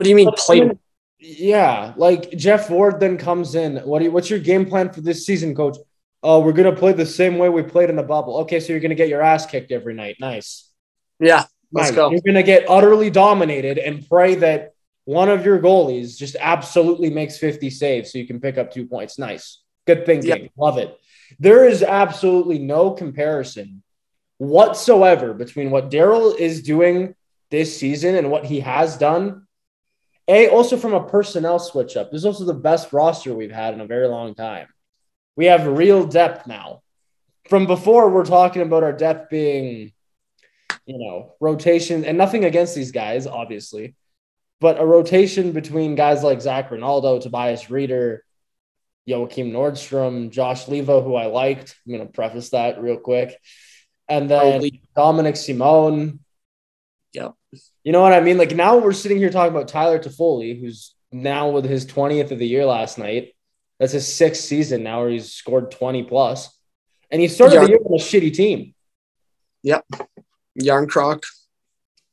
do 0.00 0.08
you 0.08 0.16
mean 0.16 0.30
play-in? 0.36 0.78
Yeah, 1.18 1.94
like 1.96 2.30
Geoff 2.32 2.68
Ward 2.68 3.00
then 3.00 3.16
comes 3.16 3.54
in. 3.54 3.76
What 3.78 4.00
do 4.00 4.06
you, 4.06 4.12
what's 4.12 4.28
your 4.28 4.38
game 4.38 4.66
plan 4.66 4.90
for 4.92 5.00
this 5.00 5.24
season, 5.24 5.54
coach? 5.54 5.76
Oh, 6.22 6.40
we're 6.40 6.52
gonna 6.52 6.74
play 6.74 6.92
the 6.92 7.06
same 7.06 7.38
way 7.38 7.48
we 7.48 7.62
played 7.62 7.90
in 7.90 7.96
the 7.96 8.02
bubble. 8.02 8.38
Okay, 8.38 8.60
so 8.60 8.72
you're 8.72 8.80
gonna 8.80 8.94
get 8.94 9.08
your 9.08 9.22
ass 9.22 9.46
kicked 9.46 9.72
every 9.72 9.94
night. 9.94 10.16
Nice. 10.20 10.70
Yeah, 11.20 11.44
let's 11.72 11.90
Nice. 11.90 11.92
go. 11.92 12.10
You're 12.10 12.20
gonna 12.26 12.42
get 12.42 12.68
utterly 12.68 13.08
dominated 13.10 13.78
and 13.78 14.06
pray 14.08 14.34
that 14.36 14.72
one 15.04 15.28
of 15.28 15.44
your 15.44 15.58
goalies 15.60 16.16
just 16.16 16.36
absolutely 16.40 17.10
makes 17.10 17.38
50 17.38 17.70
saves 17.70 18.10
so 18.10 18.18
you 18.18 18.26
can 18.26 18.40
pick 18.40 18.58
up 18.58 18.72
two 18.72 18.86
points. 18.86 19.18
Nice. 19.18 19.60
Good 19.86 20.06
thinking. 20.06 20.28
Yeah. 20.44 20.48
Love 20.56 20.78
it. 20.78 20.98
There 21.38 21.66
is 21.68 21.82
absolutely 21.82 22.58
no 22.58 22.90
comparison 22.90 23.82
whatsoever 24.48 25.34
between 25.34 25.70
what 25.70 25.90
Daryl 25.90 26.38
is 26.38 26.62
doing 26.62 27.14
this 27.50 27.78
season 27.78 28.14
and 28.14 28.30
what 28.30 28.44
he 28.44 28.60
has 28.60 28.96
done. 28.96 29.46
A, 30.26 30.48
also 30.48 30.76
from 30.76 30.94
a 30.94 31.06
personnel 31.06 31.58
switch 31.58 31.96
up. 31.96 32.10
This 32.10 32.20
is 32.20 32.26
also 32.26 32.44
the 32.44 32.54
best 32.54 32.92
roster 32.92 33.34
we've 33.34 33.52
had 33.52 33.74
in 33.74 33.80
a 33.80 33.86
very 33.86 34.08
long 34.08 34.34
time. 34.34 34.68
We 35.36 35.46
have 35.46 35.66
real 35.66 36.06
depth 36.06 36.46
now. 36.46 36.82
From 37.48 37.66
before, 37.66 38.08
we're 38.08 38.24
talking 38.24 38.62
about 38.62 38.84
our 38.84 38.92
depth 38.92 39.28
being, 39.28 39.92
you 40.86 40.98
know, 40.98 41.34
rotation 41.40 42.04
and 42.06 42.16
nothing 42.16 42.44
against 42.44 42.74
these 42.74 42.92
guys, 42.92 43.26
obviously, 43.26 43.94
but 44.60 44.80
a 44.80 44.86
rotation 44.86 45.52
between 45.52 45.94
guys 45.94 46.22
like 46.22 46.40
Zac 46.40 46.70
Rinaldo, 46.70 47.20
Tobias 47.20 47.64
Rieder, 47.64 48.20
Joakim 49.06 49.52
Nordstrom, 49.52 50.30
Josh 50.30 50.64
Leivo, 50.66 51.04
who 51.04 51.14
I 51.14 51.26
liked. 51.26 51.78
I'm 51.86 51.92
going 51.92 52.06
to 52.06 52.12
preface 52.12 52.50
that 52.50 52.80
real 52.80 52.96
quick. 52.96 53.38
And 54.08 54.30
then. 54.30 54.62
Dominic 54.96 55.36
Simone. 55.36 56.20
Yep. 57.12 57.34
You 57.84 57.92
know 57.92 58.00
what 58.00 58.12
I 58.12 58.20
mean? 58.20 58.38
Like 58.38 58.54
now 58.54 58.78
we're 58.78 58.92
sitting 58.92 59.18
here 59.18 59.30
talking 59.30 59.54
about 59.54 59.68
Tyler 59.68 59.98
Toffoli, 59.98 60.60
who's 60.60 60.94
now 61.12 61.50
with 61.50 61.64
his 61.64 61.86
20th 61.86 62.30
of 62.30 62.38
the 62.38 62.46
year 62.46 62.64
last 62.64 62.98
night. 62.98 63.34
That's 63.78 63.92
his 63.92 64.12
sixth 64.12 64.42
season 64.44 64.82
now 64.82 65.00
where 65.00 65.10
he's 65.10 65.32
scored 65.32 65.70
20 65.70 66.04
plus. 66.04 66.56
And 67.10 67.20
he 67.20 67.28
started 67.28 67.54
Yeah. 67.54 67.60
the 67.62 67.68
year 67.70 67.78
on 67.84 67.94
a 67.94 68.02
shitty 68.02 68.34
team. 68.34 68.74
Jarnkrok. 70.60 71.22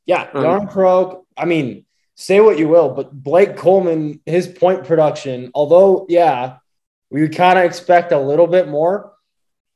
Yeah, 0.06 0.30
Um, 0.34 0.44
Jarnkrok. 0.44 1.24
I 1.38 1.46
mean, 1.46 1.86
say 2.16 2.40
what 2.42 2.60
you 2.60 2.68
will, 2.68 2.90
but 2.90 3.12
Blake 3.12 3.56
Coleman, 3.56 4.22
his 4.26 4.48
point 4.48 4.84
production, 4.86 5.52
although, 5.54 6.06
yeah, 6.10 6.58
we 7.10 7.28
kind 7.30 7.60
of 7.60 7.66
expect 7.66 8.12
a 8.12 8.20
little 8.20 8.48
bit 8.48 8.68
more, 8.68 9.14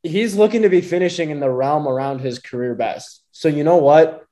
he's 0.06 0.36
looking 0.36 0.62
to 0.62 0.70
be 0.70 0.82
finishing 0.82 1.30
in 1.30 1.39
the 1.39 1.50
realm 1.50 1.88
around 1.88 2.20
his 2.20 2.39
career 2.39 2.76
best. 2.76 3.24
So, 3.32 3.48
you 3.48 3.63
know 3.63 3.78
what? 3.78 4.26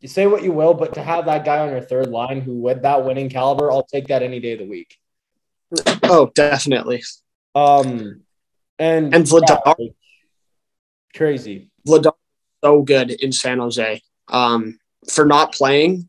You 0.00 0.08
say 0.08 0.26
what 0.26 0.42
you 0.42 0.52
will, 0.52 0.74
but 0.74 0.94
to 0.94 1.02
have 1.02 1.26
that 1.26 1.44
guy 1.44 1.58
on 1.58 1.70
your 1.70 1.80
third 1.82 2.08
line 2.08 2.40
who 2.40 2.54
with 2.54 2.82
that 2.82 3.04
winning 3.04 3.28
caliber, 3.28 3.70
I'll 3.70 3.84
take 3.84 4.08
that 4.08 4.22
any 4.22 4.40
day 4.40 4.52
of 4.52 4.58
the 4.60 4.66
week. 4.66 4.96
Oh, 6.02 6.30
definitely. 6.34 7.02
Um, 7.54 8.22
and 8.78 9.14
And 9.14 9.24
Vladar, 9.24 9.60
yeah, 9.66 9.74
like, 9.78 9.94
crazy. 11.14 11.70
Vladar, 11.86 12.12
so 12.64 12.82
good 12.82 13.10
in 13.10 13.32
San 13.32 13.58
Jose. 13.58 14.00
Um, 14.28 14.78
for 15.08 15.24
not 15.26 15.52
playing, 15.52 16.08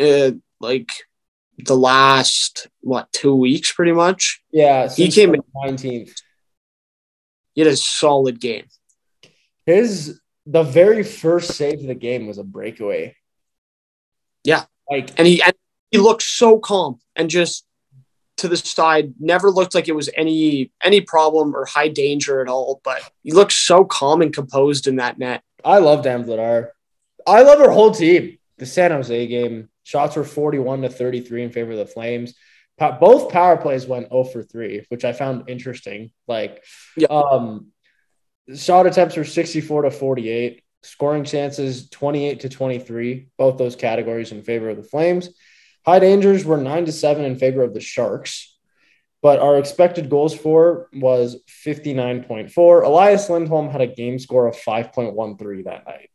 uh, 0.00 0.32
like 0.60 0.90
the 1.58 1.76
last 1.76 2.68
what 2.80 3.12
two 3.12 3.34
weeks, 3.34 3.72
pretty 3.72 3.92
much. 3.92 4.42
Yeah, 4.50 4.88
He 4.88 5.10
came 5.10 5.34
in- 5.34 5.42
19th. 5.54 6.12
He 7.54 7.60
had 7.60 7.72
a 7.72 7.76
solid 7.76 8.40
game. 8.40 8.66
His 9.66 10.20
the 10.46 10.62
very 10.62 11.02
first 11.02 11.54
save 11.54 11.80
of 11.80 11.86
the 11.86 11.94
game 11.94 12.26
was 12.26 12.38
a 12.38 12.44
breakaway. 12.44 13.16
Yeah. 14.44 14.64
Like 14.90 15.10
and 15.18 15.26
he 15.26 15.42
and 15.42 15.54
he 15.90 15.98
looked 15.98 16.22
so 16.22 16.58
calm 16.58 16.98
and 17.14 17.30
just 17.30 17.66
to 18.38 18.48
the 18.48 18.56
side 18.56 19.14
never 19.20 19.50
looked 19.50 19.74
like 19.74 19.86
it 19.86 19.94
was 19.94 20.08
any 20.16 20.72
any 20.82 21.00
problem 21.00 21.54
or 21.54 21.66
high 21.66 21.88
danger 21.88 22.40
at 22.40 22.48
all 22.48 22.80
but 22.82 23.02
he 23.22 23.32
looked 23.32 23.52
so 23.52 23.84
calm 23.84 24.22
and 24.22 24.32
composed 24.32 24.86
in 24.86 24.96
that 24.96 25.18
net 25.18 25.42
I 25.64 25.78
love 25.78 26.02
Dan 26.02 26.24
Vladar. 26.24 26.70
I 27.26 27.42
love 27.42 27.60
our 27.60 27.70
whole 27.70 27.90
team. 27.90 28.38
The 28.58 28.66
San 28.66 28.90
Jose 28.90 29.26
game, 29.26 29.68
shots 29.84 30.16
were 30.16 30.24
41 30.24 30.82
to 30.82 30.88
33 30.88 31.44
in 31.44 31.50
favor 31.50 31.72
of 31.72 31.78
the 31.78 31.86
Flames. 31.86 32.34
Both 32.80 33.30
power 33.30 33.56
plays 33.58 33.86
went 33.86 34.08
0 34.08 34.24
for 34.24 34.42
3, 34.42 34.86
which 34.88 35.04
I 35.04 35.12
found 35.12 35.48
interesting. 35.50 36.10
Like, 36.26 36.64
Yeah. 36.96 37.08
um, 37.08 37.72
shot 38.54 38.86
attempts 38.86 39.16
were 39.16 39.24
64 39.24 39.82
to 39.82 39.90
48, 39.90 40.62
scoring 40.82 41.24
chances 41.24 41.90
28 41.90 42.40
to 42.40 42.48
23, 42.48 43.28
both 43.36 43.58
those 43.58 43.76
categories 43.76 44.32
in 44.32 44.42
favor 44.42 44.70
of 44.70 44.76
the 44.78 44.82
Flames. 44.82 45.28
High 45.84 45.98
dangers 45.98 46.44
were 46.44 46.56
nine 46.56 46.86
to 46.86 46.92
seven 46.92 47.24
in 47.24 47.36
favor 47.36 47.62
of 47.62 47.74
the 47.74 47.80
Sharks, 47.80 48.56
but 49.22 49.40
our 49.40 49.58
expected 49.58 50.08
goals 50.08 50.34
for 50.34 50.88
was 50.94 51.36
59.4. 51.64 52.82
Elias 52.82 53.28
Lindholm 53.28 53.68
had 53.68 53.82
a 53.82 53.86
game 53.86 54.18
score 54.18 54.46
of 54.46 54.56
5.13 54.56 55.64
that 55.64 55.86
night. 55.86 56.08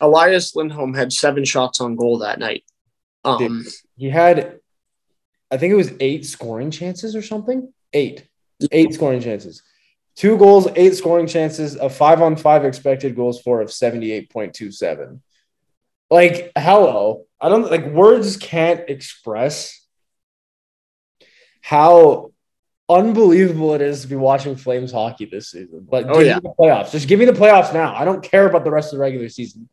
Elias 0.00 0.54
Lindholm 0.54 0.94
had 0.94 1.12
seven 1.12 1.44
shots 1.44 1.80
on 1.80 1.96
goal 1.96 2.18
that 2.18 2.38
night. 2.38 2.62
Um, 3.24 3.64
He 3.96 4.10
had, 4.10 4.58
I 5.50 5.56
think 5.56 5.72
it 5.72 5.76
was 5.76 5.92
eight 6.00 6.26
scoring 6.26 6.70
chances 6.70 7.14
or 7.14 7.22
something. 7.22 7.72
Eight, 7.92 8.26
eight 8.72 8.92
scoring 8.94 9.20
chances. 9.20 9.62
Two 10.16 10.36
goals, 10.38 10.68
eight 10.76 10.94
scoring 10.94 11.26
chances, 11.26 11.74
a 11.76 11.88
five 11.90 12.22
on 12.22 12.36
five 12.36 12.64
expected 12.64 13.16
goals 13.16 13.40
for 13.40 13.60
of 13.60 13.68
78.27. 13.68 15.20
Like, 16.10 16.52
hello. 16.56 17.24
I 17.40 17.48
don't 17.48 17.70
like 17.70 17.86
words 17.86 18.36
can't 18.36 18.88
express 18.88 19.80
how 21.60 22.32
unbelievable 22.88 23.74
it 23.74 23.80
is 23.80 24.02
to 24.02 24.08
be 24.08 24.16
watching 24.16 24.54
Flames 24.56 24.92
hockey 24.92 25.24
this 25.24 25.50
season. 25.50 25.86
But 25.90 26.08
Oh, 26.08 26.18
give 26.18 26.26
yeah. 26.26 26.34
me 26.36 26.40
the 26.42 26.54
playoffs. 26.58 26.90
Just 26.92 27.08
give 27.08 27.18
me 27.18 27.24
the 27.24 27.32
playoffs 27.32 27.72
now. 27.72 27.94
I 27.94 28.04
don't 28.04 28.22
care 28.22 28.46
about 28.46 28.64
the 28.64 28.70
rest 28.70 28.92
of 28.92 28.98
the 28.98 29.02
regular 29.02 29.28
season. 29.28 29.68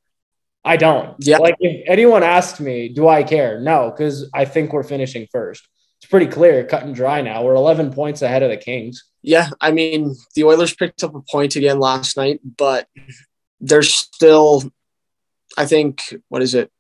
I 0.64 0.78
don't. 0.78 1.16
Yeah. 1.20 1.38
Like 1.38 1.56
if 1.60 1.84
anyone 1.88 2.24
asked 2.24 2.60
me, 2.60 2.90
do 2.90 3.08
I 3.08 3.24
care? 3.24 3.60
No, 3.60 3.90
because 3.92 4.30
I 4.34 4.46
think 4.46 4.74
we're 4.74 4.84
finishing 4.84 5.28
first. 5.32 5.68
It's 6.00 6.10
pretty 6.10 6.28
clear, 6.28 6.66
cut 6.66 6.84
and 6.84 6.96
dry 6.96 7.22
now. 7.22 7.44
We're 7.44 7.56
11 7.56 7.94
points 7.94 8.22
ahead 8.22 8.44
of 8.44 8.50
the 8.50 8.58
Kings. 8.58 9.04
yeah, 9.22 9.50
I 9.60 9.72
mean, 9.72 10.16
the 10.36 10.44
Oilers 10.46 10.74
picked 10.74 11.04
up 11.04 11.14
a 11.16 11.22
point 11.22 11.56
again 11.56 11.80
last 11.80 12.18
night, 12.18 12.40
but 12.58 12.88
they're 13.60 13.84
still, 13.84 14.72
I 15.58 15.66
think, 15.66 16.16
what 16.30 16.42
is 16.42 16.56
it, 16.56 16.72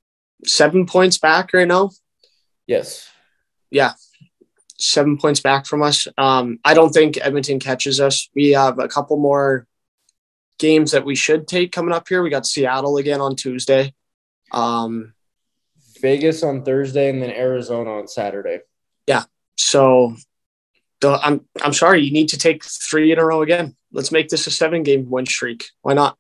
seven 0.46 0.86
points 0.88 1.20
back 1.20 1.54
right 1.54 1.68
now? 1.68 1.92
Yes. 2.66 3.08
Yeah, 3.70 3.94
Seven 4.82 5.20
points 5.20 5.40
back 5.40 5.68
from 5.68 5.84
us. 5.84 6.08
Um, 6.18 6.60
I 6.66 6.74
don't 6.74 6.90
think 6.90 7.20
Edmonton 7.22 7.60
catches 7.60 8.00
us. 8.00 8.28
We 8.36 8.50
have 8.50 8.80
a 8.80 8.88
couple 8.88 9.18
more 9.18 9.68
games 10.62 10.92
that 10.92 11.04
we 11.04 11.16
should 11.16 11.48
take 11.48 11.72
coming 11.72 11.94
up 11.94 12.08
here. 12.08 12.22
We 12.22 12.30
got 12.30 12.46
Seattle 12.46 12.98
again 12.98 13.20
on 13.20 13.36
Tuesday. 13.36 13.94
Um, 14.52 15.14
Vegas 16.00 16.44
on 16.44 16.64
Thursday 16.64 17.10
and 17.10 17.22
then 17.22 17.32
Arizona 17.32 17.98
on 17.98 18.08
Saturday. 18.08 18.60
Yeah. 19.08 19.24
So 19.58 20.16
the, 21.02 21.20
I'm 21.22 21.46
I'm 21.62 21.74
sorry, 21.74 22.04
you 22.04 22.12
need 22.12 22.30
to 22.30 22.38
take 22.38 22.64
three 22.64 23.12
in 23.12 23.20
a 23.20 23.26
row 23.26 23.42
again. 23.42 23.76
Let's 23.92 24.12
make 24.12 24.30
this 24.30 24.48
a 24.48 24.52
seven 24.52 24.84
game 24.84 25.10
win 25.10 25.26
streak. 25.26 25.66
Why 25.82 25.94
not? 25.94 26.18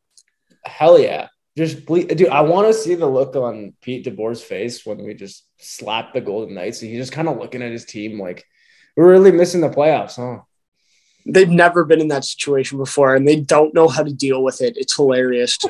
Hell 0.65 0.99
yeah. 0.99 1.27
Just 1.57 1.85
ble- 1.85 2.07
dude, 2.07 2.29
I 2.29 2.41
want 2.41 2.67
to 2.67 2.73
see 2.73 2.95
the 2.95 3.07
look 3.07 3.35
on 3.35 3.73
Pete 3.81 4.05
DeBoer's 4.05 4.41
face 4.41 4.85
when 4.85 5.03
we 5.03 5.13
just 5.13 5.45
slap 5.59 6.13
the 6.13 6.21
Golden 6.21 6.55
Knights. 6.55 6.81
And 6.81 6.89
he's 6.89 7.01
just 7.01 7.11
kind 7.11 7.27
of 7.27 7.37
looking 7.37 7.61
at 7.61 7.71
his 7.71 7.85
team 7.85 8.19
like 8.19 8.43
we're 8.97 9.11
really 9.11 9.31
missing 9.31 9.61
the 9.61 9.69
playoffs, 9.69 10.15
huh? 10.15 10.43
They've 11.25 11.49
never 11.49 11.85
been 11.85 12.01
in 12.01 12.07
that 12.09 12.25
situation 12.25 12.77
before, 12.77 13.15
and 13.15 13.27
they 13.27 13.39
don't 13.39 13.73
know 13.73 13.87
how 13.87 14.03
to 14.03 14.13
deal 14.13 14.43
with 14.43 14.61
it. 14.61 14.77
It's 14.77 14.95
hilarious. 14.95 15.57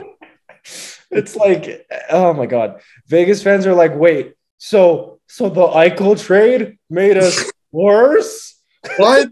It's 1.14 1.36
like, 1.36 1.86
oh 2.10 2.34
my 2.34 2.46
god. 2.46 2.82
Vegas 3.08 3.44
fans 3.44 3.66
are 3.66 3.74
like, 3.74 3.94
wait, 3.96 4.36
so 4.60 5.20
so 5.28 5.50
the 5.50 5.68
Eichel 5.68 6.24
trade 6.24 6.78
made 6.90 7.18
us 7.18 7.52
worse? 7.72 8.62
what? 8.98 9.30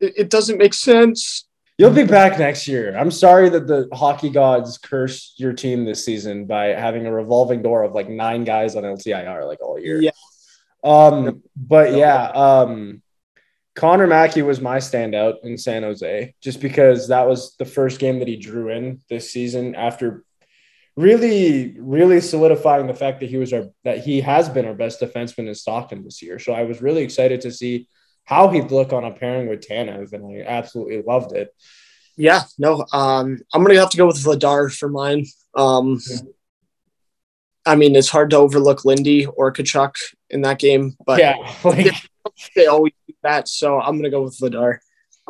it, 0.00 0.14
it 0.16 0.30
doesn't 0.30 0.56
make 0.56 0.72
sense. 0.72 1.46
You'll 1.78 1.92
be 1.92 2.04
back 2.04 2.38
next 2.40 2.66
year. 2.66 2.96
I'm 2.96 3.10
sorry 3.12 3.48
that 3.50 3.68
the 3.68 3.88
hockey 3.92 4.30
gods 4.30 4.78
cursed 4.78 5.38
your 5.38 5.52
team 5.52 5.84
this 5.84 6.04
season 6.04 6.46
by 6.46 6.66
having 6.68 7.06
a 7.06 7.12
revolving 7.12 7.62
door 7.62 7.84
of 7.84 7.92
like 7.92 8.08
nine 8.08 8.42
guys 8.42 8.74
on 8.74 8.82
LTIR 8.82 9.46
like 9.46 9.60
all 9.62 9.78
year. 9.78 10.00
Yeah. 10.02 10.10
Um, 10.82 11.42
but 11.56 11.94
yeah, 11.94 12.24
um, 12.30 13.02
Connor 13.78 14.08
Mackey 14.08 14.42
was 14.42 14.60
my 14.60 14.78
standout 14.78 15.44
in 15.44 15.56
San 15.56 15.84
Jose 15.84 16.34
just 16.40 16.60
because 16.60 17.06
that 17.08 17.28
was 17.28 17.54
the 17.58 17.64
first 17.64 18.00
game 18.00 18.18
that 18.18 18.26
he 18.26 18.36
drew 18.36 18.70
in 18.70 19.00
this 19.08 19.30
season 19.30 19.76
after 19.76 20.24
really, 20.96 21.76
really 21.78 22.20
solidifying 22.20 22.88
the 22.88 22.94
fact 22.94 23.20
that 23.20 23.30
he 23.30 23.36
was 23.36 23.52
our 23.52 23.68
that 23.84 24.04
he 24.04 24.20
has 24.20 24.48
been 24.48 24.66
our 24.66 24.74
best 24.74 25.00
defenseman 25.00 25.46
in 25.46 25.54
Stockton 25.54 26.02
this 26.02 26.20
year. 26.20 26.40
So 26.40 26.52
I 26.52 26.64
was 26.64 26.82
really 26.82 27.04
excited 27.04 27.40
to 27.42 27.52
see 27.52 27.88
how 28.24 28.48
he'd 28.48 28.72
look 28.72 28.92
on 28.92 29.04
a 29.04 29.12
pairing 29.12 29.48
with 29.48 29.60
Tanev, 29.60 30.12
and 30.12 30.26
I 30.26 30.44
absolutely 30.44 31.00
loved 31.02 31.36
it. 31.36 31.54
Yeah, 32.16 32.42
no. 32.58 32.84
Um, 32.92 33.38
I'm 33.54 33.62
gonna 33.62 33.78
have 33.78 33.90
to 33.90 33.96
go 33.96 34.08
with 34.08 34.16
Vladar 34.16 34.76
for 34.76 34.88
mine. 34.88 35.24
Um, 35.54 36.00
I 37.64 37.76
mean, 37.76 37.94
it's 37.94 38.08
hard 38.08 38.30
to 38.30 38.38
overlook 38.38 38.84
Lindy 38.84 39.24
or 39.24 39.52
Tkachuk 39.52 39.94
in 40.30 40.40
that 40.40 40.58
game, 40.58 40.96
but 41.06 41.20
yeah, 41.20 41.36
like 41.64 41.94
they 42.56 42.66
always 42.66 42.92
that. 43.22 43.48
So 43.48 43.80
I'm 43.80 43.96
gonna 43.96 44.10
go 44.10 44.22
with 44.22 44.38
Vladar. 44.38 44.78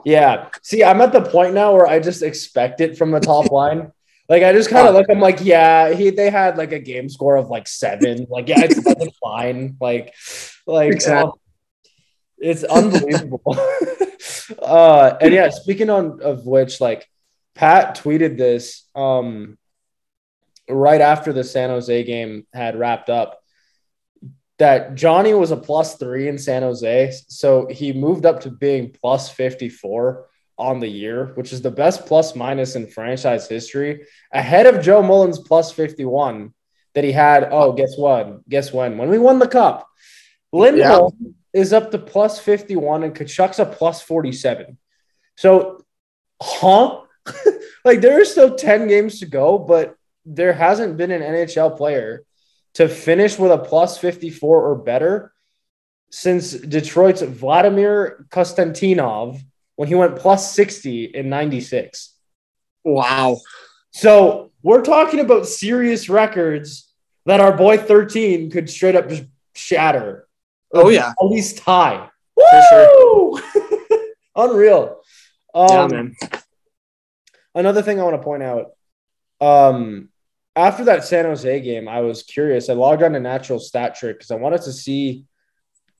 yeah. 0.04 0.48
See, 0.62 0.84
I'm 0.84 1.00
at 1.00 1.12
the 1.12 1.22
point 1.22 1.54
now 1.54 1.72
where 1.72 1.86
I 1.86 2.00
just 2.00 2.22
expect 2.22 2.80
it 2.80 2.96
from 2.98 3.10
the 3.10 3.20
top 3.20 3.50
line. 3.50 3.92
Like 4.28 4.42
I 4.42 4.52
just 4.52 4.68
kind 4.68 4.86
of 4.86 4.94
look, 4.94 5.06
I'm 5.10 5.20
like, 5.20 5.38
yeah, 5.42 5.92
he 5.94 6.10
they 6.10 6.28
had 6.30 6.58
like 6.58 6.72
a 6.72 6.78
game 6.78 7.08
score 7.08 7.36
of 7.36 7.48
like 7.48 7.66
seven. 7.66 8.26
Like, 8.28 8.48
yeah, 8.48 8.60
it's 8.60 9.16
fine. 9.22 9.76
Like, 9.80 10.14
like 10.66 10.92
Exactly. 10.92 11.32
oh, 11.32 11.38
it's 12.36 12.62
unbelievable. 12.64 13.56
uh, 14.62 15.16
and 15.20 15.32
yeah, 15.32 15.48
speaking 15.48 15.88
on 15.88 16.20
of 16.22 16.44
which, 16.46 16.78
like 16.80 17.08
Pat 17.54 17.96
tweeted 17.96 18.36
this 18.36 18.84
um 18.94 19.56
right 20.68 21.00
after 21.00 21.32
the 21.32 21.42
San 21.42 21.70
Jose 21.70 22.04
game 22.04 22.46
had 22.52 22.78
wrapped 22.78 23.08
up 23.08 23.37
that 24.58 24.96
Johnny 24.96 25.34
was 25.34 25.50
a 25.50 25.56
plus 25.56 25.96
three 25.96 26.28
in 26.28 26.38
San 26.38 26.62
Jose. 26.62 27.12
So 27.28 27.68
he 27.70 27.92
moved 27.92 28.26
up 28.26 28.40
to 28.40 28.50
being 28.50 28.90
plus 28.90 29.30
54 29.30 30.26
on 30.58 30.80
the 30.80 30.88
year, 30.88 31.26
which 31.34 31.52
is 31.52 31.62
the 31.62 31.70
best 31.70 32.06
plus 32.06 32.34
minus 32.34 32.74
in 32.74 32.88
franchise 32.88 33.48
history, 33.48 34.06
ahead 34.32 34.66
of 34.66 34.82
Joe 34.82 35.02
Mullen's 35.02 35.38
plus 35.38 35.70
51 35.70 36.52
that 36.94 37.04
he 37.04 37.12
had. 37.12 37.48
Oh, 37.52 37.72
guess 37.72 37.96
what? 37.96 38.48
Guess 38.48 38.72
when? 38.72 38.98
When 38.98 39.08
we 39.08 39.18
won 39.18 39.38
the 39.38 39.46
cup. 39.46 39.88
Lindholm 40.52 41.36
is 41.52 41.72
up 41.72 41.92
to 41.92 41.98
plus 41.98 42.40
51 42.40 43.04
and 43.04 43.14
Tkachuk's 43.14 43.60
a 43.60 43.64
plus 43.64 44.02
47. 44.02 44.76
So, 45.36 45.84
huh? 46.42 47.02
like 47.84 48.00
there 48.00 48.20
are 48.20 48.24
still 48.24 48.56
10 48.56 48.88
games 48.88 49.20
to 49.20 49.26
go, 49.26 49.58
but 49.58 49.94
there 50.24 50.52
hasn't 50.52 50.96
been 50.96 51.12
an 51.12 51.22
NHL 51.22 51.76
player 51.76 52.24
to 52.78 52.88
finish 52.88 53.36
with 53.40 53.50
a 53.50 53.58
plus 53.58 53.98
54 53.98 54.64
or 54.64 54.76
better 54.76 55.32
since 56.12 56.52
Detroit's 56.52 57.22
Vladimir 57.22 58.24
Konstantinov 58.30 59.40
when 59.74 59.88
he 59.88 59.96
went 59.96 60.14
plus 60.14 60.54
60 60.54 61.06
in 61.06 61.28
96. 61.28 62.14
Wow. 62.84 63.38
So 63.90 64.52
we're 64.62 64.84
talking 64.84 65.18
about 65.18 65.48
serious 65.48 66.08
records 66.08 66.88
that 67.26 67.40
our 67.40 67.56
boy 67.56 67.78
13 67.78 68.48
could 68.48 68.70
straight 68.70 68.94
up 68.94 69.08
just 69.08 69.24
shatter. 69.56 70.28
Oh 70.72 70.88
yeah. 70.88 71.14
At 71.20 71.26
least 71.26 71.58
tie. 71.58 72.08
For 72.36 72.62
sure. 72.70 73.32
Woo! 73.34 73.40
Unreal. 74.36 75.00
Um, 75.52 75.68
yeah, 75.68 75.86
man. 75.88 76.16
another 77.56 77.82
thing 77.82 77.98
I 77.98 78.04
want 78.04 78.14
to 78.14 78.22
point 78.22 78.44
out. 78.44 78.70
Um, 79.40 80.10
after 80.58 80.84
that 80.84 81.04
San 81.04 81.24
Jose 81.24 81.60
game, 81.60 81.88
I 81.88 82.00
was 82.00 82.24
curious. 82.24 82.68
I 82.68 82.72
logged 82.72 83.02
on 83.02 83.12
to 83.12 83.20
Natural 83.20 83.60
Stat 83.60 83.94
Trick 83.94 84.18
because 84.18 84.32
I 84.32 84.36
wanted 84.36 84.62
to 84.62 84.72
see 84.72 85.24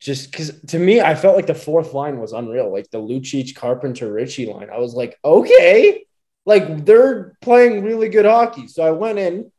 just 0.00 0.30
because 0.30 0.60
to 0.68 0.78
me, 0.78 1.00
I 1.00 1.14
felt 1.14 1.36
like 1.36 1.46
the 1.46 1.54
fourth 1.54 1.94
line 1.94 2.18
was 2.20 2.32
unreal, 2.32 2.72
like 2.72 2.90
the 2.90 2.98
Lucic, 2.98 3.54
Carpenter, 3.54 4.12
Ritchie 4.12 4.46
line. 4.46 4.68
I 4.70 4.78
was 4.78 4.94
like, 4.94 5.18
okay, 5.24 6.04
like 6.44 6.84
they're 6.84 7.36
playing 7.40 7.84
really 7.84 8.08
good 8.08 8.24
hockey. 8.24 8.68
So 8.68 8.82
I 8.82 8.90
went 8.90 9.18
in. 9.18 9.52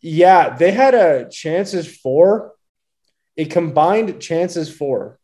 Yeah, 0.00 0.56
they 0.56 0.70
had 0.70 0.94
a 0.94 1.28
chances 1.28 1.94
for 1.94 2.52
a 3.36 3.44
combined 3.44 4.20
chances 4.20 4.74
for 4.74 5.18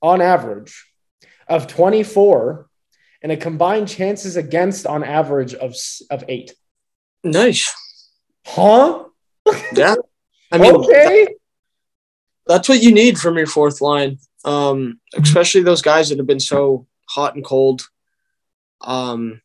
on 0.00 0.20
average 0.20 0.86
of 1.48 1.66
24 1.66 2.68
and 3.22 3.32
a 3.32 3.36
combined 3.36 3.88
chances 3.88 4.36
against 4.36 4.86
on 4.86 5.02
average 5.02 5.54
of 5.54 5.74
of 6.10 6.24
8. 6.28 6.54
Nice. 7.24 7.74
Huh? 8.46 9.04
Yeah. 9.74 9.94
I 10.50 10.58
mean, 10.58 10.74
okay. 10.74 11.28
that's 12.46 12.68
what 12.68 12.82
you 12.82 12.92
need 12.92 13.18
from 13.18 13.36
your 13.36 13.46
fourth 13.46 13.80
line. 13.80 14.18
Um, 14.44 15.00
especially 15.16 15.62
those 15.62 15.82
guys 15.82 16.08
that 16.08 16.18
have 16.18 16.26
been 16.26 16.40
so 16.40 16.86
hot 17.08 17.34
and 17.34 17.44
cold. 17.44 17.82
Um, 18.80 19.40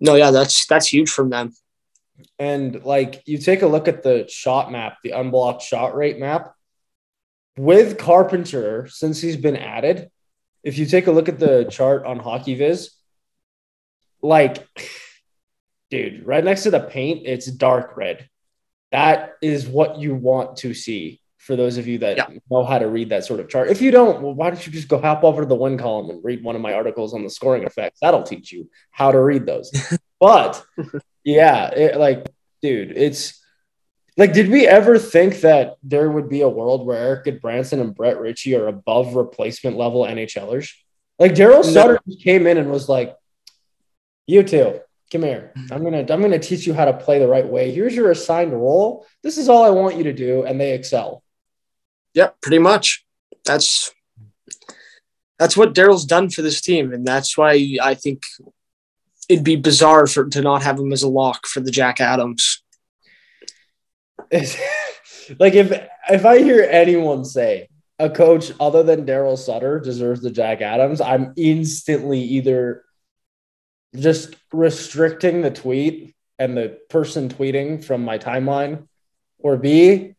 no, 0.00 0.16
yeah, 0.16 0.32
that's 0.32 0.66
that's 0.66 0.92
huge 0.92 1.10
from 1.10 1.30
them. 1.30 1.52
And 2.38 2.84
like 2.84 3.22
you 3.26 3.38
take 3.38 3.62
a 3.62 3.66
look 3.66 3.88
at 3.88 4.02
the 4.02 4.26
shot 4.28 4.70
map, 4.70 4.98
the 5.02 5.12
unblocked 5.12 5.62
shot 5.62 5.94
rate 5.96 6.18
map 6.18 6.54
with 7.56 7.98
Carpenter 7.98 8.88
since 8.88 9.20
he's 9.20 9.36
been 9.36 9.56
added. 9.56 10.10
If 10.62 10.78
you 10.78 10.86
take 10.86 11.06
a 11.06 11.12
look 11.12 11.28
at 11.28 11.38
the 11.38 11.64
chart 11.70 12.06
on 12.06 12.18
Hockey 12.18 12.54
Viz, 12.54 12.90
like, 14.22 14.66
dude, 15.94 16.26
right 16.26 16.42
next 16.42 16.64
to 16.64 16.70
the 16.72 16.80
paint, 16.80 17.22
it's 17.24 17.46
dark 17.46 17.96
red. 17.96 18.28
that 18.90 19.32
is 19.42 19.66
what 19.66 19.98
you 19.98 20.14
want 20.14 20.56
to 20.56 20.72
see 20.72 21.20
for 21.38 21.56
those 21.56 21.78
of 21.78 21.86
you 21.88 21.98
that 21.98 22.16
Yeah. 22.16 22.28
know 22.48 22.64
how 22.64 22.78
to 22.78 22.86
read 22.88 23.08
that 23.10 23.24
sort 23.24 23.40
of 23.40 23.48
chart. 23.48 23.68
If 23.68 23.82
you 23.82 23.90
don't, 23.90 24.22
well, 24.22 24.34
why 24.34 24.50
don't 24.50 24.64
you 24.64 24.72
just 24.72 24.86
go 24.86 24.98
hop 24.98 25.24
over 25.24 25.42
to 25.42 25.48
the 25.48 25.56
win 25.56 25.76
column 25.78 26.10
and 26.10 26.24
read 26.24 26.44
one 26.44 26.54
of 26.54 26.62
my 26.62 26.74
articles 26.74 27.12
on 27.12 27.24
the 27.24 27.28
scoring 27.30 27.64
effects? 27.64 27.98
That'll 28.00 28.22
teach 28.22 28.52
you 28.52 28.70
how 28.92 29.10
to 29.10 29.20
read 29.20 29.46
those. 29.46 29.72
but 30.20 30.64
yeah, 31.24 31.70
it, 31.70 31.96
like, 31.96 32.24
dude, 32.62 32.92
it's 32.96 33.44
like, 34.16 34.32
did 34.32 34.48
we 34.48 34.64
ever 34.66 34.96
think 34.96 35.40
that 35.40 35.74
there 35.82 36.08
would 36.10 36.28
be 36.28 36.42
a 36.42 36.48
world 36.48 36.86
where 36.86 36.98
Erik 36.98 37.24
Gudbranson 37.24 37.80
and 37.80 37.94
Brett 37.96 38.20
Ritchie 38.20 38.54
are 38.54 38.68
above 38.68 39.16
replacement 39.16 39.76
level 39.76 40.02
NHLers? 40.04 40.70
Like 41.18 41.34
Daryl. 41.34 41.64
Sutter 41.64 41.98
just 42.08 42.22
came 42.22 42.46
in 42.46 42.58
and 42.58 42.70
was 42.70 42.88
like, 42.88 43.16
"You 44.28 44.44
two, 44.44 44.80
come 45.10 45.22
here. 45.22 45.52
Mm. 45.56 45.72
I'm 45.72 45.84
gonna 45.84 46.06
I'm 46.08 46.20
gonna 46.20 46.38
teach 46.38 46.66
you 46.66 46.74
how 46.74 46.84
to 46.84 46.92
play 46.92 47.18
the 47.18 47.28
right 47.28 47.46
way. 47.46 47.72
Here's 47.72 47.94
your 47.94 48.10
assigned 48.10 48.52
role. 48.52 49.06
This 49.22 49.38
is 49.38 49.48
all 49.48 49.64
I 49.64 49.70
want 49.70 49.96
you 49.96 50.04
to 50.04 50.12
do," 50.12 50.44
and 50.44 50.60
they 50.60 50.74
excel. 50.74 51.22
Yep, 52.14 52.40
pretty 52.40 52.58
much. 52.58 53.04
That's 53.44 53.92
that's 55.38 55.56
what 55.56 55.74
Daryl's 55.74 56.04
done 56.04 56.30
for 56.30 56.42
this 56.42 56.60
team, 56.60 56.92
and 56.92 57.06
that's 57.06 57.36
why 57.36 57.76
I 57.82 57.94
think 57.94 58.24
it'd 59.28 59.44
be 59.44 59.56
bizarre 59.56 60.06
for 60.06 60.28
to 60.28 60.42
not 60.42 60.62
have 60.62 60.78
him 60.78 60.92
as 60.92 61.02
a 61.02 61.08
lock 61.08 61.46
for 61.46 61.60
the 61.60 61.70
Jack 61.70 62.00
Adams. 62.00 62.62
Like 65.38 65.54
if 65.54 65.72
if 66.10 66.26
I 66.26 66.38
hear 66.38 66.66
anyone 66.70 67.24
say 67.24 67.68
a 67.98 68.10
coach 68.10 68.52
other 68.60 68.82
than 68.82 69.06
Daryl 69.06 69.38
Sutter 69.38 69.80
deserves 69.80 70.20
the 70.20 70.30
Jack 70.30 70.60
Adams, 70.60 71.00
I'm 71.00 71.32
instantly 71.36 72.20
either 72.20 72.83
just 73.94 74.36
restricting 74.52 75.40
the 75.40 75.50
tweet 75.50 76.14
and 76.38 76.56
the 76.56 76.78
person 76.88 77.28
tweeting 77.28 77.84
from 77.84 78.04
my 78.04 78.18
timeline, 78.18 78.88
or 79.38 79.56
B, 79.56 80.14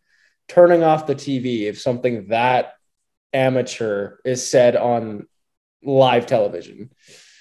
turning 0.47 0.83
off 0.83 1.07
the 1.07 1.15
TV 1.15 1.63
if 1.63 1.79
something 1.79 2.27
that 2.27 2.73
amateur 3.33 4.17
is 4.23 4.47
said 4.47 4.75
on 4.75 5.27
live 5.83 6.25
television. 6.25 6.89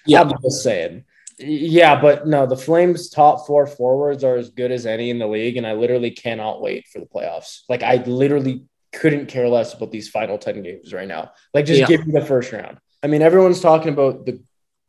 Yeah. 0.06 0.22
I'm 0.22 0.32
just 0.42 0.62
saying. 0.62 1.04
Yeah, 1.38 2.00
but 2.00 2.26
no, 2.26 2.46
the 2.46 2.56
Flames' 2.56 3.10
top 3.10 3.46
four 3.46 3.66
forwards 3.66 4.22
are 4.22 4.36
as 4.36 4.50
good 4.50 4.70
as 4.70 4.86
any 4.86 5.10
in 5.10 5.18
the 5.18 5.26
league, 5.26 5.56
and 5.56 5.66
I 5.66 5.72
literally 5.72 6.12
cannot 6.12 6.62
wait 6.62 6.86
for 6.86 7.00
the 7.00 7.06
playoffs. 7.06 7.62
Like, 7.68 7.82
I 7.82 7.96
literally 8.06 8.64
couldn't 8.92 9.26
care 9.26 9.48
less 9.48 9.74
about 9.74 9.90
these 9.90 10.08
final 10.08 10.38
10 10.38 10.62
games 10.62 10.92
right 10.92 11.08
now. 11.08 11.32
Like, 11.52 11.66
just 11.66 11.80
Yeah. 11.80 11.86
give 11.86 12.06
me 12.06 12.12
the 12.12 12.24
first 12.24 12.52
round. 12.52 12.78
I 13.02 13.08
mean, 13.08 13.20
everyone's 13.20 13.60
talking 13.60 13.92
about 13.92 14.24
the, 14.26 14.40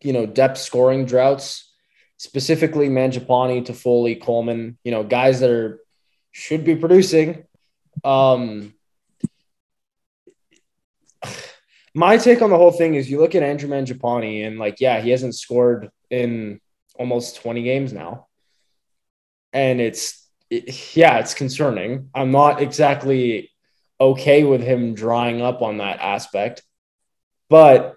you 0.06 0.13
know, 0.13 0.26
depth 0.26 0.60
scoring 0.60 1.06
droughts, 1.06 1.74
specifically 2.18 2.89
Mangiapane, 2.89 3.65
Toffoli, 3.65 4.22
Coleman, 4.22 4.78
you 4.84 4.91
know, 4.91 5.04
guys 5.04 5.39
that 5.39 5.50
are 5.50 5.80
should 6.32 6.63
be 6.63 6.76
producing. 6.76 7.46
Um, 8.04 8.74
my 11.96 12.18
take 12.18 12.41
on 12.41 12.50
the 12.50 12.58
whole 12.58 12.72
thing 12.72 12.96
is 12.96 13.10
you 13.10 13.20
look 13.20 13.36
at 13.36 13.41
Andrew 13.41 13.70
Mangiapane 13.70 14.46
and 14.46 14.60
like, 14.60 14.80
yeah, 14.80 15.02
he 15.02 15.10
hasn't 15.10 15.34
scored 15.34 15.89
in 16.10 16.60
almost 17.00 17.38
20 17.38 17.63
games 17.63 17.94
now. 17.94 18.28
And 19.54 19.80
it's, 19.80 20.28
it, 20.50 20.96
yeah, 20.96 21.20
it's 21.20 21.34
concerning. 21.34 22.10
I'm 22.13 22.32
not 22.32 22.62
exactly 22.62 23.50
okay 24.00 24.44
with 24.44 24.62
him 24.62 24.94
drying 24.94 25.41
up 25.41 25.62
on 25.62 25.78
that 25.78 26.00
aspect, 26.00 26.63
but 27.50 27.95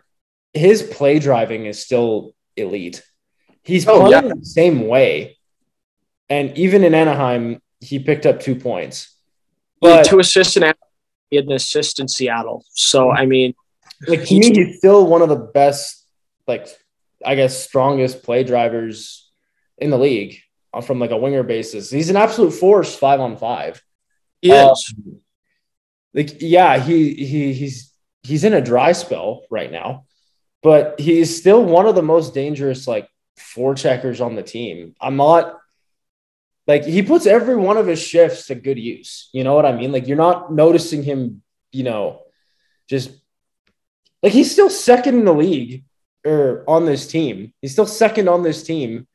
his 0.55 0.83
play 0.83 1.19
driving 1.19 1.67
is 1.67 1.83
still 1.83 2.35
elite. 2.57 3.03
He's 3.63 3.87
Oh, 3.87 4.07
playing 4.07 4.29
the 4.41 4.45
same 4.45 4.87
way. 4.89 5.37
And 6.29 6.57
even 6.59 6.85
in 6.85 6.95
Anaheim, 6.95 7.61
he 7.81 7.99
picked 7.99 8.27
up 8.27 8.41
two 8.41 8.55
points. 8.57 9.15
But 9.81 10.05
two 10.05 10.19
assists 10.19 10.57
in 10.57 10.63
Anaheim, 10.63 10.77
he 11.31 11.37
had 11.37 11.47
an 11.47 11.53
assist 11.53 12.01
in 12.01 12.09
Seattle. 12.09 12.65
So 12.71 13.11
I 13.11 13.27
mean, 13.27 13.55
like 14.07 14.25
to 14.25 14.39
me, 14.39 14.53
he's 14.55 14.79
still 14.79 15.07
one 15.07 15.23
of 15.23 15.29
the 15.29 15.37
best, 15.37 16.05
like 16.47 16.67
I 17.25 17.35
guess, 17.35 17.63
strongest 17.65 18.23
play 18.23 18.45
drivers 18.45 19.31
in 19.77 19.91
the 19.91 19.99
league 19.99 20.39
from 20.83 20.99
like 20.99 21.11
a 21.11 21.17
winger 21.17 21.43
basis. 21.43 21.91
He's 21.91 22.11
an 22.11 22.17
absolute 22.17 22.53
force, 22.53 22.95
five 22.95 23.21
on 23.21 23.37
five. 23.37 23.83
he 24.43 24.53
Uh, 24.53 24.73
is. 24.73 24.95
Like, 26.15 26.37
yeah, 26.41 26.79
he 26.79 27.15
he 27.15 27.53
he's 27.53 27.93
he's 28.23 28.45
in 28.45 28.55
a 28.55 28.61
dry 28.61 28.93
spell 28.93 29.43
right 29.51 29.71
now, 29.71 30.05
but 30.63 30.99
he's 30.99 31.39
still 31.39 31.65
one 31.65 31.87
of 31.87 31.95
the 31.95 32.03
most 32.03 32.35
dangerous 32.35 32.87
like 32.87 33.09
four 33.37 33.75
checkers 33.75 34.21
on 34.21 34.35
the 34.35 34.43
team. 34.43 34.95
I'm 35.01 35.17
not 35.17 35.59
like 36.67 36.85
he 36.85 37.03
puts 37.03 37.27
every 37.27 37.57
one 37.57 37.77
of 37.77 37.87
his 37.87 38.03
shifts 38.03 38.47
to 38.47 38.55
good 38.55 38.79
use. 38.79 39.31
You 39.33 39.45
know 39.45 39.55
what 39.55 39.67
I 39.67 39.73
mean? 39.73 39.93
Like 39.93 40.07
you're 40.07 40.17
not 40.17 40.53
noticing 40.53 41.03
him, 41.03 41.43
you 41.73 41.85
know, 41.85 42.23
just 42.89 43.11
like 44.23 44.33
he's 44.33 44.51
still 44.51 44.71
second 44.71 45.15
in 45.19 45.25
the 45.25 45.33
league 45.33 45.85
or 46.27 46.65
on 46.69 46.85
this 46.85 47.07
team. 47.07 47.53
He's 47.63 47.73
still 47.73 47.87
second 47.87 48.29
on 48.29 48.43
this 48.43 48.63
team 48.63 49.07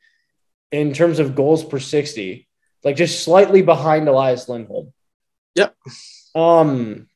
in 0.72 0.94
terms 0.94 1.20
of 1.20 1.36
goals 1.36 1.64
per 1.64 1.80
60, 1.80 2.48
like 2.84 2.96
just 2.96 3.24
slightly 3.24 3.62
behind 3.62 4.08
Elias 4.08 4.50
Lindholm. 4.50 4.92
Yep. 5.56 5.76
Um, 6.34 7.08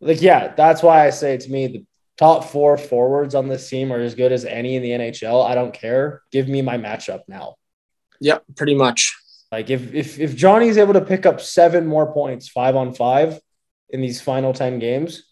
like 0.00 0.22
yeah, 0.22 0.54
that's 0.54 0.82
why 0.82 1.06
I 1.06 1.10
say 1.10 1.36
to 1.36 1.50
me 1.50 1.66
the 1.66 1.84
top 2.20 2.44
four 2.44 2.76
forwards 2.76 3.34
on 3.34 3.48
this 3.48 3.68
team 3.68 3.90
are 3.90 3.98
as 3.98 4.14
good 4.14 4.30
as 4.30 4.44
any 4.44 4.76
in 4.76 4.82
the 4.82 4.90
NHL. 4.90 5.44
I 5.44 5.54
don't 5.54 5.72
care. 5.72 6.20
Give 6.30 6.46
me 6.46 6.60
my 6.60 6.76
matchup 6.76 7.22
now. 7.26 7.54
Yep, 8.20 8.44
pretty 8.56 8.74
much. 8.74 9.16
Like 9.50 9.70
if 9.70 9.94
if 9.94 10.20
if 10.20 10.36
Johnny's 10.36 10.76
able 10.76 10.92
to 10.92 11.00
pick 11.00 11.24
up 11.24 11.40
seven 11.40 11.86
more 11.86 12.12
points, 12.12 12.46
five 12.46 12.76
on 12.76 12.92
five, 12.92 13.40
in 13.88 14.02
these 14.02 14.20
final 14.20 14.52
ten 14.52 14.78
games, 14.78 15.24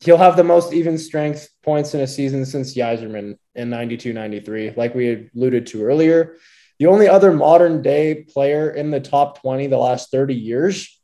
he'll 0.00 0.18
have 0.18 0.36
the 0.36 0.44
most 0.44 0.74
even 0.74 0.98
strength 0.98 1.48
points 1.64 1.94
in 1.94 2.00
a 2.00 2.06
season 2.06 2.44
since 2.44 2.74
Yzerman 2.74 3.38
in 3.54 3.70
92-93, 3.70 4.76
like 4.76 4.94
we 4.94 5.30
alluded 5.34 5.66
to 5.68 5.84
earlier. 5.84 6.36
The 6.78 6.86
only 6.86 7.08
other 7.08 7.32
modern 7.32 7.80
day 7.82 8.24
player 8.24 8.70
in 8.70 8.90
the 8.90 9.00
top 9.00 9.40
20 9.40 9.68
the 9.68 9.78
last 9.78 10.10
30 10.10 10.34
years 10.34 11.00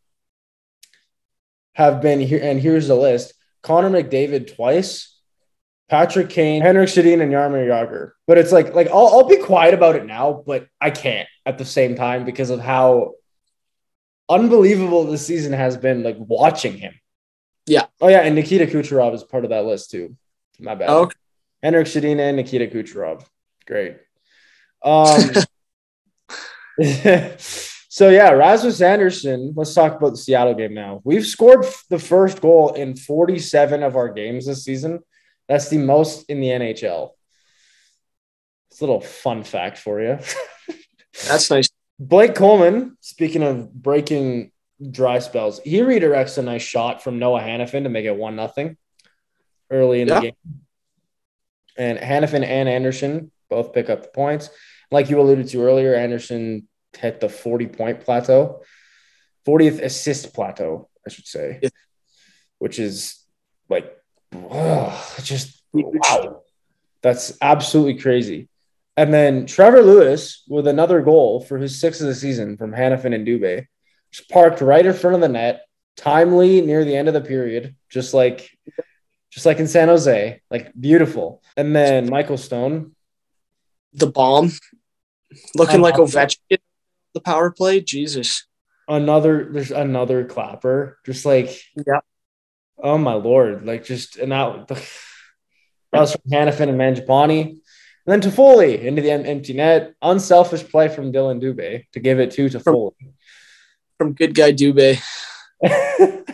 have 1.72 2.00
been 2.02 2.20
here, 2.20 2.40
and 2.42 2.60
here's 2.60 2.86
the 2.86 2.94
list: 2.94 3.32
Connor 3.68 3.90
McDavid 3.90 4.56
twice, 4.56 5.14
Patrick 5.90 6.30
Kane, 6.30 6.62
Henrik 6.62 6.88
Sedin, 6.88 7.20
and 7.20 7.30
Jaromir 7.30 7.68
Jagr. 7.68 8.12
But 8.26 8.38
it's 8.38 8.50
like, 8.50 8.74
like 8.74 8.88
I'll, 8.88 9.08
I'll 9.08 9.28
be 9.28 9.36
quiet 9.36 9.74
about 9.74 9.94
it 9.94 10.06
now, 10.06 10.42
but 10.46 10.66
I 10.80 10.88
can't 10.88 11.28
at 11.44 11.58
the 11.58 11.66
same 11.66 11.94
time 11.94 12.24
because 12.24 12.48
of 12.48 12.60
how 12.60 13.12
unbelievable 14.26 15.04
this 15.04 15.26
season 15.26 15.52
has 15.52 15.76
been. 15.76 16.02
Like 16.02 16.16
watching 16.18 16.78
him. 16.78 16.94
Yeah. 17.66 17.84
Oh 18.00 18.08
yeah, 18.08 18.20
and 18.20 18.34
Nikita 18.34 18.64
Kucherov 18.64 19.14
is 19.14 19.22
part 19.22 19.44
of 19.44 19.50
that 19.50 19.66
list 19.66 19.90
too. 19.90 20.16
My 20.58 20.74
bad. 20.74 20.88
Okay. 20.88 21.16
Henrik 21.62 21.88
Sedin 21.88 22.18
and 22.20 22.38
Nikita 22.38 22.68
Kucherov. 22.68 23.26
Great. 23.66 23.98
Um. 24.82 25.30
so 27.98 28.10
yeah, 28.10 28.30
Rasmus 28.30 28.80
Andersson. 28.80 29.54
Let's 29.56 29.74
talk 29.74 29.96
about 29.96 30.10
the 30.10 30.18
Seattle 30.18 30.54
game 30.54 30.72
now. 30.72 31.00
We've 31.02 31.26
scored 31.26 31.66
the 31.90 31.98
first 31.98 32.40
goal 32.40 32.72
in 32.74 32.94
47 32.94 33.82
of 33.82 33.96
our 33.96 34.08
games 34.08 34.46
this 34.46 34.62
season. 34.62 35.00
That's 35.48 35.68
the 35.68 35.78
most 35.78 36.30
in 36.30 36.40
the 36.40 36.46
NHL. 36.46 37.10
It's 38.70 38.80
a 38.80 38.84
little 38.84 39.00
fun 39.00 39.42
fact 39.42 39.78
for 39.78 40.00
you. 40.00 40.20
That's 41.26 41.50
nice. 41.50 41.70
Blake 41.98 42.36
Coleman, 42.36 42.96
speaking 43.00 43.42
of 43.42 43.74
breaking 43.74 44.52
dry 44.92 45.18
spells, 45.18 45.58
he 45.64 45.80
redirects 45.80 46.38
a 46.38 46.42
nice 46.42 46.62
shot 46.62 47.02
from 47.02 47.18
Noah 47.18 47.40
Hanifin 47.40 47.82
to 47.82 47.88
make 47.88 48.04
it 48.04 48.14
one 48.14 48.36
nothing 48.36 48.76
early 49.72 50.02
in 50.02 50.06
Yeah. 50.06 50.14
the 50.14 50.20
game. 50.20 50.36
And 51.76 51.98
Hanifin 51.98 52.44
and 52.44 52.68
Andersson 52.68 53.32
both 53.50 53.72
pick 53.72 53.90
up 53.90 54.02
the 54.02 54.08
points. 54.10 54.50
Like 54.92 55.10
you 55.10 55.20
alluded 55.20 55.48
to 55.48 55.62
earlier, 55.64 55.96
Andersson 55.96 56.68
hit 56.96 57.20
the 57.20 57.28
40 57.28 57.66
point 57.66 58.00
plateau, 58.00 58.62
40th 59.46 59.82
assist 59.82 60.34
plateau, 60.34 60.88
I 61.06 61.10
should 61.10 61.26
say, 61.26 61.58
Yeah. 61.62 61.68
which 62.58 62.78
is 62.78 63.22
like, 63.68 63.92
just 65.22 65.62
wow. 65.72 66.42
That's 67.02 67.36
absolutely 67.40 67.98
crazy. 68.00 68.48
And 68.96 69.14
then 69.14 69.46
Trevor 69.46 69.82
Lewis 69.82 70.42
with 70.48 70.66
another 70.66 71.00
goal 71.02 71.40
for 71.40 71.58
his 71.58 71.80
sixth 71.80 72.00
of 72.00 72.08
the 72.08 72.14
season 72.14 72.56
from 72.56 72.72
Hanifin 72.72 73.14
and 73.14 73.26
Dubé, 73.26 73.66
just 74.12 74.28
parked 74.28 74.60
right 74.60 74.84
in 74.84 74.92
front 74.92 75.14
of 75.14 75.20
the 75.20 75.28
net, 75.28 75.64
timely 75.96 76.60
near 76.60 76.84
the 76.84 76.96
end 76.96 77.06
of 77.06 77.14
the 77.14 77.20
period, 77.20 77.76
just 77.88 78.12
like 78.14 78.50
just 79.30 79.46
like 79.46 79.60
in 79.60 79.68
San 79.68 79.88
Jose, 79.88 80.40
like 80.50 80.72
beautiful. 80.78 81.42
And 81.56 81.76
then 81.76 82.08
Michael 82.10 82.38
Stone, 82.38 82.96
The 83.92 84.06
bomb. 84.08 84.50
Looking 85.54 85.80
like 85.82 85.94
Uh-huh. 85.94 86.04
Ovechkin, 86.04 86.58
the 87.14 87.20
power 87.20 87.50
play. 87.50 87.80
Jesus. 87.80 88.46
another 88.88 89.48
there's 89.52 89.70
another 89.70 90.24
clapper, 90.24 90.98
just 91.04 91.24
like 91.26 91.60
Yeah. 91.86 92.00
oh 92.82 92.96
my 92.98 93.14
lord, 93.14 93.66
like 93.66 93.84
just 93.84 94.16
and 94.16 94.32
that, 94.32 94.68
that 94.68 96.00
was 96.00 96.12
from 96.12 96.30
Hanifin 96.30 96.68
and 96.68 96.78
Mangiapane. 96.80 97.60
And 98.06 98.22
then 98.22 98.22
Toffoli 98.22 98.80
into 98.82 99.02
the 99.02 99.10
empty 99.10 99.52
net. 99.52 99.94
Unselfish 100.00 100.66
play 100.66 100.88
from 100.88 101.12
Dillon 101.12 101.40
Dubé 101.40 101.84
to 101.92 102.00
give 102.00 102.18
it 102.20 102.30
to 102.32 102.46
Toffoli. 102.48 102.92
from 103.98 104.14
good 104.14 104.34
guy 104.34 104.52
Dubé. 104.52 104.98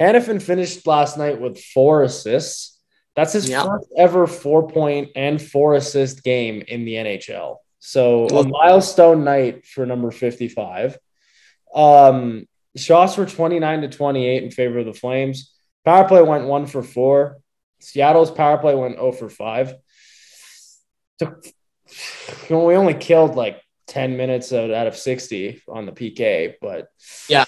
Hanifin 0.00 0.42
finished 0.42 0.86
last 0.86 1.16
night 1.18 1.40
with 1.40 1.62
four 1.62 2.02
assists. 2.02 2.80
That's 3.14 3.32
his 3.32 3.48
Yeah. 3.48 3.62
first 3.64 3.86
ever 3.96 4.26
four 4.26 4.66
point 4.68 5.10
and 5.14 5.40
four 5.40 5.74
assist 5.74 6.24
game 6.24 6.62
in 6.66 6.84
the 6.84 6.94
NHL. 6.94 7.58
So 7.86 8.26
a 8.28 8.48
milestone 8.48 9.24
night 9.24 9.66
for 9.66 9.84
number 9.84 10.10
55. 10.10 10.96
Um, 11.74 12.48
shots 12.74 13.18
were 13.18 13.26
29 13.26 13.82
to 13.82 13.88
28 13.88 14.42
in 14.42 14.50
favor 14.50 14.78
of 14.78 14.86
the 14.86 14.94
Flames. 14.94 15.54
Power 15.84 16.08
play 16.08 16.22
went 16.22 16.46
one 16.46 16.64
for 16.64 16.82
four. 16.82 17.42
Seattle's 17.80 18.30
power 18.30 18.56
play 18.56 18.74
went 18.74 18.94
0 18.94 19.12
for 19.12 19.28
5. 19.28 19.74
Took, 21.18 21.44
we 22.48 22.56
only 22.56 22.94
killed 22.94 23.36
like 23.36 23.60
10 23.88 24.16
minutes 24.16 24.50
out, 24.54 24.70
out 24.70 24.86
of 24.86 24.96
60 24.96 25.62
on 25.68 25.84
the 25.84 25.92
PK, 25.92 26.54
but 26.62 26.88
Yeah. 27.28 27.44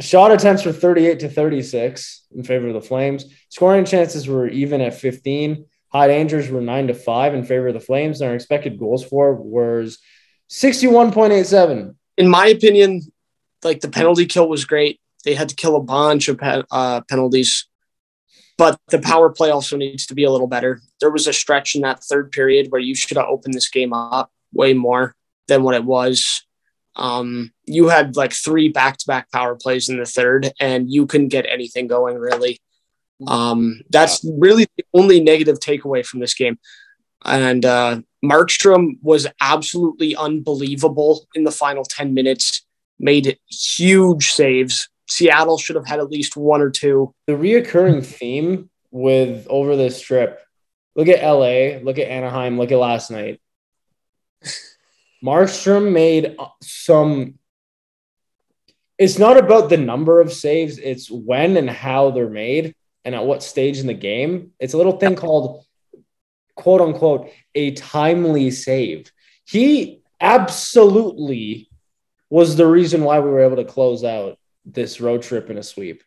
Shot 0.00 0.32
attempts 0.32 0.64
were 0.64 0.72
38 0.72 1.20
to 1.20 1.28
36 1.28 2.26
in 2.34 2.42
favor 2.42 2.66
of 2.66 2.74
the 2.74 2.80
Flames. 2.80 3.26
Scoring 3.48 3.84
chances 3.84 4.26
were 4.26 4.48
even 4.48 4.80
at 4.80 4.94
15. 4.94 5.66
High 5.92 6.08
dangers 6.08 6.48
were 6.48 6.60
9 6.60 6.86
to 6.88 6.94
5 6.94 7.34
in 7.34 7.44
favor 7.44 7.68
of 7.68 7.74
the 7.74 7.80
Flames. 7.80 8.20
And 8.20 8.28
our 8.28 8.34
expected 8.34 8.78
goals 8.78 9.04
for 9.04 9.34
was 9.34 9.98
61.87. 10.50 11.94
In 12.18 12.28
my 12.28 12.46
opinion, 12.46 13.02
like 13.62 13.80
the 13.80 13.88
penalty 13.88 14.26
kill 14.26 14.48
was 14.48 14.64
great. 14.64 15.00
They 15.24 15.34
had 15.34 15.48
to 15.50 15.54
kill 15.54 15.76
a 15.76 15.82
bunch 15.82 16.28
of 16.28 16.40
uh, 16.42 17.02
penalties, 17.08 17.66
but 18.58 18.78
the 18.88 18.98
power 18.98 19.30
play 19.30 19.50
also 19.50 19.76
needs 19.76 20.06
to 20.06 20.14
be 20.14 20.24
a 20.24 20.30
little 20.30 20.48
better. 20.48 20.80
There 21.00 21.10
was 21.10 21.26
a 21.26 21.32
stretch 21.32 21.74
in 21.74 21.82
that 21.82 22.02
third 22.02 22.32
period 22.32 22.70
where 22.70 22.80
you 22.80 22.94
should 22.94 23.16
have 23.16 23.26
opened 23.28 23.54
this 23.54 23.68
game 23.68 23.92
up 23.92 24.30
way 24.52 24.74
more 24.74 25.14
than 25.46 25.62
what 25.62 25.74
it 25.74 25.84
was. 25.84 26.44
Um, 26.96 27.52
you 27.64 27.88
had 27.88 28.16
like 28.16 28.32
three 28.32 28.68
back-to-back 28.68 29.30
power 29.30 29.54
plays 29.54 29.88
in 29.88 29.98
the 29.98 30.04
third, 30.04 30.52
and 30.60 30.90
you 30.90 31.06
couldn't 31.06 31.28
get 31.28 31.46
anything 31.46 31.86
going 31.86 32.18
really. 32.18 32.60
Um, 33.26 33.82
that's 33.90 34.24
really 34.24 34.66
the 34.76 34.84
only 34.94 35.20
negative 35.20 35.58
takeaway 35.58 36.04
from 36.04 36.20
this 36.20 36.34
game. 36.34 36.58
And 37.24 37.64
uh, 37.64 38.00
Markstrom 38.24 38.98
was 39.02 39.26
absolutely 39.40 40.16
unbelievable 40.16 41.26
in 41.34 41.44
the 41.44 41.50
final 41.50 41.84
10 41.84 42.14
minutes, 42.14 42.64
made 42.98 43.38
huge 43.48 44.32
saves. 44.32 44.88
Seattle 45.08 45.58
should 45.58 45.76
have 45.76 45.86
had 45.86 46.00
at 46.00 46.10
least 46.10 46.36
one 46.36 46.60
or 46.60 46.70
two. 46.70 47.14
The 47.26 47.34
reoccurring 47.34 48.04
theme 48.04 48.70
with 48.90 49.46
over 49.48 49.76
this 49.76 50.00
trip 50.00 50.40
look 50.94 51.08
at 51.08 51.24
LA, 51.24 51.78
look 51.82 51.98
at 51.98 52.08
Anaheim, 52.08 52.58
look 52.58 52.72
at 52.72 52.78
last 52.78 53.10
night. 53.10 53.40
Markstrom 55.24 55.92
made 55.92 56.36
some. 56.62 57.38
It's 58.98 59.18
not 59.18 59.36
about 59.36 59.68
the 59.68 59.78
number 59.78 60.20
of 60.20 60.32
saves, 60.32 60.78
it's 60.78 61.10
when 61.10 61.56
and 61.56 61.70
how 61.70 62.10
they're 62.10 62.28
made 62.28 62.74
and 63.04 63.14
at 63.14 63.24
what 63.24 63.42
stage 63.42 63.78
in 63.78 63.86
the 63.86 63.94
game. 63.94 64.52
It's 64.58 64.74
a 64.74 64.76
little 64.76 64.98
thing 64.98 65.16
called 65.16 65.64
quote 66.54 66.80
unquote 66.80 67.30
a 67.54 67.72
timely 67.72 68.50
save. 68.50 69.12
He 69.44 70.02
absolutely 70.20 71.68
was 72.30 72.56
the 72.56 72.66
reason 72.66 73.04
why 73.04 73.20
we 73.20 73.30
were 73.30 73.42
able 73.42 73.56
to 73.56 73.64
close 73.64 74.04
out 74.04 74.38
this 74.64 75.00
road 75.00 75.22
trip 75.22 75.50
in 75.50 75.58
a 75.58 75.62
sweep. 75.62 76.02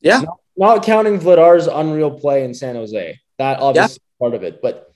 Yeah. 0.00 0.20
Not, 0.20 0.38
not 0.56 0.82
counting 0.84 1.18
Vladar's 1.18 1.66
unreal 1.66 2.18
play 2.18 2.44
in 2.44 2.54
San 2.54 2.76
Jose. 2.76 3.20
That 3.38 3.60
obviously 3.60 4.00
part 4.18 4.34
of 4.34 4.44
it. 4.44 4.62
But 4.62 4.94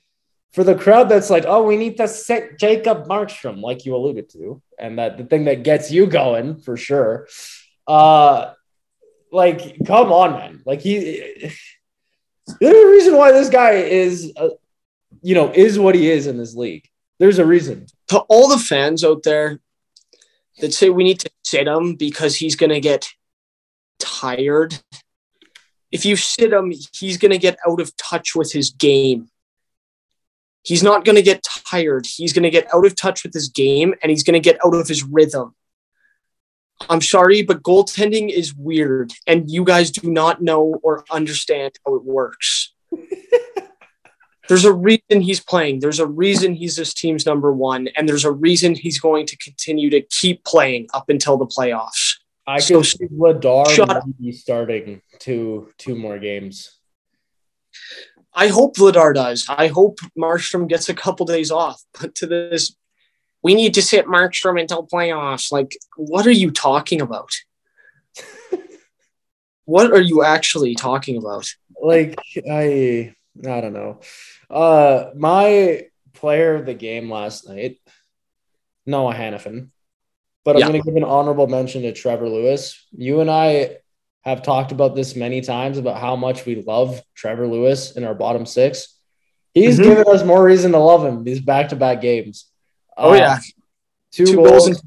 for 0.53 0.65
the 0.65 0.75
crowd 0.75 1.09
that's 1.09 1.31
like, 1.31 1.45
oh, 1.47 1.65
we 1.65 1.77
need 1.77 1.97
to 1.99 2.09
set 2.09 2.59
Jacob 2.59 3.07
Markstrom, 3.07 3.61
like 3.61 3.85
you 3.85 3.95
alluded 3.95 4.31
to, 4.31 4.63
and 4.79 4.99
that 4.99 5.19
the 5.19 5.25
thing 5.25 5.45
that 5.45 5.63
gets 5.63 5.91
you 5.91 6.07
going 6.07 6.61
for 6.61 6.77
sure. 6.77 7.27
Uh 7.87 8.53
like, 9.33 9.77
come 9.87 10.13
on, 10.13 10.33
man. 10.33 10.63
Like 10.67 10.81
he 10.81 11.53
there's 12.61 12.77
a 12.77 12.91
reason 12.91 13.17
why 13.17 13.33
this 13.33 13.49
guy 13.49 13.73
is 13.73 14.33
uh, 14.37 14.49
you 15.23 15.35
know, 15.35 15.51
is 15.53 15.79
what 15.79 15.95
he 15.95 16.11
is 16.11 16.27
in 16.27 16.37
this 16.37 16.55
league. 16.55 16.89
There's 17.19 17.39
a 17.39 17.45
reason. 17.45 17.87
To 18.09 18.21
all 18.21 18.49
the 18.49 18.59
fans 18.59 19.05
out 19.05 19.23
there 19.23 19.61
that 20.61 20.73
say 20.73 20.91
we 20.91 21.05
need 21.05 21.21
to 21.21 21.31
sit 21.45 21.69
him 21.69 21.95
because 21.95 22.37
he's 22.37 22.57
going 22.57 22.71
to 22.71 22.81
get 22.81 23.09
tired, 23.99 24.79
if 25.91 26.05
you 26.05 26.17
sit 26.17 26.53
him, 26.53 26.73
he's 26.93 27.19
going 27.19 27.33
to 27.33 27.39
get 27.39 27.59
out 27.67 27.81
of 27.81 27.97
touch 27.97 28.35
with 28.35 28.53
his 28.53 28.71
game. 28.71 29.29
He's 30.63 30.83
not 30.83 31.05
going 31.05 31.17
to 31.17 31.23
get 31.23 31.47
tired. 31.67 32.07
He's 32.07 32.33
going 32.33 32.43
to 32.43 32.51
get 32.51 32.73
out 32.75 32.87
of 32.87 32.95
touch 32.95 33.23
with 33.23 33.33
his 33.33 33.49
game 33.49 33.95
and 34.03 34.11
he's 34.11 34.23
going 34.23 34.35
to 34.35 34.41
get 34.41 34.59
out 34.65 34.75
of 34.75 34.89
his 34.89 35.03
rhythm. 35.03 35.55
I'm 36.89 37.01
sorry, 37.01 37.43
but 37.43 37.63
goaltending 37.63 38.31
is 38.31 38.55
weird 38.55 39.13
and 39.27 39.51
you 39.51 39.65
guys 39.65 39.91
do 39.91 40.11
not 40.11 40.41
know 40.43 40.79
or 40.83 41.05
understand 41.11 41.73
how 41.87 41.95
it 41.97 42.05
works. 42.05 42.73
there's 44.49 44.65
a 44.65 44.73
reason 44.73 45.21
he's 45.21 45.41
playing. 45.41 45.81
There's 45.81 46.01
a 46.01 46.07
reason 46.07 46.55
he's 46.55 46.77
this 46.77 46.95
team's 46.95 47.27
number 47.27 47.53
one, 47.53 47.89
and 47.97 48.09
there's 48.09 48.25
a 48.25 48.33
reason 48.33 48.75
he's 48.75 48.99
going 48.99 49.27
to 49.27 49.37
continue 49.37 49.91
to 49.91 50.01
keep 50.01 50.45
playing 50.45 50.89
up 50.95 51.09
until 51.09 51.37
the 51.37 51.47
playoffs. 51.47 52.17
I 52.47 52.59
So- 52.59 52.77
can 52.77 52.85
see 52.85 53.07
up. 53.91 54.05
maybe 54.19 54.33
starting 54.33 55.03
two 55.21 55.69
two 55.79 55.95
more 55.95 56.19
games. 56.19 56.79
I 58.35 58.49
hope 58.49 58.77
Vladar 58.77 59.15
does. 59.15 59.45
I 59.49 59.69
hope 59.69 59.99
Markstrom 60.19 60.69
gets 60.69 60.89
a 60.89 60.95
couple 60.95 61.27
days 61.27 61.51
off. 61.53 61.83
But 62.01 62.15
to 62.17 62.27
this, 62.27 62.75
we 63.43 63.55
need 63.55 63.75
to 63.75 63.83
sit 63.83 64.07
Markstrom 64.07 64.61
until 64.61 64.87
playoffs. 64.87 65.51
Like, 65.51 65.77
what 65.97 66.27
are 66.27 66.31
you 66.33 66.51
talking 66.51 67.01
about? 67.01 67.31
what 69.65 69.93
are 69.93 70.01
you 70.01 70.23
actually 70.23 70.75
talking 70.75 71.17
about? 71.17 71.47
Like 71.81 72.19
I 72.51 73.15
I 73.47 73.61
don't 73.61 73.73
know. 73.73 74.01
Uh 74.51 75.11
my 75.17 75.87
player 76.15 76.57
of 76.57 76.67
the 76.67 76.75
game 76.75 77.11
last 77.11 77.49
night, 77.49 77.79
Noah 78.87 79.15
Hanifin. 79.15 79.69
But 80.45 80.57
I'm 80.57 80.61
Yeah. 80.61 80.67
gonna 80.67 80.83
give 80.83 80.97
an 80.97 81.05
honorable 81.05 81.47
mention 81.47 81.83
to 81.83 81.93
Trevor 81.93 82.29
Lewis. 82.29 82.87
You 82.93 83.21
and 83.21 83.31
I 83.31 83.79
have 84.23 84.43
talked 84.43 84.73
about 84.73 84.95
this 84.95 85.17
many 85.17 85.41
times 85.41 85.79
about 85.79 85.99
how 85.99 86.17
much 86.17 86.45
we 86.45 86.63
love 86.63 87.01
Trevor 87.15 87.47
Lewis 87.47 87.97
in 87.97 88.05
our 88.05 88.15
bottom 88.15 88.45
six. 88.45 88.99
He's 89.55 89.79
Mhm. 89.79 89.85
given 89.85 90.05
us 90.09 90.25
more 90.25 90.45
reason 90.45 90.73
to 90.73 90.79
love 90.79 91.05
him 91.05 91.25
these 91.25 91.41
back-to-back 91.41 92.01
games. 92.03 92.50
Oh 93.01 93.13
Uh, 93.13 93.17
yeah, 93.17 93.39
two, 94.13 94.27
Two 94.27 94.37
goals, 94.37 94.67
goals 94.69 94.83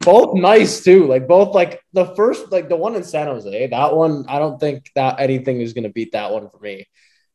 both 0.00 0.34
nice 0.36 0.82
too. 0.84 1.06
Like 1.06 1.26
both 1.26 1.54
like 1.54 1.80
the 1.92 2.06
first 2.14 2.52
like 2.52 2.68
the 2.68 2.76
one 2.76 2.94
in 2.94 3.02
San 3.04 3.26
Jose. 3.26 3.66
That 3.68 3.94
one 3.96 4.24
I 4.28 4.38
don't 4.38 4.58
think 4.58 4.90
that 4.94 5.20
anything 5.20 5.60
is 5.60 5.72
gonna 5.72 5.88
beat 5.90 6.12
that 6.12 6.32
one 6.32 6.48
for 6.50 6.58
me. 6.58 6.86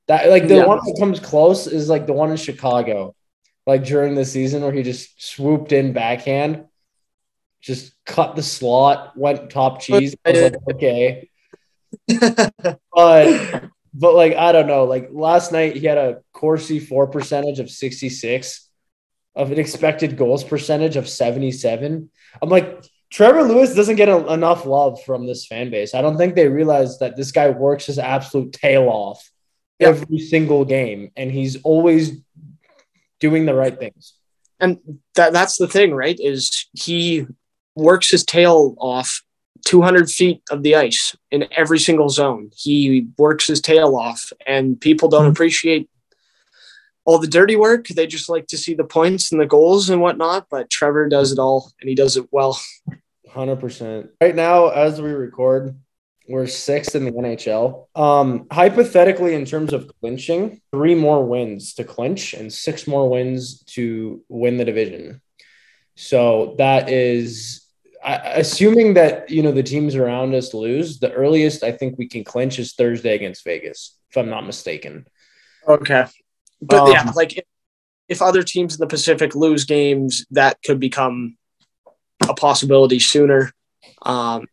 That 0.07 0.29
like 0.29 0.47
the 0.47 0.55
Yeah. 0.55 0.65
one 0.65 0.79
that 0.85 0.95
comes 0.99 1.19
close 1.19 1.67
is 1.67 1.89
like 1.89 2.07
the 2.07 2.13
one 2.13 2.31
in 2.31 2.37
Chicago, 2.37 3.15
like 3.67 3.83
during 3.83 4.15
the 4.15 4.25
season 4.25 4.63
where 4.63 4.71
he 4.71 4.83
just 4.83 5.21
swooped 5.21 5.71
in 5.71 5.93
backhand, 5.93 6.65
just 7.61 7.93
cut 8.05 8.35
the 8.35 8.43
slot, 8.43 9.15
went 9.17 9.49
top 9.49 9.81
cheese. 9.81 10.15
I 10.25 10.31
was 10.31 10.41
like, 10.41 10.53
okay, 10.75 11.29
but 12.93 13.63
but 13.93 14.15
like 14.15 14.35
I 14.35 14.51
don't 14.51 14.67
know. 14.67 14.85
Like 14.85 15.09
last 15.11 15.51
night, 15.51 15.75
he 15.75 15.85
had 15.85 15.97
a 15.97 16.21
Corsi 16.33 16.79
for 16.79 17.07
percentage 17.07 17.59
of 17.59 17.69
sixty 17.69 18.09
six, 18.09 18.62
of 19.35 19.51
an 19.51 19.59
expected 19.59 20.17
goals 20.17 20.43
percentage 20.43 20.95
of 20.95 21.09
seventy 21.09 21.51
seven. 21.51 22.09
I'm 22.41 22.49
like 22.49 22.83
Trevor 23.11 23.43
Lewis 23.43 23.75
doesn't 23.75 23.95
get 23.95 24.09
a, 24.09 24.33
enough 24.33 24.65
love 24.65 25.03
from 25.03 25.27
this 25.27 25.45
fan 25.45 25.69
base. 25.69 25.93
I 25.93 26.01
don't 26.01 26.17
think 26.17 26.33
they 26.33 26.47
realize 26.47 26.97
that 26.97 27.15
this 27.15 27.31
guy 27.31 27.49
works 27.49 27.85
his 27.85 27.99
absolute 27.99 28.53
tail 28.53 28.89
off 28.89 29.29
Yeah. 29.79 29.89
every 29.89 30.19
single 30.19 30.65
game, 30.65 31.11
and 31.15 31.31
he's 31.31 31.61
always 31.61 32.21
doing 33.19 33.45
the 33.45 33.53
right 33.53 33.77
things. 33.77 34.13
and 34.59 34.79
that 35.15 35.33
that's 35.33 35.57
the 35.57 35.67
thing, 35.67 35.93
right? 35.93 36.17
Is 36.19 36.67
he 36.73 37.27
works 37.75 38.09
his 38.09 38.23
tail 38.23 38.75
off 38.79 39.21
200 39.65 40.09
feet 40.09 40.41
of 40.51 40.63
the 40.63 40.75
ice 40.75 41.15
in 41.31 41.47
every 41.55 41.79
single 41.79 42.09
zone. 42.09 42.49
He 42.55 43.07
works 43.17 43.47
his 43.47 43.61
tail 43.61 43.95
off, 43.95 44.31
and 44.45 44.79
people 44.79 45.09
don't 45.09 45.23
mm-hmm. 45.23 45.31
appreciate 45.31 45.89
all 47.05 47.19
the 47.19 47.27
dirty 47.27 47.55
work. 47.55 47.87
They 47.87 48.07
just 48.07 48.29
like 48.29 48.47
to 48.47 48.57
see 48.57 48.73
the 48.73 48.83
points 48.83 49.31
and 49.31 49.41
the 49.41 49.45
goals 49.45 49.89
and 49.89 50.01
whatnot. 50.01 50.47
But 50.49 50.69
Trevor 50.69 51.09
does 51.09 51.31
it 51.31 51.39
all, 51.39 51.71
and 51.79 51.89
he 51.89 51.95
does 51.95 52.17
it 52.17 52.27
well. 52.31 52.59
Hundred 53.29 53.59
percent. 53.59 54.11
Right 54.21 54.35
now, 54.35 54.69
as 54.69 55.01
we 55.01 55.11
record, 55.11 55.75
we're 56.27 56.47
sixth 56.47 56.95
in 56.95 57.05
the 57.05 57.11
NHL. 57.11 57.87
Um, 57.95 58.47
hypothetically, 58.51 59.33
in 59.33 59.45
terms 59.45 59.73
of 59.73 59.91
clinching, 59.99 60.61
three 60.71 60.95
more 60.95 61.25
wins 61.25 61.73
to 61.75 61.83
clinch 61.83 62.33
and 62.33 62.51
six 62.51 62.87
more 62.87 63.09
wins 63.09 63.63
to 63.63 64.23
win 64.29 64.57
the 64.57 64.65
division. 64.65 65.21
So 65.95 66.55
that 66.57 66.89
is, 66.89 67.65
I, 68.03 68.15
assuming 68.15 68.95
that 68.95 69.29
you 69.29 69.43
know 69.43 69.51
the 69.51 69.63
teams 69.63 69.95
around 69.95 70.33
us 70.35 70.53
lose. 70.53 70.99
The 70.99 71.11
earliest 71.11 71.63
I 71.63 71.71
think 71.71 71.97
we 71.97 72.07
can 72.07 72.23
clinch 72.23 72.59
is 72.59 72.73
Thursday 72.73 73.15
against 73.15 73.43
Vegas, 73.43 73.97
if 74.09 74.17
I'm 74.17 74.29
not 74.29 74.45
mistaken. 74.45 75.05
Okay, 75.67 76.05
but 76.65 76.83
Um, 76.83 76.91
yeah, 76.91 77.11
like 77.15 77.37
if, 77.37 77.45
if 78.09 78.21
other 78.21 78.43
teams 78.43 78.75
in 78.75 78.79
the 78.79 78.87
Pacific 78.87 79.35
lose 79.35 79.65
games, 79.65 80.25
that 80.31 80.57
could 80.63 80.79
become 80.79 81.37
a 82.27 82.33
possibility 82.33 82.99
sooner. 82.99 83.51
Um, 84.01 84.47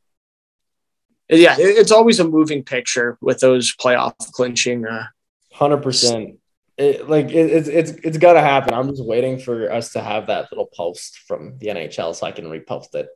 yeah, 1.29 1.57
it, 1.59 1.79
it's 1.79 1.93
always 1.93 2.21
a 2.21 2.29
moving 2.29 2.65
picture 2.65 3.17
with 3.21 3.41
those 3.41 3.75
playoff 3.75 4.15
clinching. 4.33 4.87
Uh, 4.87 5.07
Hundred 5.53 5.83
percent. 5.83 6.39
It, 6.79 7.09
like 7.11 7.27
it, 7.27 7.51
it's 7.51 7.69
it's 7.69 7.91
it's 8.03 8.19
gotta 8.19 8.41
happen. 8.41 8.73
I'm 8.73 8.89
just 8.89 9.05
waiting 9.05 9.39
for 9.39 9.71
us 9.71 9.93
to 9.93 10.01
have 10.01 10.29
that 10.29 10.51
little 10.51 10.69
post 10.75 11.19
from 11.27 11.59
the 11.59 11.67
NHL 11.67 12.15
so 12.15 12.27
I 12.27 12.33
can 12.33 12.47
repost 12.47 12.95
it. 12.95 13.09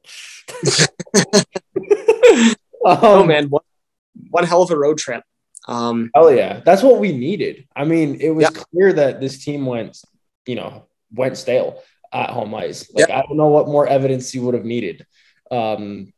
um, 2.86 2.98
oh 3.02 3.24
man, 3.24 3.48
one, 3.48 3.62
one 4.30 4.44
hell 4.44 4.62
of 4.62 4.70
a 4.70 4.76
road 4.76 4.98
trip. 4.98 5.24
Um, 5.66 6.10
Hell 6.14 6.32
yeah, 6.34 6.60
that's 6.64 6.82
what 6.82 6.98
we 7.00 7.12
needed. 7.12 7.66
I 7.74 7.84
mean, 7.84 8.18
it 8.20 8.30
was 8.30 8.42
Yeah. 8.44 8.50
clear 8.50 8.92
that 8.92 9.20
this 9.20 9.44
team 9.44 9.64
went, 9.66 9.98
you 10.46 10.54
know, 10.56 10.84
went 11.12 11.36
stale 11.38 11.82
at 12.12 12.30
home 12.30 12.54
ice. 12.54 12.90
Like 12.92 13.10
I 13.10 13.22
don't 13.22 13.36
know 13.36 13.48
what 13.48 13.66
more 13.68 13.86
evidence 13.86 14.34
you 14.34 14.42
would 14.42 14.54
have 14.54 14.64
needed. 14.64 15.06
Um, 15.50 16.12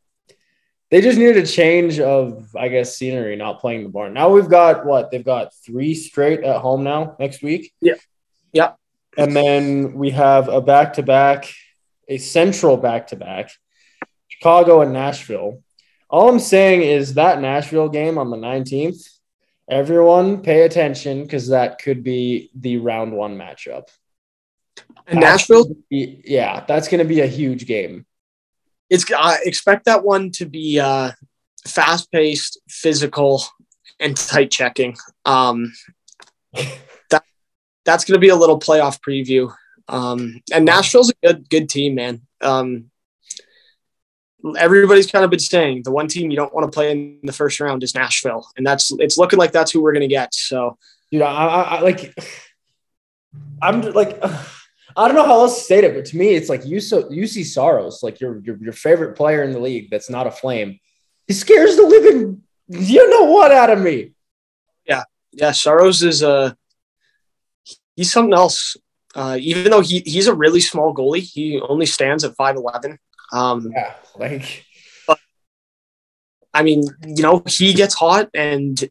they 0.91 1.01
just 1.01 1.19
needed 1.19 1.37
a 1.39 1.47
change 1.47 1.99
of, 1.99 2.55
I 2.57 2.69
guess, 2.69 2.97
scenery, 2.97 3.35
not 3.37 3.61
playing 3.61 3.83
the 3.83 3.89
barn. 3.89 4.13
Now 4.15 4.29
we've 4.31 4.49
got 4.49 4.87
what 4.87 5.11
they've 5.11 5.25
got 5.25 5.53
three 5.65 5.95
straight 5.95 6.41
at 6.45 6.61
home 6.61 6.85
now 6.85 7.17
next 7.19 7.43
week. 7.43 7.73
Yeah. 7.81 7.95
Yeah. 8.53 8.73
and 9.19 9.35
then 9.35 9.95
we 9.95 10.11
have 10.11 10.49
a 10.49 10.61
back 10.61 10.93
to 10.95 11.03
back, 11.03 11.53
a 12.09 12.19
central 12.19 12.77
back 12.77 13.09
to 13.09 13.17
back, 13.17 13.51
Chicago 14.29 14.83
and 14.83 14.93
Nashville. 14.93 15.63
All 16.11 16.29
I'm 16.29 16.39
saying 16.39 16.83
is 16.83 17.15
that 17.15 17.41
Nashville 17.41 17.89
game 17.89 18.19
on 18.19 18.31
the 18.31 18.37
19th, 18.37 19.09
everyone 19.69 20.43
pay 20.43 20.63
attention 20.63 21.23
because 21.23 21.49
that 21.49 21.81
could 21.81 22.03
be 22.03 22.51
the 22.55 22.77
round 22.79 23.13
one 23.13 23.37
matchup. 23.37 23.89
and 25.07 25.21
Nashville, 25.21 25.67
Yeah, 25.91 26.65
that's 26.67 26.89
going 26.89 26.99
to 26.99 27.05
be 27.05 27.21
a 27.21 27.27
huge 27.27 27.67
game. 27.67 28.07
it's 28.91 29.11
I 29.13 29.39
expect 29.45 29.87
that 29.87 30.05
one 30.05 30.31
to 30.33 30.47
be 30.47 30.79
uh, 30.79 31.13
fast 31.67 32.11
paced, 32.13 32.61
physical, 32.69 33.43
and 33.99 34.17
tight 34.17 34.51
checking. 34.51 34.97
Um, 35.25 35.73
that 37.11 37.25
that's 37.85 38.05
going 38.05 38.17
to 38.17 38.21
be 38.21 38.29
a 38.29 38.37
little 38.37 38.59
playoff 38.59 39.01
preview. 39.01 39.53
Um, 39.89 40.41
and 40.53 40.65
Nashville's 40.65 41.11
a 41.11 41.27
good 41.27 41.49
good 41.49 41.69
team, 41.69 41.95
man. 41.95 42.23
Um, 42.41 42.91
everybody's 44.59 45.11
kind 45.11 45.25
of 45.25 45.31
been 45.31 45.39
saying 45.41 45.83
the 45.83 45.91
one 45.91 46.09
team 46.09 46.31
you 46.31 46.37
don't 46.37 46.55
want 46.55 46.71
to 46.71 46.75
play 46.75 46.91
in 46.91 47.19
the 47.23 47.33
first 47.33 47.61
round 47.61 47.83
is 47.83 47.95
Nashville, 47.95 48.49
and 48.57 48.67
that's 48.67 48.93
it's 48.99 49.19
looking 49.19 49.39
like 49.39 49.53
that's 49.53 49.71
who 49.71 49.83
we're 49.83 49.93
going 49.93 50.03
to 50.03 50.09
get. 50.09 50.35
So 50.35 50.79
Dude, 51.13 51.23
I, 51.23 51.47
I, 51.47 51.63
I 51.63 51.81
like, 51.81 52.15
I'm 53.63 53.81
like, 53.93 54.19
I 54.25 55.09
don't 55.09 55.15
know 55.15 55.25
how 55.25 55.41
else 55.41 55.59
to 55.59 55.65
state 55.65 55.85
it, 55.85 55.95
but 55.95 56.05
to 56.07 56.17
me, 56.17 56.31
it's 56.31 56.49
like 56.49 56.65
you 56.65 56.81
so 56.81 57.11
you 57.11 57.27
see 57.27 57.45
Saros, 57.45 58.03
like 58.03 58.21
your, 58.21 58.41
your 58.41 58.57
your 58.57 58.73
favorite 58.73 59.17
player 59.17 59.43
in 59.43 59.53
the 59.53 59.61
league 59.61 59.89
that's 59.91 60.11
not 60.11 60.27
a 60.27 60.31
flame. 60.31 60.81
He 61.27 61.35
scares 61.35 61.77
the 61.77 61.83
living 61.83 62.43
you 62.69 63.09
know 63.11 63.25
what 63.25 63.53
out 63.53 63.71
of 63.71 63.81
me. 63.81 64.13
yeah, 64.87 65.05
yeah 65.33 65.53
Saros 65.53 66.03
is 66.03 66.23
uh 66.23 66.53
he's 67.95 68.13
something 68.13 68.35
else. 68.35 68.77
Uh, 69.15 69.39
even 69.41 69.71
though 69.71 69.81
he 69.81 70.01
he's 70.01 70.27
a 70.27 70.35
really 70.35 70.61
small 70.61 70.95
goalie, 70.95 71.21
he 71.21 71.59
only 71.61 71.87
stands 71.87 72.23
at 72.25 72.35
five 72.35 72.57
eleven. 72.57 72.99
Um, 73.33 73.71
Yeah, 73.75 73.95
like 74.17 74.65
But, 75.07 75.19
I 76.55 76.63
mean, 76.63 76.83
you 77.07 77.23
know, 77.23 77.43
he 77.47 77.75
gets 77.75 77.95
hot 77.95 78.31
and 78.35 78.83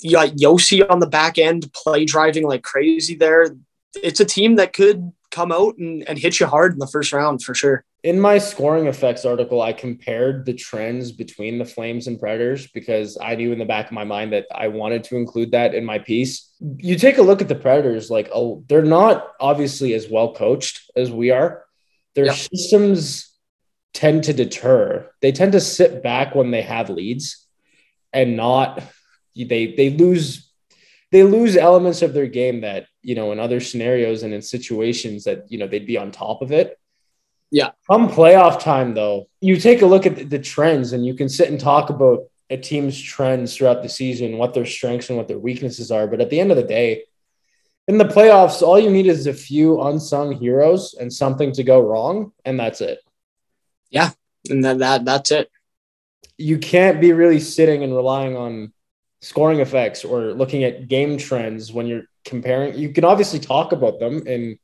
you 0.00 0.12
got 0.12 0.30
Josi 0.30 0.88
on 0.88 1.00
the 1.00 1.06
back 1.06 1.38
end 1.38 1.72
play 1.72 2.04
driving 2.04 2.46
like 2.46 2.62
crazy 2.62 3.14
there. 3.14 3.56
It's 4.02 4.20
a 4.20 4.24
team 4.24 4.56
that 4.56 4.72
could 4.72 5.12
come 5.30 5.50
out 5.50 5.76
and, 5.78 6.06
and 6.08 6.18
hit 6.18 6.38
you 6.40 6.46
hard 6.46 6.72
in 6.72 6.78
the 6.78 6.86
first 6.86 7.12
round 7.12 7.42
for 7.42 7.54
sure. 7.54 7.84
in 8.04 8.20
my 8.20 8.38
scoring 8.38 8.86
effects 8.86 9.24
article, 9.24 9.62
I 9.62 9.72
compared 9.72 10.44
the 10.46 10.52
trends 10.52 11.10
between 11.10 11.58
the 11.58 11.64
Flames 11.64 12.06
and 12.06 12.20
Predators 12.20 12.66
because 12.68 13.16
I 13.20 13.34
knew 13.34 13.50
in 13.50 13.58
the 13.58 13.64
back 13.64 13.86
of 13.86 13.92
my 13.92 14.04
mind 14.04 14.32
that 14.32 14.46
I 14.54 14.68
wanted 14.68 15.02
to 15.04 15.16
include 15.16 15.50
that 15.52 15.74
in 15.74 15.84
my 15.84 15.98
piece. 15.98 16.52
You 16.60 16.96
take 16.96 17.18
a 17.18 17.22
look 17.22 17.40
at 17.40 17.48
the 17.48 17.54
Predators, 17.56 18.10
like 18.10 18.28
oh, 18.32 18.62
they're 18.68 18.82
not 18.84 19.32
obviously 19.40 19.94
as 19.94 20.08
well 20.08 20.34
coached 20.34 20.90
as 20.94 21.10
we 21.10 21.30
are. 21.30 21.64
Their 22.14 22.26
Yeah. 22.26 22.34
systems 22.34 23.33
tend 23.94 24.24
to 24.24 24.34
deter. 24.34 25.10
They 25.22 25.32
tend 25.32 25.52
to 25.52 25.60
sit 25.60 26.02
back 26.02 26.34
when 26.34 26.50
they 26.50 26.62
have 26.62 26.90
leads 26.90 27.46
and 28.12 28.36
not 28.36 28.82
they 29.34 29.74
they 29.74 29.90
lose 29.90 30.50
they 31.10 31.22
lose 31.22 31.56
elements 31.56 32.02
of 32.02 32.12
their 32.12 32.26
game 32.26 32.60
that 32.60 32.86
you 33.02 33.14
know 33.14 33.32
in 33.32 33.40
other 33.40 33.60
scenarios 33.60 34.22
and 34.22 34.34
in 34.34 34.42
situations 34.42 35.24
that 35.24 35.50
you 35.50 35.58
know 35.58 35.66
they'd 35.66 35.86
be 35.86 35.96
on 35.96 36.10
top 36.10 36.42
of 36.42 36.52
it 36.52 36.78
Yeah. 37.50 37.70
Come 37.88 38.08
playoff 38.08 38.60
time, 38.60 38.94
though, 38.94 39.28
you 39.40 39.56
take 39.58 39.82
a 39.82 39.86
look 39.86 40.06
at 40.06 40.16
the, 40.16 40.24
the 40.24 40.38
trends 40.40 40.92
and 40.92 41.06
you 41.06 41.14
can 41.14 41.28
sit 41.28 41.50
and 41.50 41.60
talk 41.60 41.88
about 41.88 42.24
a 42.50 42.56
team's 42.56 43.00
trends 43.00 43.56
throughout 43.56 43.82
the 43.82 43.88
season, 43.88 44.38
what 44.38 44.54
their 44.54 44.66
strengths 44.66 45.08
and 45.08 45.16
what 45.16 45.28
their 45.28 45.38
weaknesses 45.38 45.92
are. 45.92 46.08
But 46.08 46.20
at 46.20 46.30
the 46.30 46.40
end 46.40 46.50
of 46.50 46.56
the 46.56 46.64
day, 46.64 47.04
in 47.86 47.98
the 47.98 48.06
playoffs, 48.06 48.60
all 48.60 48.80
you 48.80 48.90
need 48.90 49.06
is 49.06 49.28
a 49.28 49.32
few 49.32 49.80
unsung 49.82 50.32
heroes 50.32 50.94
and 50.98 51.12
something 51.12 51.52
to 51.52 51.62
go 51.62 51.80
wrong, 51.80 52.32
and 52.44 52.58
that's 52.58 52.80
it. 52.80 52.98
Yeah, 53.94 54.10
and 54.50 54.64
then 54.64 54.78
that 54.78 55.04
that's 55.04 55.30
it. 55.30 55.50
You 56.36 56.58
can't 56.58 57.00
be 57.00 57.12
really 57.12 57.38
sitting 57.40 57.84
and 57.84 57.94
relying 57.94 58.36
on 58.36 58.72
scoring 59.20 59.60
effects 59.60 60.04
or 60.04 60.32
looking 60.34 60.64
at 60.64 60.88
game 60.88 61.16
trends 61.16 61.72
when 61.72 61.86
you're 61.86 62.04
comparing. 62.24 62.76
You 62.76 62.92
can 62.92 63.04
obviously 63.04 63.38
talk 63.38 63.72
about 63.72 63.98
them 64.00 64.22
and 64.26 64.58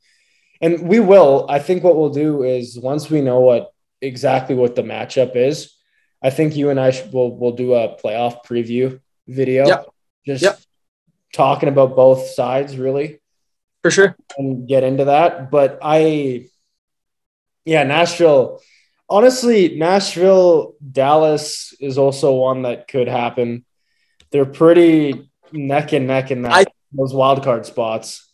and 0.61 0.87
we 0.87 0.99
will. 0.99 1.45
I 1.49 1.59
think 1.59 1.83
what 1.83 1.95
we'll 1.95 2.09
do 2.11 2.43
is 2.43 2.77
once 2.77 3.09
we 3.09 3.21
know 3.21 3.39
what 3.39 3.71
exactly 4.01 4.53
what 4.53 4.75
the 4.75 4.83
matchup 4.83 5.35
is, 5.35 5.73
I 6.21 6.29
think 6.29 6.55
you 6.55 6.69
and 6.69 6.79
I 6.79 6.91
should, 6.91 7.11
will 7.13 7.35
will 7.37 7.53
do 7.53 7.73
a 7.73 7.95
playoff 7.97 8.43
preview 8.45 8.99
video. 9.27 9.65
Yep. 9.67 9.85
Just 10.27 10.43
Yep. 10.43 10.59
talking 11.33 11.69
about 11.69 11.95
both 11.95 12.27
sides 12.27 12.77
really 12.77 13.19
For 13.81 13.89
sure. 13.89 14.15
and 14.37 14.67
get 14.67 14.83
into 14.83 15.05
that. 15.05 15.49
But 15.49 15.79
I, 15.81 16.49
yeah, 17.65 17.83
Nashville. 17.83 18.59
Honestly, 19.11 19.75
Nashville, 19.77 20.75
Dallas 20.89 21.73
is 21.81 21.97
also 21.97 22.33
one 22.33 22.61
that 22.61 22.87
could 22.87 23.09
happen. 23.09 23.65
They're 24.31 24.45
pretty 24.45 25.29
neck 25.51 25.91
and 25.91 26.07
neck 26.07 26.31
in 26.31 26.43
that 26.43 26.53
I- 26.53 26.65
those 26.93 27.13
wild 27.13 27.43
card 27.43 27.65
spots. 27.65 28.25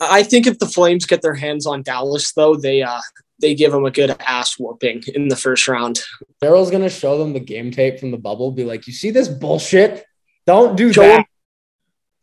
I 0.00 0.22
think 0.22 0.46
if 0.46 0.58
the 0.60 0.66
Flames 0.68 1.04
get 1.04 1.20
their 1.20 1.34
hands 1.34 1.66
on 1.66 1.82
Dallas, 1.82 2.32
though, 2.32 2.54
they 2.54 2.82
uh 2.82 3.00
they 3.40 3.54
give 3.56 3.72
them 3.72 3.84
a 3.84 3.90
good 3.90 4.14
ass 4.20 4.56
whooping 4.58 5.02
in 5.14 5.26
the 5.28 5.36
first 5.36 5.66
round. 5.66 6.00
Daryl's 6.42 6.70
gonna 6.70 6.88
show 6.88 7.18
them 7.18 7.32
the 7.32 7.40
game 7.40 7.70
tape 7.72 7.98
from 7.98 8.12
the 8.12 8.18
bubble. 8.18 8.52
Be 8.52 8.64
like, 8.64 8.86
you 8.86 8.92
see 8.92 9.10
this 9.10 9.26
bullshit? 9.28 10.04
Don't 10.46 10.76
do 10.76 10.92
Show 10.92 11.02
that. 11.02 11.16
them, 11.16 11.24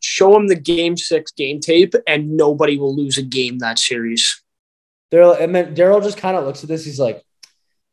show 0.00 0.32
them 0.32 0.46
the 0.48 0.56
game 0.56 0.96
six 0.96 1.30
game 1.30 1.60
tape, 1.60 1.94
and 2.06 2.36
nobody 2.36 2.78
will 2.78 2.96
lose 2.96 3.18
a 3.18 3.22
game 3.22 3.58
that 3.58 3.78
series. 3.78 4.42
Daryl, 5.10 5.40
and 5.40 5.54
then 5.54 5.74
Daryl 5.74 6.02
just 6.02 6.18
kind 6.18 6.36
of 6.36 6.44
looks 6.44 6.62
at 6.62 6.68
this. 6.68 6.84
He's 6.84 7.00
like, 7.00 7.22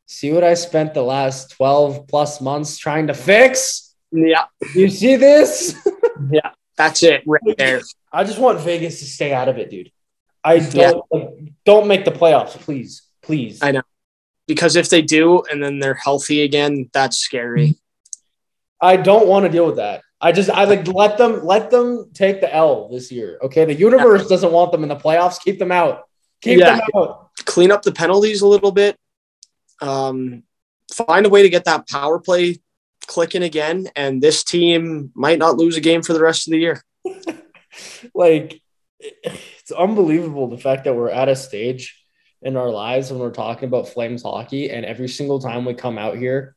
see 0.05 0.31
what 0.33 0.43
I 0.43 0.53
spent 0.53 0.93
the 0.93 1.01
last 1.01 1.51
twelve 1.51 2.07
plus 2.07 2.41
months 2.41 2.77
trying 2.77 3.07
to 3.07 3.13
fix. 3.13 3.95
Yeah, 4.11 4.45
You 4.73 4.89
see 4.89 5.15
this? 5.15 5.75
yeah, 6.31 6.51
that's 6.77 7.03
it 7.03 7.23
right 7.25 7.57
there. 7.57 7.81
I 8.11 8.23
just 8.23 8.39
want 8.39 8.59
Vegas 8.61 8.99
to 8.99 9.05
stay 9.05 9.33
out 9.33 9.49
of 9.49 9.57
it, 9.57 9.69
dude. 9.69 9.91
I 10.43 10.59
don't 10.59 11.03
like, 11.11 11.29
don't 11.65 11.87
make 11.87 12.05
the 12.05 12.11
playoffs, 12.11 12.51
please, 12.51 13.03
please. 13.21 13.61
I- 13.61 13.71
know. 13.71 13.81
Because 14.47 14.75
if 14.75 14.89
they 14.89 15.01
do, 15.01 15.41
and 15.49 15.63
then 15.63 15.79
they're 15.79 15.95
healthy 15.95 16.43
again, 16.43 16.87
that's 16.93 17.17
scary. 17.17 17.77
I 18.79 18.95
don't 18.95 19.27
want 19.27 19.45
to 19.45 19.51
deal 19.51 19.65
with 19.65 19.77
that. 19.77 20.03
I 20.21 20.31
just 20.31 20.49
I 20.49 20.65
like 20.65 20.87
let 20.87 21.17
them 21.17 21.43
let 21.45 21.71
them 21.71 22.11
take 22.13 22.41
the 22.41 22.53
L 22.53 22.89
this 22.89 23.11
year. 23.11 23.39
Okay, 23.41 23.65
the 23.65 23.73
universe 23.73 24.27
doesn't 24.27 24.51
want 24.51 24.71
them 24.71 24.83
in 24.83 24.89
the 24.89 24.95
playoffs. 24.95 25.41
Keep 25.41 25.59
them 25.59 25.71
out. 25.71 26.03
Keep 26.45 26.59
Yeah. 26.59 26.75
them 26.77 26.81
out. 26.95 27.29
Clean 27.45 27.71
up 27.71 27.81
the 27.81 27.91
penalties 27.91 28.41
a 28.41 28.47
little 28.47 28.71
bit. 28.71 28.97
Um, 29.81 30.43
find 30.93 31.25
a 31.25 31.29
way 31.29 31.41
to 31.41 31.49
get 31.49 31.65
that 31.65 31.87
power 31.89 32.19
play 32.19 32.59
clicking 33.07 33.43
again, 33.43 33.87
and 33.95 34.21
this 34.21 34.43
team 34.43 35.11
might 35.15 35.39
not 35.39 35.57
lose 35.57 35.75
a 35.77 35.81
game 35.81 36.01
for 36.01 36.13
the 36.13 36.21
rest 36.21 36.47
of 36.47 36.51
the 36.51 36.59
year. 36.59 36.81
Like 38.13 38.61
it's 39.01 39.71
unbelievable 39.77 40.47
the 40.47 40.57
fact 40.57 40.85
that 40.85 40.95
we're 40.95 41.09
at 41.09 41.27
a 41.27 41.35
stage 41.35 42.01
in 42.41 42.55
our 42.55 42.69
lives 42.69 43.11
when 43.11 43.19
we're 43.19 43.31
talking 43.31 43.67
about 43.67 43.89
Flames 43.89 44.23
hockey, 44.23 44.69
and 44.69 44.85
every 44.85 45.09
single 45.09 45.39
time 45.39 45.65
we 45.65 45.73
come 45.73 45.97
out 45.97 46.17
here, 46.17 46.55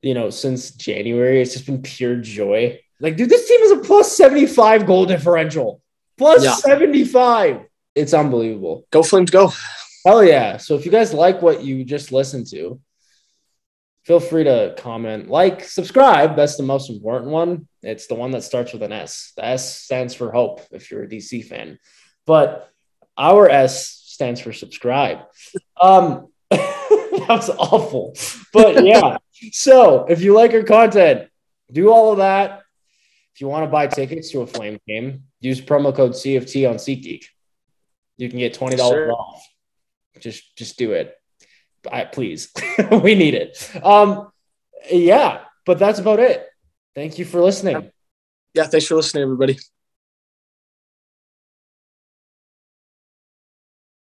you 0.00 0.14
know, 0.14 0.30
since 0.30 0.70
January, 0.70 1.42
it's 1.42 1.52
just 1.52 1.66
been 1.66 1.82
pure 1.82 2.16
joy. 2.16 2.80
Like, 3.00 3.16
dude, 3.16 3.28
this 3.28 3.46
team 3.46 3.60
is 3.60 3.72
a 3.72 3.78
plus 3.78 4.16
75 4.16 4.86
goal 4.86 5.04
differential. 5.04 5.82
Plus 6.16 6.42
Yeah. 6.44 6.54
75. 6.54 7.60
It's 7.94 8.14
unbelievable. 8.14 8.86
Go 8.90 9.02
Flames, 9.02 9.30
go! 9.30 9.52
Hell 10.04 10.24
yeah. 10.24 10.56
So 10.56 10.74
if 10.74 10.84
you 10.84 10.90
guys 10.90 11.14
like 11.14 11.40
what 11.40 11.62
you 11.62 11.84
just 11.84 12.12
listened 12.12 12.46
to, 12.48 12.80
feel 14.04 14.20
free 14.20 14.44
to 14.44 14.74
comment, 14.76 15.28
like, 15.28 15.64
subscribe. 15.64 16.36
That's 16.36 16.56
the 16.56 16.62
most 16.62 16.90
important 16.90 17.30
one. 17.30 17.68
It's 17.82 18.06
the 18.06 18.14
one 18.14 18.30
that 18.32 18.42
starts 18.42 18.72
with 18.72 18.82
an 18.82 18.92
S. 18.92 19.32
The 19.36 19.44
S 19.46 19.82
stands 19.82 20.14
for 20.14 20.30
hope 20.30 20.60
if 20.70 20.90
you're 20.90 21.04
a 21.04 21.08
DC 21.08 21.44
fan. 21.46 21.78
But 22.26 22.70
our 23.16 23.48
S 23.48 24.02
stands 24.04 24.40
for 24.40 24.52
subscribe. 24.52 25.20
Um 25.80 26.28
that 26.50 27.26
was 27.28 27.50
awful. 27.50 28.14
But 28.52 28.84
yeah. 28.84 29.18
so 29.52 30.06
if 30.06 30.20
you 30.22 30.34
like 30.34 30.52
our 30.52 30.62
content, 30.62 31.28
do 31.72 31.90
all 31.90 32.12
of 32.12 32.18
that. 32.18 32.62
If 33.34 33.40
you 33.40 33.48
want 33.48 33.64
to 33.64 33.70
buy 33.70 33.88
tickets 33.88 34.30
to 34.30 34.42
a 34.42 34.46
Flame 34.46 34.78
game, 34.86 35.24
use 35.40 35.60
promo 35.60 35.94
code 35.94 36.12
CFT 36.12 36.68
on 36.68 36.76
SeatGeek. 36.76 37.24
You 38.16 38.28
can 38.28 38.38
get 38.38 38.54
$20 38.58 38.76
Sure. 38.76 39.12
off. 39.12 39.42
Just 40.20 40.56
just 40.56 40.78
do 40.78 40.92
it. 40.92 41.14
I, 41.90 42.04
please. 42.04 42.52
we 43.02 43.14
need 43.14 43.34
it. 43.34 43.70
Um 43.82 44.30
yeah, 44.90 45.40
but 45.66 45.78
that's 45.78 45.98
about 45.98 46.20
it. 46.20 46.46
Thank 46.94 47.18
you 47.18 47.24
for 47.24 47.40
listening. 47.40 47.90
Yeah, 48.54 48.64
thanks 48.64 48.86
for 48.86 48.94
listening, 48.94 49.24
everybody. 49.24 49.58